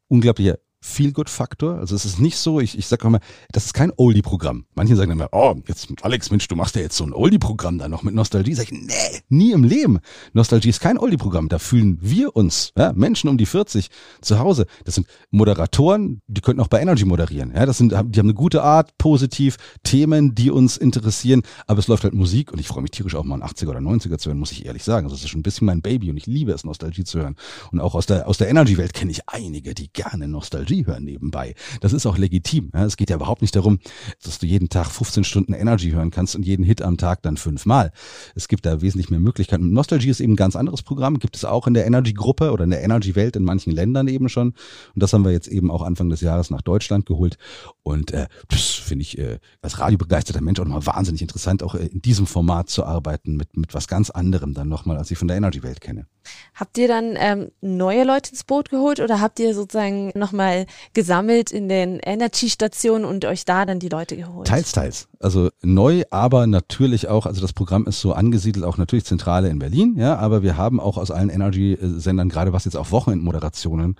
Unglaublicher 0.07 0.57
Feel-Good-Faktor. 0.87 1.77
Also 1.77 1.95
es 1.95 2.05
ist 2.05 2.19
nicht 2.19 2.37
so, 2.37 2.59
ich, 2.59 2.77
ich 2.77 2.87
sage 2.87 3.05
immer, 3.05 3.19
das 3.51 3.65
ist 3.65 3.73
kein 3.73 3.91
Oldie-Programm. 3.95 4.65
Manche 4.73 4.95
sagen 4.95 5.11
immer, 5.11 5.29
oh, 5.31 5.55
jetzt 5.67 5.87
Alex, 6.01 6.31
Mensch, 6.31 6.47
du 6.47 6.55
machst 6.55 6.75
ja 6.75 6.81
jetzt 6.81 6.97
so 6.97 7.03
ein 7.03 7.13
Oldie-Programm 7.13 7.77
da 7.77 7.87
noch 7.87 8.03
mit 8.03 8.15
Nostalgie. 8.15 8.53
Sag 8.53 8.71
ich, 8.71 8.71
nee, 8.71 9.21
nie 9.29 9.51
im 9.51 9.63
Leben. 9.63 9.99
Nostalgie 10.33 10.69
ist 10.69 10.79
kein 10.79 10.97
Oldie-Programm. 10.97 11.49
Da 11.49 11.59
fühlen 11.59 11.99
wir 12.01 12.35
uns, 12.35 12.71
ja, 12.77 12.93
Menschen 12.93 13.29
um 13.29 13.37
die 13.37 13.45
40 13.45 13.89
zu 14.21 14.39
Hause. 14.39 14.65
Das 14.85 14.95
sind 14.95 15.07
Moderatoren, 15.29 16.21
die 16.27 16.41
könnten 16.41 16.61
auch 16.61 16.67
bei 16.67 16.81
Energy 16.81 17.05
moderieren. 17.05 17.51
Ja, 17.53 17.65
das 17.65 17.77
sind, 17.77 17.91
die 17.91 17.95
haben 17.95 18.19
eine 18.19 18.33
gute 18.33 18.63
Art, 18.63 18.97
positiv, 18.97 19.57
Themen, 19.83 20.35
die 20.35 20.49
uns 20.49 20.77
interessieren. 20.77 21.43
Aber 21.67 21.79
es 21.79 21.87
läuft 21.87 22.03
halt 22.03 22.13
Musik 22.13 22.51
und 22.51 22.59
ich 22.59 22.67
freue 22.67 22.81
mich 22.81 22.91
tierisch 22.91 23.15
auch 23.15 23.23
mal 23.23 23.35
an 23.35 23.47
80er 23.47 23.69
oder 23.69 23.79
90er 23.79 24.17
zu 24.17 24.29
hören, 24.29 24.39
muss 24.39 24.51
ich 24.51 24.65
ehrlich 24.65 24.83
sagen. 24.83 25.05
Also 25.05 25.15
es 25.15 25.23
ist 25.23 25.29
schon 25.29 25.39
ein 25.39 25.43
bisschen 25.43 25.65
mein 25.65 25.81
Baby 25.81 26.09
und 26.09 26.17
ich 26.17 26.25
liebe 26.25 26.51
es, 26.53 26.63
Nostalgie 26.63 27.03
zu 27.03 27.19
hören. 27.19 27.35
Und 27.71 27.81
auch 27.81 27.95
aus 27.95 28.05
der, 28.05 28.27
aus 28.27 28.37
der 28.37 28.49
Energy-Welt 28.49 28.93
kenne 28.93 29.11
ich 29.11 29.27
einige, 29.27 29.73
die 29.73 29.91
gerne 29.91 30.27
Nostalgie 30.27 30.76
Energy 30.77 30.83
hören 30.85 31.03
nebenbei. 31.03 31.55
Das 31.81 31.93
ist 31.93 32.05
auch 32.05 32.17
legitim. 32.17 32.71
Ja? 32.73 32.85
Es 32.85 32.97
geht 32.97 33.09
ja 33.09 33.15
überhaupt 33.15 33.41
nicht 33.41 33.55
darum, 33.55 33.79
dass 34.23 34.39
du 34.39 34.45
jeden 34.45 34.69
Tag 34.69 34.91
15 34.91 35.23
Stunden 35.23 35.53
Energy 35.53 35.91
hören 35.91 36.11
kannst 36.11 36.35
und 36.35 36.45
jeden 36.45 36.63
Hit 36.63 36.81
am 36.81 36.97
Tag 36.97 37.21
dann 37.23 37.37
fünfmal. 37.37 37.91
Es 38.35 38.47
gibt 38.47 38.65
da 38.65 38.81
wesentlich 38.81 39.09
mehr 39.09 39.19
Möglichkeiten. 39.19 39.71
Nostalgie 39.71 40.09
ist 40.09 40.19
eben 40.19 40.33
ein 40.33 40.37
ganz 40.37 40.55
anderes 40.55 40.83
Programm. 40.83 41.19
Gibt 41.19 41.35
es 41.35 41.45
auch 41.45 41.67
in 41.67 41.73
der 41.73 41.85
Energy-Gruppe 41.85 42.51
oder 42.51 42.63
in 42.63 42.69
der 42.69 42.83
Energy-Welt 42.83 43.35
in 43.35 43.43
manchen 43.43 43.71
Ländern 43.71 44.07
eben 44.07 44.29
schon. 44.29 44.49
Und 44.49 45.03
das 45.03 45.13
haben 45.13 45.25
wir 45.25 45.31
jetzt 45.31 45.47
eben 45.47 45.71
auch 45.71 45.81
Anfang 45.81 46.09
des 46.09 46.21
Jahres 46.21 46.49
nach 46.49 46.61
Deutschland 46.61 47.05
geholt. 47.05 47.37
Und 47.83 48.11
äh, 48.11 48.27
das 48.49 48.76
finde 48.87 49.03
ich 49.03 49.17
äh, 49.17 49.39
als 49.61 49.79
radiobegeisterter 49.79 50.41
Mensch 50.41 50.59
auch 50.59 50.65
nochmal 50.65 50.85
wahnsinnig 50.85 51.21
interessant, 51.21 51.63
auch 51.63 51.75
äh, 51.75 51.85
in 51.85 52.01
diesem 52.01 52.25
Format 52.25 52.69
zu 52.69 52.85
arbeiten, 52.85 53.35
mit, 53.35 53.55
mit 53.57 53.73
was 53.73 53.87
ganz 53.87 54.09
anderem 54.09 54.53
dann 54.53 54.67
nochmal, 54.67 54.97
als 54.97 55.11
ich 55.11 55.17
von 55.17 55.27
der 55.27 55.37
Energy-Welt 55.37 55.81
kenne. 55.81 56.07
Habt 56.53 56.77
ihr 56.77 56.87
dann 56.87 57.15
ähm, 57.17 57.51
neue 57.61 58.03
Leute 58.03 58.31
ins 58.31 58.43
Boot 58.43 58.69
geholt 58.69 58.99
oder 58.99 59.21
habt 59.21 59.39
ihr 59.39 59.53
sozusagen 59.53 60.11
nochmal 60.15 60.65
gesammelt 60.93 61.51
in 61.51 61.69
den 61.69 61.99
Energy-Stationen 61.99 63.05
und 63.05 63.25
euch 63.25 63.45
da 63.45 63.65
dann 63.65 63.79
die 63.79 63.89
Leute 63.89 64.17
geholt? 64.17 64.47
Teils, 64.47 64.71
teils. 64.71 65.07
Also 65.19 65.49
neu, 65.61 66.03
aber 66.09 66.47
natürlich 66.47 67.07
auch, 67.07 67.25
also 67.25 67.41
das 67.41 67.53
Programm 67.53 67.85
ist 67.87 68.01
so 68.01 68.13
angesiedelt, 68.13 68.65
auch 68.65 68.77
natürlich 68.77 69.05
Zentrale 69.05 69.49
in 69.49 69.59
Berlin, 69.59 69.95
ja, 69.97 70.17
aber 70.17 70.43
wir 70.43 70.57
haben 70.57 70.79
auch 70.79 70.97
aus 70.97 71.11
allen 71.11 71.29
Energy-Sendern, 71.29 72.29
gerade 72.29 72.53
was 72.53 72.65
jetzt 72.65 72.77
auch 72.77 72.91
Wochenendmoderationen 72.91 73.95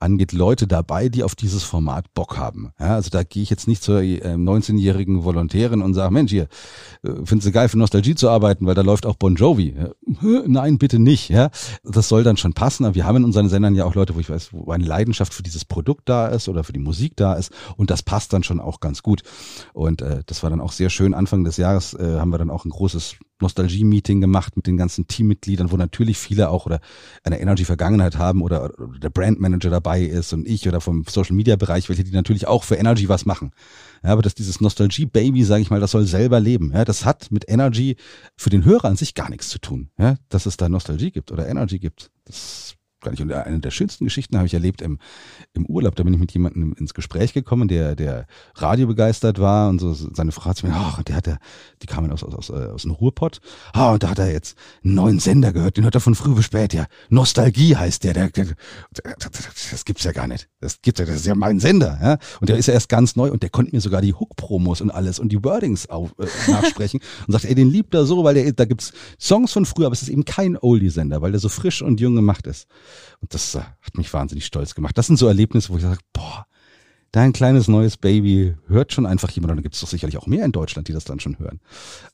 angeht, 0.00 0.32
Leute 0.32 0.66
dabei, 0.66 1.08
die 1.08 1.22
auf 1.22 1.34
dieses 1.34 1.62
Format 1.64 2.12
Bock 2.14 2.36
haben. 2.36 2.72
Ja, 2.78 2.94
also 2.94 3.10
da 3.10 3.22
gehe 3.22 3.42
ich 3.42 3.50
jetzt 3.50 3.68
nicht 3.68 3.82
zur 3.82 4.00
äh, 4.24 4.34
19-jährigen 4.34 5.24
Volontärin 5.24 5.82
und 5.82 5.94
sage, 5.94 6.12
Mensch, 6.12 6.30
hier, 6.30 6.48
äh, 7.02 7.10
findest 7.24 7.48
du 7.48 7.52
geil 7.52 7.68
für 7.68 7.78
Nostalgie 7.78 8.14
zu 8.14 8.28
arbeiten, 8.28 8.66
weil 8.66 8.74
da 8.74 8.82
läuft 8.82 9.06
auch 9.06 9.16
Bon 9.16 9.34
Jovi. 9.34 9.74
Nein, 10.46 10.78
bitte 10.78 10.98
nicht. 10.98 11.28
Ja, 11.28 11.50
das 11.84 12.08
soll 12.08 12.24
dann 12.24 12.36
schon 12.36 12.54
passen. 12.54 12.84
Aber 12.84 12.94
wir 12.94 13.06
haben 13.06 13.16
in 13.16 13.24
unseren 13.24 13.48
Sendern 13.48 13.74
ja 13.74 13.84
auch 13.84 13.94
Leute, 13.94 14.14
wo 14.14 14.20
ich 14.20 14.30
weiß, 14.30 14.50
wo 14.52 14.72
eine 14.72 14.84
Leidenschaft 14.84 15.34
für 15.34 15.42
dieses 15.42 15.64
Produkt 15.64 16.08
da 16.08 16.26
ist 16.28 16.48
oder 16.48 16.64
für 16.64 16.72
die 16.72 16.78
Musik 16.80 17.16
da 17.16 17.34
ist 17.34 17.52
und 17.76 17.90
das 17.90 18.02
passt 18.02 18.32
dann 18.32 18.42
schon 18.42 18.60
auch 18.60 18.80
ganz 18.80 19.02
gut. 19.02 19.22
Und 19.72 20.02
äh, 20.02 20.22
das 20.26 20.42
war 20.42 20.50
dann 20.50 20.60
auch 20.60 20.72
sehr 20.72 20.90
schön. 20.90 21.14
Anfang 21.14 21.44
des 21.44 21.56
Jahres 21.56 21.94
äh, 21.94 22.18
haben 22.18 22.30
wir 22.30 22.38
dann 22.38 22.50
auch 22.50 22.64
ein 22.64 22.70
großes 22.70 23.16
Nostalgie-Meeting 23.40 24.20
gemacht 24.20 24.56
mit 24.56 24.66
den 24.66 24.76
ganzen 24.76 25.06
Teammitgliedern, 25.06 25.70
wo 25.70 25.76
natürlich 25.76 26.18
viele 26.18 26.50
auch 26.50 26.66
oder 26.66 26.80
eine 27.22 27.40
Energy-Vergangenheit 27.40 28.16
haben 28.16 28.42
oder, 28.42 28.72
der 29.02 29.10
Brandmanager 29.10 29.70
dabei 29.70 30.02
ist 30.02 30.32
und 30.32 30.46
ich 30.46 30.66
oder 30.68 30.80
vom 30.80 31.04
Social-Media-Bereich, 31.08 31.88
welche 31.88 32.04
die 32.04 32.12
natürlich 32.12 32.46
auch 32.46 32.64
für 32.64 32.76
Energy 32.76 33.08
was 33.08 33.26
machen. 33.26 33.52
Ja, 34.02 34.10
aber 34.10 34.22
dass 34.22 34.34
dieses 34.34 34.60
Nostalgie-Baby, 34.60 35.44
sage 35.44 35.62
ich 35.62 35.70
mal, 35.70 35.80
das 35.80 35.90
soll 35.90 36.06
selber 36.06 36.40
leben. 36.40 36.72
Ja, 36.72 36.84
das 36.84 37.04
hat 37.04 37.30
mit 37.30 37.48
Energy 37.48 37.96
für 38.36 38.50
den 38.50 38.64
Hörer 38.64 38.86
an 38.86 38.96
sich 38.96 39.14
gar 39.14 39.30
nichts 39.30 39.48
zu 39.48 39.58
tun. 39.58 39.90
Ja, 39.98 40.16
dass 40.28 40.46
es 40.46 40.56
da 40.56 40.68
Nostalgie 40.68 41.10
gibt 41.10 41.32
oder 41.32 41.48
Energy 41.48 41.78
gibt. 41.78 42.10
Das 42.24 42.76
gar 43.04 43.12
nicht. 43.12 43.22
Und 43.22 43.32
eine 43.32 43.60
der 43.60 43.70
schönsten 43.70 44.04
Geschichten 44.04 44.36
habe 44.36 44.46
ich 44.46 44.54
erlebt 44.54 44.82
im, 44.82 44.98
im 45.52 45.66
Urlaub. 45.66 45.94
Da 45.94 46.02
bin 46.02 46.14
ich 46.14 46.20
mit 46.20 46.32
jemandem 46.32 46.74
ins 46.78 46.94
Gespräch 46.94 47.32
gekommen, 47.32 47.68
der, 47.68 47.94
der 47.94 48.26
Radio 48.56 48.86
begeistert 48.86 49.38
war 49.38 49.68
und 49.68 49.80
so 49.80 49.94
seine 49.94 50.32
Frau 50.32 50.46
hat 50.46 50.62
mir, 50.62 50.72
ach, 50.74 51.02
der 51.02 51.16
hat 51.16 51.26
der, 51.26 51.38
die 51.82 51.86
kamen 51.86 52.10
aus, 52.10 52.24
aus, 52.24 52.34
aus, 52.34 52.50
äh, 52.50 52.70
aus 52.70 52.82
dem 52.82 52.90
Ruhrpott. 52.90 53.40
Ah, 53.72 53.92
und 53.92 54.02
da 54.02 54.10
hat 54.10 54.18
er 54.18 54.32
jetzt 54.32 54.56
einen 54.84 54.94
neuen 54.94 55.20
Sender 55.20 55.52
gehört, 55.52 55.76
den 55.76 55.84
hört 55.84 55.94
er 55.94 56.00
von 56.00 56.14
früh 56.14 56.34
bis 56.34 56.46
spät, 56.46 56.74
ja. 56.74 56.86
Nostalgie 57.08 57.76
heißt 57.76 58.04
der, 58.04 58.14
der, 58.14 58.30
der, 58.30 58.46
das 59.70 59.84
gibt's 59.84 60.04
ja 60.04 60.12
gar 60.12 60.26
nicht. 60.26 60.48
Das 60.60 60.80
gibt's 60.82 60.98
ja, 61.00 61.06
das 61.06 61.16
ist 61.16 61.26
ja 61.26 61.34
mein 61.34 61.60
Sender, 61.60 61.98
ja. 62.02 62.18
Und 62.40 62.48
der 62.48 62.56
ist 62.56 62.66
ja 62.66 62.74
erst 62.74 62.88
ganz 62.88 63.16
neu 63.16 63.30
und 63.30 63.42
der 63.42 63.50
konnte 63.50 63.74
mir 63.74 63.80
sogar 63.80 64.00
die 64.00 64.14
Hook-Promos 64.14 64.80
und 64.80 64.90
alles 64.90 65.18
und 65.18 65.30
die 65.30 65.42
Wordings 65.44 65.88
auf, 65.88 66.14
äh, 66.18 66.50
nachsprechen 66.50 67.00
und 67.26 67.32
sagt, 67.32 67.44
ey, 67.44 67.54
den 67.54 67.70
liebt 67.70 67.94
er 67.94 68.04
so, 68.04 68.24
weil 68.24 68.34
der, 68.34 68.52
da 68.52 68.64
gibt's 68.64 68.92
Songs 69.20 69.52
von 69.52 69.66
früher, 69.66 69.86
aber 69.86 69.94
es 69.94 70.02
ist 70.02 70.08
eben 70.08 70.24
kein 70.24 70.56
Oldie-Sender, 70.56 71.22
weil 71.22 71.32
der 71.32 71.40
so 71.40 71.48
frisch 71.48 71.82
und 71.82 72.00
jung 72.00 72.14
gemacht 72.16 72.46
ist. 72.46 72.66
Und 73.20 73.34
das 73.34 73.54
äh, 73.54 73.60
hat 73.60 73.96
mich 73.96 74.12
wahnsinnig 74.12 74.46
stolz 74.46 74.74
gemacht. 74.74 74.96
Das 74.98 75.06
sind 75.06 75.16
so 75.16 75.28
Erlebnisse, 75.28 75.70
wo 75.70 75.76
ich 75.76 75.82
sage, 75.82 75.98
boah, 76.12 76.46
dein 77.14 77.32
kleines 77.32 77.68
neues 77.68 77.96
Baby 77.96 78.56
hört 78.66 78.92
schon 78.92 79.06
einfach 79.06 79.30
jemand. 79.30 79.52
Und 79.52 79.58
da 79.58 79.62
gibt 79.62 79.76
es 79.76 79.80
doch 79.80 79.88
sicherlich 79.88 80.16
auch 80.16 80.26
mehr 80.26 80.44
in 80.44 80.50
Deutschland, 80.50 80.88
die 80.88 80.92
das 80.92 81.04
dann 81.04 81.20
schon 81.20 81.38
hören. 81.38 81.60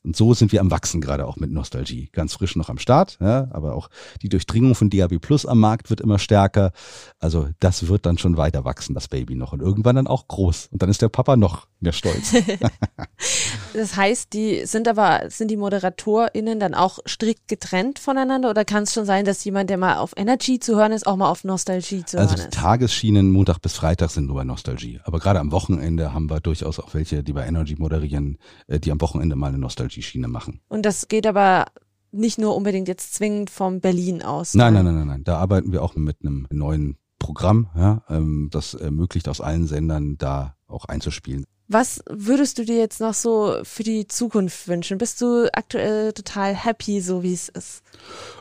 Und 0.03 0.15
so 0.15 0.35
sind 0.35 0.51
wir 0.51 0.61
am 0.61 0.69
Wachsen 0.69 1.01
gerade 1.01 1.25
auch 1.25 1.37
mit 1.37 1.51
Nostalgie. 1.51 2.09
Ganz 2.11 2.33
frisch 2.33 2.55
noch 2.55 2.69
am 2.69 2.77
Start, 2.77 3.17
ja, 3.19 3.47
aber 3.51 3.73
auch 3.73 3.89
die 4.21 4.29
Durchdringung 4.29 4.75
von 4.75 4.91
DAB 4.91 5.19
Plus 5.19 5.47
am 5.47 5.59
Markt 5.59 5.89
wird 5.89 6.01
immer 6.01 6.19
stärker. 6.19 6.71
Also 7.19 7.49
das 7.59 7.87
wird 7.87 8.05
dann 8.05 8.19
schon 8.19 8.37
weiter 8.37 8.63
wachsen, 8.63 8.93
das 8.93 9.07
Baby 9.07 9.35
noch. 9.35 9.53
Und 9.53 9.61
irgendwann 9.61 9.95
dann 9.95 10.05
auch 10.05 10.27
groß. 10.27 10.69
Und 10.71 10.83
dann 10.83 10.89
ist 10.89 11.01
der 11.01 11.09
Papa 11.09 11.35
noch 11.35 11.65
mehr 11.79 11.93
stolz. 11.93 12.35
das 13.73 13.95
heißt, 13.95 14.33
die 14.33 14.67
sind 14.67 14.87
aber, 14.87 15.23
sind 15.29 15.49
die 15.49 15.57
ModeratorInnen 15.57 16.59
dann 16.59 16.75
auch 16.75 16.99
strikt 17.07 17.47
getrennt 17.47 17.97
voneinander 17.97 18.51
oder 18.51 18.65
kann 18.65 18.83
es 18.83 18.93
schon 18.93 19.05
sein, 19.05 19.25
dass 19.25 19.43
jemand, 19.43 19.71
der 19.71 19.77
mal 19.77 19.97
auf 19.97 20.13
Energy 20.15 20.59
zu 20.59 20.75
hören 20.75 20.91
ist, 20.91 21.07
auch 21.07 21.15
mal 21.15 21.29
auf 21.29 21.43
Nostalgie 21.43 22.05
zu 22.05 22.19
also 22.19 22.35
hören 22.35 22.39
ist? 22.39 22.45
Also 22.45 22.49
die 22.51 22.55
Tagesschienen 22.55 23.31
Montag 23.31 23.59
bis 23.63 23.73
Freitag 23.73 24.11
sind 24.11 24.27
nur 24.27 24.35
bei 24.35 24.43
Nostalgie. 24.43 24.90
Aber 25.03 25.19
gerade 25.19 25.39
am 25.39 25.51
Wochenende 25.51 26.13
haben 26.13 26.29
wir 26.29 26.39
durchaus 26.39 26.79
auch 26.79 26.93
welche, 26.93 27.23
die 27.23 27.33
bei 27.33 27.45
Energy 27.45 27.75
moderieren, 27.77 28.37
äh, 28.67 28.79
die 28.79 28.91
am 28.91 29.01
Wochenende 29.01 29.35
mal 29.35 29.47
eine 29.47 29.57
Nostalgie-Schiene 29.57 30.27
machen. 30.27 30.61
Und 30.69 30.85
das 30.85 31.07
geht 31.07 31.27
aber 31.27 31.65
nicht 32.11 32.37
nur 32.37 32.55
unbedingt 32.55 32.87
jetzt 32.87 33.13
zwingend 33.13 33.49
vom 33.49 33.79
Berlin 33.79 34.21
aus. 34.21 34.53
Nein, 34.53 34.73
nein, 34.73 34.85
nein, 34.85 34.95
nein, 34.95 35.07
nein. 35.07 35.23
Da 35.23 35.37
arbeiten 35.37 35.71
wir 35.71 35.81
auch 35.81 35.95
mit 35.95 36.17
einem 36.21 36.47
neuen 36.51 36.97
Programm, 37.19 37.69
ja, 37.75 38.03
ähm, 38.09 38.49
das 38.51 38.73
ermöglicht 38.73 39.29
aus 39.29 39.41
allen 39.41 39.67
Sendern 39.67 40.17
da 40.17 40.55
auch 40.67 40.85
einzuspielen. 40.85 41.45
Was 41.67 42.03
würdest 42.09 42.57
du 42.57 42.65
dir 42.65 42.77
jetzt 42.77 42.99
noch 42.99 43.13
so 43.13 43.59
für 43.63 43.83
die 43.83 44.05
Zukunft 44.07 44.67
wünschen? 44.67 44.97
Bist 44.97 45.21
du 45.21 45.47
aktuell 45.53 46.11
total 46.11 46.53
happy, 46.53 46.99
so 46.99 47.23
wie 47.23 47.33
es 47.33 47.47
ist? 47.47 47.81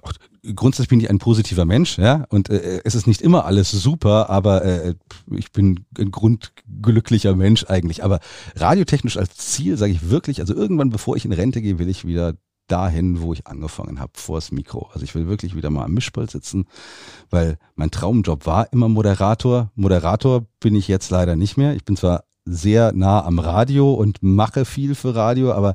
Ach, 0.02 0.12
grundsätzlich 0.55 0.88
bin 0.88 1.00
ich 1.00 1.11
ein 1.11 1.18
positiver 1.18 1.64
Mensch, 1.64 1.98
ja, 1.98 2.24
und 2.29 2.50
äh, 2.50 2.81
es 2.85 2.94
ist 2.94 3.07
nicht 3.07 3.22
immer 3.22 3.44
alles 3.44 3.70
super, 3.70 4.31
aber 4.31 4.64
äh, 4.64 4.94
ich 5.31 5.53
bin 5.53 5.85
ein 5.98 6.11
grundglücklicher 6.11 7.35
Mensch 7.37 7.64
eigentlich. 7.68 8.05
Aber 8.05 8.20
radiotechnisch 8.57 9.16
als 9.16 9.37
Ziel 9.37 9.76
sage 9.76 9.92
ich 9.92 10.11
wirklich, 10.11 10.40
also 10.40 10.55
irgendwann, 10.55 10.90
bevor 10.90 11.16
ich 11.16 11.24
in 11.24 11.33
Rente 11.33 11.62
gehe, 11.62 11.79
will 11.79 11.88
ich 11.88 12.07
wieder 12.07 12.35
dahin, 12.70 13.20
wo 13.20 13.33
ich 13.33 13.46
angefangen 13.46 14.00
habe, 14.00 14.12
vors 14.14 14.53
Mikro. 14.53 14.88
Also 14.92 15.05
ich 15.05 15.14
will 15.14 15.29
wirklich 15.29 15.57
wieder 15.57 15.70
mal 15.70 15.85
am 15.85 15.92
Mischpult 15.92 16.31
sitzen, 16.31 16.66
weil 17.29 17.59
mein 17.74 17.90
Traumjob 17.90 18.46
war 18.46 18.72
immer 18.72 18.88
Moderator. 18.88 19.70
Moderator 19.74 20.46
bin 20.61 20.76
ich 20.76 20.87
jetzt 20.87 21.11
leider 21.11 21.37
nicht 21.37 21.57
mehr. 21.57 21.74
Ich 21.74 21.85
bin 21.85 21.96
zwar 21.96 22.24
sehr 22.44 22.92
nah 22.92 23.24
am 23.24 23.38
Radio 23.38 23.92
und 23.92 24.22
mache 24.22 24.64
viel 24.64 24.94
für 24.94 25.14
Radio, 25.14 25.53
aber 25.53 25.74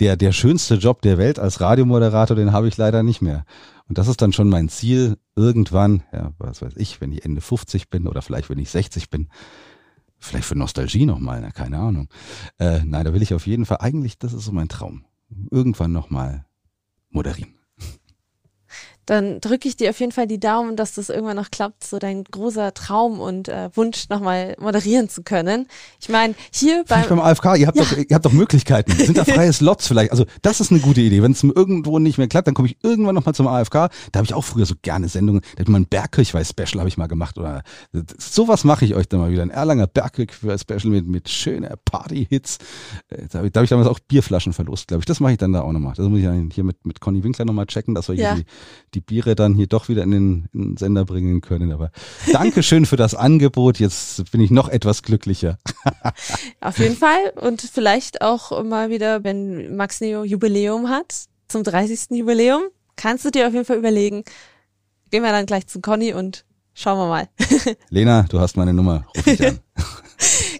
der, 0.00 0.16
der 0.16 0.32
schönste 0.32 0.76
Job 0.76 1.02
der 1.02 1.18
Welt 1.18 1.38
als 1.38 1.60
Radiomoderator, 1.60 2.36
den 2.36 2.52
habe 2.52 2.68
ich 2.68 2.76
leider 2.76 3.02
nicht 3.02 3.20
mehr. 3.20 3.44
Und 3.88 3.98
das 3.98 4.08
ist 4.08 4.20
dann 4.20 4.32
schon 4.32 4.48
mein 4.48 4.68
Ziel, 4.68 5.16
irgendwann, 5.34 6.02
ja, 6.12 6.32
was 6.38 6.62
weiß 6.62 6.74
ich, 6.76 7.00
wenn 7.00 7.12
ich 7.12 7.24
Ende 7.24 7.40
50 7.40 7.88
bin 7.88 8.06
oder 8.06 8.22
vielleicht 8.22 8.50
wenn 8.50 8.58
ich 8.58 8.70
60 8.70 9.10
bin, 9.10 9.28
vielleicht 10.18 10.46
für 10.46 10.56
Nostalgie 10.56 11.06
nochmal, 11.06 11.40
na, 11.40 11.50
keine 11.50 11.78
Ahnung. 11.78 12.08
Äh, 12.58 12.84
nein, 12.84 13.04
da 13.04 13.14
will 13.14 13.22
ich 13.22 13.34
auf 13.34 13.46
jeden 13.46 13.66
Fall, 13.66 13.78
eigentlich, 13.80 14.18
das 14.18 14.32
ist 14.34 14.44
so 14.44 14.52
mein 14.52 14.68
Traum, 14.68 15.04
irgendwann 15.50 15.92
nochmal 15.92 16.44
moderieren 17.10 17.57
dann 19.08 19.40
drücke 19.40 19.68
ich 19.68 19.76
dir 19.76 19.88
auf 19.88 20.00
jeden 20.00 20.12
Fall 20.12 20.26
die 20.26 20.38
Daumen, 20.38 20.76
dass 20.76 20.92
das 20.92 21.08
irgendwann 21.08 21.36
noch 21.36 21.50
klappt, 21.50 21.82
so 21.82 21.98
dein 21.98 22.24
großer 22.24 22.74
Traum 22.74 23.20
und 23.20 23.48
äh, 23.48 23.70
Wunsch 23.74 24.10
nochmal 24.10 24.54
moderieren 24.60 25.08
zu 25.08 25.22
können. 25.22 25.66
Ich 25.98 26.10
meine, 26.10 26.34
hier 26.52 26.84
beim, 26.86 27.08
beim 27.08 27.20
AFK, 27.20 27.56
ihr 27.56 27.68
habt, 27.68 27.78
ja. 27.78 27.84
doch, 27.84 27.96
ihr 27.96 28.14
habt 28.14 28.26
doch 28.26 28.32
Möglichkeiten. 28.32 28.92
Sind 28.92 29.16
da 29.16 29.24
freie 29.24 29.50
Slots 29.52 29.88
vielleicht? 29.88 30.10
Also 30.10 30.26
das 30.42 30.60
ist 30.60 30.70
eine 30.70 30.80
gute 30.80 31.00
Idee. 31.00 31.22
Wenn 31.22 31.32
es 31.32 31.42
irgendwo 31.42 31.98
nicht 31.98 32.18
mehr 32.18 32.28
klappt, 32.28 32.48
dann 32.48 32.54
komme 32.54 32.68
ich 32.68 32.76
irgendwann 32.82 33.14
nochmal 33.14 33.34
zum 33.34 33.48
AFK. 33.48 33.72
Da 33.72 33.90
habe 34.16 34.24
ich 34.24 34.34
auch 34.34 34.44
früher 34.44 34.66
so 34.66 34.74
gerne 34.82 35.08
Sendungen. 35.08 35.40
Da 35.40 35.52
habe 35.52 35.62
ich 35.62 35.68
mal 35.68 35.80
ein 35.80 35.86
Bergkirchweih-Special 35.86 36.78
habe 36.78 36.88
ich 36.88 36.98
mal 36.98 37.06
gemacht. 37.06 37.38
Oder 37.38 37.62
sowas 38.18 38.64
mache 38.64 38.84
ich 38.84 38.94
euch 38.94 39.08
dann 39.08 39.20
mal 39.20 39.30
wieder. 39.30 39.42
Ein 39.42 39.50
Erlanger 39.50 39.86
Bergkirchweih-Special 39.86 40.90
mit, 40.90 41.06
mit 41.06 41.30
schöner 41.30 41.76
Party-Hits. 41.82 42.58
Äh, 43.08 43.26
da 43.30 43.38
habe 43.38 43.48
ich, 43.48 43.54
hab 43.54 43.64
ich 43.64 43.70
damals 43.70 43.88
auch 43.88 44.00
Bierflaschen 44.00 44.52
verlost, 44.52 44.88
glaube 44.88 45.00
ich. 45.00 45.06
Das 45.06 45.20
mache 45.20 45.32
ich 45.32 45.38
dann 45.38 45.54
da 45.54 45.62
auch 45.62 45.72
nochmal. 45.72 45.94
Das 45.96 46.06
muss 46.06 46.18
ich 46.18 46.26
dann 46.26 46.50
hier 46.50 46.64
mit, 46.64 46.84
mit 46.84 47.00
Conny 47.00 47.24
Winkler 47.24 47.46
nochmal 47.46 47.64
checken, 47.64 47.94
dass 47.94 48.08
wir 48.08 48.16
ja. 48.16 48.34
hier 48.34 48.44
die, 48.44 48.97
die 48.97 48.97
die 48.98 49.04
Biere 49.04 49.34
dann 49.34 49.54
hier 49.54 49.66
doch 49.66 49.88
wieder 49.88 50.02
in 50.02 50.10
den, 50.10 50.48
in 50.52 50.60
den 50.60 50.76
Sender 50.76 51.04
bringen 51.04 51.40
können. 51.40 51.72
Aber 51.72 51.90
Dankeschön 52.32 52.86
für 52.86 52.96
das 52.96 53.14
Angebot. 53.14 53.78
Jetzt 53.78 54.30
bin 54.32 54.40
ich 54.40 54.50
noch 54.50 54.68
etwas 54.68 55.02
glücklicher. 55.02 55.58
Auf 56.60 56.78
jeden 56.78 56.96
Fall. 56.96 57.32
Und 57.40 57.62
vielleicht 57.62 58.22
auch 58.22 58.62
mal 58.64 58.90
wieder, 58.90 59.24
wenn 59.24 59.76
Max 59.76 60.00
Neo 60.00 60.24
Jubiläum 60.24 60.88
hat, 60.88 61.14
zum 61.48 61.64
30. 61.64 62.18
Jubiläum, 62.18 62.62
Kannst 62.98 63.24
du 63.24 63.30
dir 63.30 63.46
auf 63.46 63.54
jeden 63.54 63.64
Fall 63.64 63.78
überlegen. 63.78 64.24
Gehen 65.10 65.22
wir 65.22 65.30
dann 65.30 65.46
gleich 65.46 65.68
zu 65.68 65.80
Conny 65.80 66.12
und 66.12 66.44
schauen 66.74 66.98
wir 66.98 67.06
mal. 67.06 67.28
Lena, 67.90 68.24
du 68.24 68.40
hast 68.40 68.56
meine 68.56 68.74
Nummer. 68.74 69.06
Ruf 69.16 69.24
mich 69.24 69.46
an. 69.46 69.60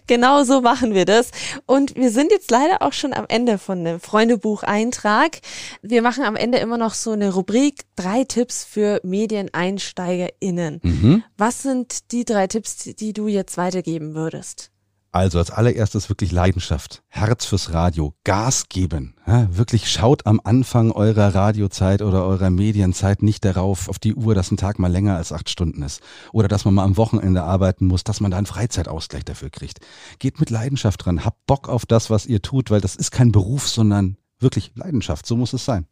Genau 0.09 0.43
so 0.43 0.61
machen 0.61 0.95
wir 0.95 1.05
das. 1.05 1.29
Und 1.67 1.95
wir 1.95 2.09
sind 2.09 2.31
jetzt 2.31 2.49
leider 2.49 2.81
auch 2.81 2.93
schon 2.93 3.13
am 3.13 3.25
Ende 3.27 3.59
von 3.59 3.85
dem 3.85 3.99
Freundebuch-Eintrag. 3.99 5.37
Wir 5.83 6.01
machen 6.01 6.23
am 6.23 6.35
Ende 6.35 6.57
immer 6.57 6.79
noch 6.79 6.95
so 6.95 7.11
eine 7.11 7.31
Rubrik, 7.31 7.83
drei 7.95 8.23
Tipps 8.23 8.63
für 8.63 9.01
MedieneinsteigerInnen. 9.03 10.79
Mhm. 10.81 11.23
Was 11.37 11.61
sind 11.61 12.11
die 12.11 12.25
drei 12.25 12.47
Tipps, 12.47 12.77
die 12.77 13.13
du 13.13 13.27
jetzt 13.27 13.55
weitergeben 13.57 14.15
würdest? 14.15 14.71
Also 15.11 15.39
als 15.39 15.49
allererstes 15.49 16.07
wirklich 16.09 16.31
Leidenschaft, 16.31 17.01
Herz 17.07 17.45
fürs 17.45 17.73
Radio, 17.73 18.13
Gas 18.23 18.69
geben. 18.69 19.15
Ja, 19.25 19.47
wirklich 19.57 19.89
schaut 19.89 20.27
am 20.27 20.39
Anfang 20.43 20.91
eurer 20.91 21.33
Radiozeit 21.33 22.03
oder 22.03 22.25
eurer 22.25 22.51
Medienzeit 22.51 23.23
nicht 23.23 23.43
darauf 23.43 23.89
auf 23.89 23.97
die 23.97 24.13
Uhr, 24.13 24.35
dass 24.35 24.51
ein 24.51 24.57
Tag 24.57 24.77
mal 24.77 24.91
länger 24.91 25.17
als 25.17 25.31
acht 25.31 25.49
Stunden 25.49 25.81
ist 25.81 26.01
oder 26.31 26.47
dass 26.47 26.63
man 26.63 26.75
mal 26.75 26.83
am 26.83 26.95
Wochenende 26.95 27.41
arbeiten 27.41 27.87
muss, 27.87 28.03
dass 28.03 28.21
man 28.21 28.29
da 28.29 28.37
einen 28.37 28.45
Freizeitausgleich 28.45 29.25
dafür 29.25 29.49
kriegt. 29.49 29.79
Geht 30.19 30.39
mit 30.39 30.51
Leidenschaft 30.51 31.03
dran, 31.03 31.25
habt 31.25 31.43
Bock 31.47 31.69
auf 31.69 31.87
das, 31.87 32.11
was 32.11 32.27
ihr 32.27 32.43
tut, 32.43 32.69
weil 32.69 32.81
das 32.81 32.95
ist 32.95 33.09
kein 33.09 33.31
Beruf, 33.31 33.67
sondern 33.67 34.17
wirklich 34.39 34.73
Leidenschaft. 34.75 35.25
So 35.25 35.35
muss 35.35 35.53
es 35.53 35.65
sein. 35.65 35.87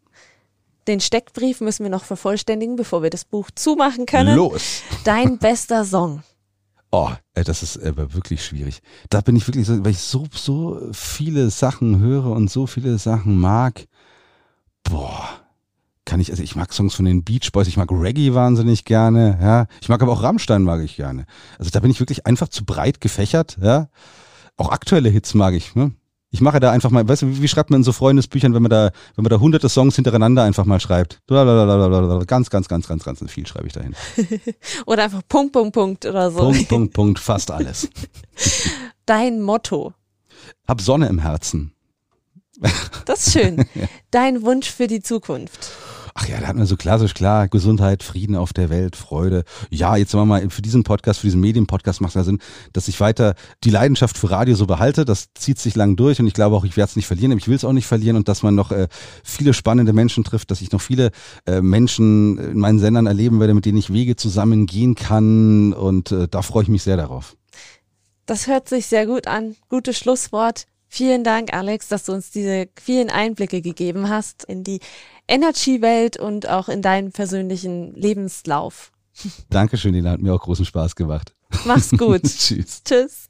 Den 0.87 0.99
Steckbrief 0.99 1.59
müssen 1.59 1.83
wir 1.83 1.89
noch 1.89 2.03
vervollständigen, 2.03 2.75
bevor 2.75 3.01
wir 3.01 3.09
das 3.09 3.25
Buch 3.25 3.49
zumachen 3.55 4.05
können. 4.05 4.35
Los! 4.35 4.83
Dein 5.03 5.39
bester 5.39 5.83
Song. 5.83 6.21
Oh, 6.91 7.11
äh, 7.33 7.43
das 7.43 7.63
ist 7.63 7.83
aber 7.83 8.13
wirklich 8.13 8.45
schwierig. 8.45 8.81
Da 9.09 9.21
bin 9.21 9.35
ich 9.35 9.47
wirklich 9.47 9.67
so, 9.67 9.83
weil 9.83 9.91
ich 9.91 9.99
so, 9.99 10.25
so 10.31 10.79
viele 10.93 11.49
Sachen 11.49 11.99
höre 11.99 12.27
und 12.27 12.49
so 12.49 12.65
viele 12.67 12.97
Sachen 12.97 13.37
mag. 13.37 13.85
Boah, 14.83 15.27
kann 16.05 16.21
ich, 16.21 16.31
also 16.31 16.41
ich 16.41 16.55
mag 16.55 16.71
Songs 16.73 16.95
von 16.95 17.05
den 17.05 17.23
Beach 17.23 17.51
Boys, 17.51 17.67
ich 17.67 17.75
mag 17.75 17.91
Reggae 17.91 18.33
wahnsinnig 18.33 18.85
gerne, 18.85 19.37
ja. 19.41 19.67
Ich 19.81 19.89
mag 19.89 20.01
aber 20.01 20.13
auch 20.13 20.23
Rammstein 20.23 20.63
mag 20.63 20.81
ich 20.81 20.95
gerne. 20.95 21.25
Also 21.59 21.69
da 21.71 21.81
bin 21.81 21.91
ich 21.91 21.99
wirklich 21.99 22.25
einfach 22.25 22.47
zu 22.47 22.63
breit 22.63 23.01
gefächert, 23.01 23.57
ja. 23.61 23.89
Auch 24.55 24.69
aktuelle 24.69 25.09
Hits 25.09 25.33
mag 25.33 25.53
ich, 25.53 25.75
ne? 25.75 25.91
Ich 26.29 26.41
mache 26.41 26.59
da 26.59 26.71
einfach 26.71 26.89
mal, 26.89 27.07
weißt 27.07 27.21
du, 27.21 27.41
wie 27.41 27.47
schreibt 27.47 27.69
man 27.69 27.79
in 27.79 27.83
so 27.83 27.93
Freundesbüchern, 27.93 28.53
wenn 28.53 28.61
man 28.61 28.69
da, 28.69 28.91
wenn 29.15 29.23
man 29.23 29.29
da 29.29 29.39
hunderte 29.39 29.69
Songs 29.69 29.95
hintereinander 29.95 30.43
einfach 30.43 30.65
mal 30.65 30.79
schreibt? 30.79 31.25
Blablabla, 31.25 32.25
Ganz, 32.25 32.49
ganz, 32.49 32.67
ganz, 32.67 32.87
ganz, 32.87 33.05
ganz 33.05 33.31
viel 33.31 33.47
schreibe 33.47 33.67
ich 33.67 33.73
dahin. 33.73 33.95
Oder 34.85 35.05
einfach 35.05 35.21
Punkt, 35.29 35.53
Punkt, 35.53 35.73
Punkt 35.73 36.05
oder 36.05 36.29
so. 36.31 36.39
Punkt, 36.39 36.67
Punkt, 36.67 36.93
Punkt, 36.93 37.19
fast 37.19 37.49
alles. 37.49 37.89
Dein 39.05 39.41
Motto. 39.41 39.93
Hab 40.67 40.81
Sonne 40.81 41.07
im 41.07 41.19
Herzen. 41.19 41.71
Das 43.05 43.27
ist 43.27 43.33
schön. 43.33 43.65
Dein 44.11 44.41
Wunsch 44.41 44.69
für 44.69 44.87
die 44.87 45.01
Zukunft. 45.01 45.71
Ach 46.19 46.27
ja, 46.27 46.39
da 46.39 46.47
hat 46.47 46.55
man 46.55 46.65
so 46.65 46.77
klassisch 46.77 47.13
klar, 47.13 47.47
Gesundheit, 47.47 48.01
Frieden 48.01 48.35
auf 48.35 48.51
der 48.51 48.71
Welt, 48.71 48.95
Freude. 48.95 49.43
Ja, 49.69 49.97
jetzt 49.97 50.09
sagen 50.09 50.23
wir 50.23 50.25
mal, 50.25 50.49
für 50.49 50.63
diesen 50.63 50.83
Podcast, 50.83 51.19
für 51.19 51.27
diesen 51.27 51.41
Medienpodcast 51.41 52.01
macht 52.01 52.09
es 52.09 52.15
ja 52.15 52.23
Sinn, 52.23 52.39
dass 52.73 52.87
ich 52.87 52.99
weiter 52.99 53.35
die 53.63 53.69
Leidenschaft 53.69 54.17
für 54.17 54.31
Radio 54.31 54.55
so 54.55 54.65
behalte. 54.65 55.05
Das 55.05 55.27
zieht 55.35 55.59
sich 55.59 55.75
lang 55.75 55.95
durch 55.95 56.19
und 56.19 56.25
ich 56.25 56.33
glaube 56.33 56.55
auch, 56.55 56.65
ich 56.65 56.75
werde 56.75 56.89
es 56.89 56.95
nicht 56.95 57.05
verlieren, 57.05 57.37
ich 57.37 57.47
will 57.47 57.55
es 57.55 57.63
auch 57.63 57.71
nicht 57.71 57.85
verlieren 57.85 58.15
und 58.17 58.27
dass 58.29 58.41
man 58.41 58.55
noch 58.55 58.71
äh, 58.71 58.87
viele 59.23 59.53
spannende 59.53 59.93
Menschen 59.93 60.23
trifft, 60.23 60.49
dass 60.49 60.61
ich 60.61 60.71
noch 60.71 60.81
viele 60.81 61.11
äh, 61.45 61.61
Menschen 61.61 62.39
in 62.39 62.57
meinen 62.57 62.79
Sendern 62.79 63.05
erleben 63.05 63.39
werde, 63.39 63.53
mit 63.53 63.65
denen 63.65 63.77
ich 63.77 63.93
Wege 63.93 64.15
zusammen 64.15 64.65
gehen 64.65 64.95
kann 64.95 65.71
und 65.71 66.11
äh, 66.11 66.27
da 66.27 66.41
freue 66.41 66.63
ich 66.63 66.69
mich 66.69 66.81
sehr 66.81 66.97
darauf. 66.97 67.37
Das 68.25 68.47
hört 68.47 68.67
sich 68.67 68.87
sehr 68.87 69.05
gut 69.05 69.27
an. 69.27 69.55
Gutes 69.69 69.99
Schlusswort. 69.99 70.65
Vielen 70.89 71.23
Dank, 71.23 71.53
Alex, 71.53 71.87
dass 71.89 72.05
du 72.05 72.13
uns 72.13 72.31
diese 72.31 72.69
vielen 72.81 73.09
Einblicke 73.09 73.61
gegeben 73.61 74.09
hast 74.09 74.43
in 74.45 74.63
die 74.63 74.79
Energy-Welt 75.27 76.17
und 76.17 76.47
auch 76.47 76.69
in 76.69 76.81
deinen 76.81 77.11
persönlichen 77.11 77.93
Lebenslauf. 77.93 78.91
Dankeschön, 79.49 79.93
Lina, 79.93 80.11
hat 80.11 80.21
mir 80.21 80.33
auch 80.33 80.41
großen 80.41 80.65
Spaß 80.65 80.95
gemacht. 80.95 81.33
Mach's 81.65 81.91
gut. 81.91 82.23
Tschüss. 82.23 82.81
Tschüss. 82.83 83.27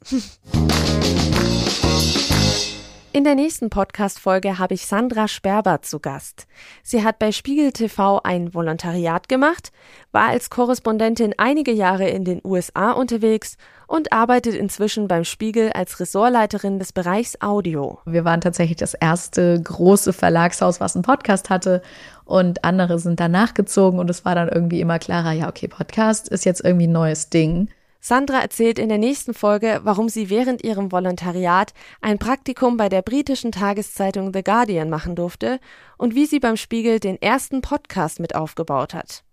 In 3.10 3.24
der 3.24 3.34
nächsten 3.34 3.70
Podcast-Folge 3.70 4.58
habe 4.58 4.74
ich 4.74 4.84
Sandra 4.84 5.28
Sperber 5.28 5.80
zu 5.80 5.98
Gast. 5.98 6.46
Sie 6.82 7.02
hat 7.02 7.18
bei 7.18 7.32
Spiegel 7.32 7.72
TV 7.72 8.20
ein 8.22 8.52
Volontariat 8.52 9.30
gemacht, 9.30 9.72
war 10.12 10.28
als 10.28 10.50
Korrespondentin 10.50 11.34
einige 11.38 11.72
Jahre 11.72 12.06
in 12.06 12.26
den 12.26 12.42
USA 12.44 12.92
unterwegs 12.92 13.56
und 13.86 14.12
arbeitet 14.12 14.54
inzwischen 14.54 15.08
beim 15.08 15.24
Spiegel 15.24 15.72
als 15.72 16.00
Ressortleiterin 16.00 16.78
des 16.78 16.92
Bereichs 16.92 17.40
Audio. 17.40 17.98
Wir 18.04 18.26
waren 18.26 18.42
tatsächlich 18.42 18.76
das 18.76 18.92
erste 18.92 19.58
große 19.58 20.12
Verlagshaus, 20.12 20.78
was 20.78 20.94
einen 20.94 21.02
Podcast 21.02 21.48
hatte 21.48 21.80
und 22.26 22.62
andere 22.62 22.98
sind 22.98 23.18
danach 23.20 23.54
gezogen 23.54 23.98
und 24.00 24.10
es 24.10 24.26
war 24.26 24.34
dann 24.34 24.50
irgendwie 24.50 24.82
immer 24.82 24.98
klarer, 24.98 25.32
ja, 25.32 25.48
okay, 25.48 25.66
Podcast 25.66 26.28
ist 26.28 26.44
jetzt 26.44 26.62
irgendwie 26.62 26.86
ein 26.86 26.92
neues 26.92 27.30
Ding. 27.30 27.68
Sandra 28.00 28.40
erzählt 28.40 28.78
in 28.78 28.88
der 28.88 28.98
nächsten 28.98 29.34
Folge, 29.34 29.80
warum 29.82 30.08
sie 30.08 30.30
während 30.30 30.62
ihrem 30.62 30.92
Volontariat 30.92 31.74
ein 32.00 32.18
Praktikum 32.18 32.76
bei 32.76 32.88
der 32.88 33.02
britischen 33.02 33.50
Tageszeitung 33.52 34.32
The 34.32 34.44
Guardian 34.44 34.88
machen 34.88 35.16
durfte 35.16 35.58
und 35.96 36.14
wie 36.14 36.26
sie 36.26 36.38
beim 36.38 36.56
Spiegel 36.56 37.00
den 37.00 37.20
ersten 37.20 37.60
Podcast 37.60 38.20
mit 38.20 38.34
aufgebaut 38.34 38.94
hat. 38.94 39.24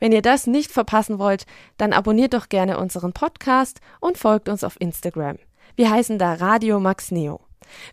Wenn 0.00 0.12
ihr 0.12 0.22
das 0.22 0.46
nicht 0.46 0.72
verpassen 0.72 1.18
wollt, 1.18 1.44
dann 1.76 1.92
abonniert 1.92 2.32
doch 2.32 2.48
gerne 2.48 2.78
unseren 2.78 3.12
Podcast 3.12 3.80
und 4.00 4.16
folgt 4.16 4.48
uns 4.48 4.64
auf 4.64 4.80
Instagram. 4.80 5.36
Wir 5.74 5.90
heißen 5.90 6.18
da 6.18 6.34
Radio 6.34 6.80
Max 6.80 7.10
Neo. 7.10 7.40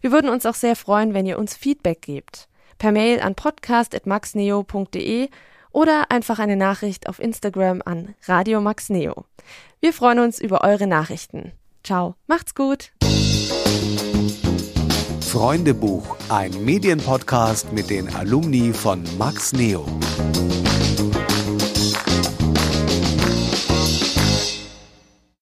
Wir 0.01 0.11
würden 0.11 0.29
uns 0.29 0.45
auch 0.45 0.55
sehr 0.55 0.77
freuen, 0.77 1.13
wenn 1.13 1.25
ihr 1.25 1.37
uns 1.37 1.55
Feedback 1.55 2.01
gebt. 2.01 2.47
Per 2.77 2.91
Mail 2.91 3.19
an 3.19 3.35
podcast.maxneo.de 3.35 5.29
oder 5.71 6.11
einfach 6.11 6.39
eine 6.39 6.55
Nachricht 6.55 7.09
auf 7.09 7.19
Instagram 7.19 7.81
an 7.83 8.15
Radio 8.25 8.61
Max 8.61 8.89
Neo. 8.89 9.25
Wir 9.83 9.91
freuen 9.91 10.19
uns 10.19 10.39
über 10.39 10.63
eure 10.63 10.87
Nachrichten. 10.87 11.51
Ciao, 11.83 12.15
macht's 12.25 12.55
gut. 12.55 12.93
Freundebuch, 15.19 16.15
ein 16.29 16.63
Medienpodcast 16.63 17.73
mit 17.73 17.89
den 17.89 18.07
Alumni 18.15 18.71
von 18.71 19.03
Max 19.17 19.51
Neo. 19.51 19.85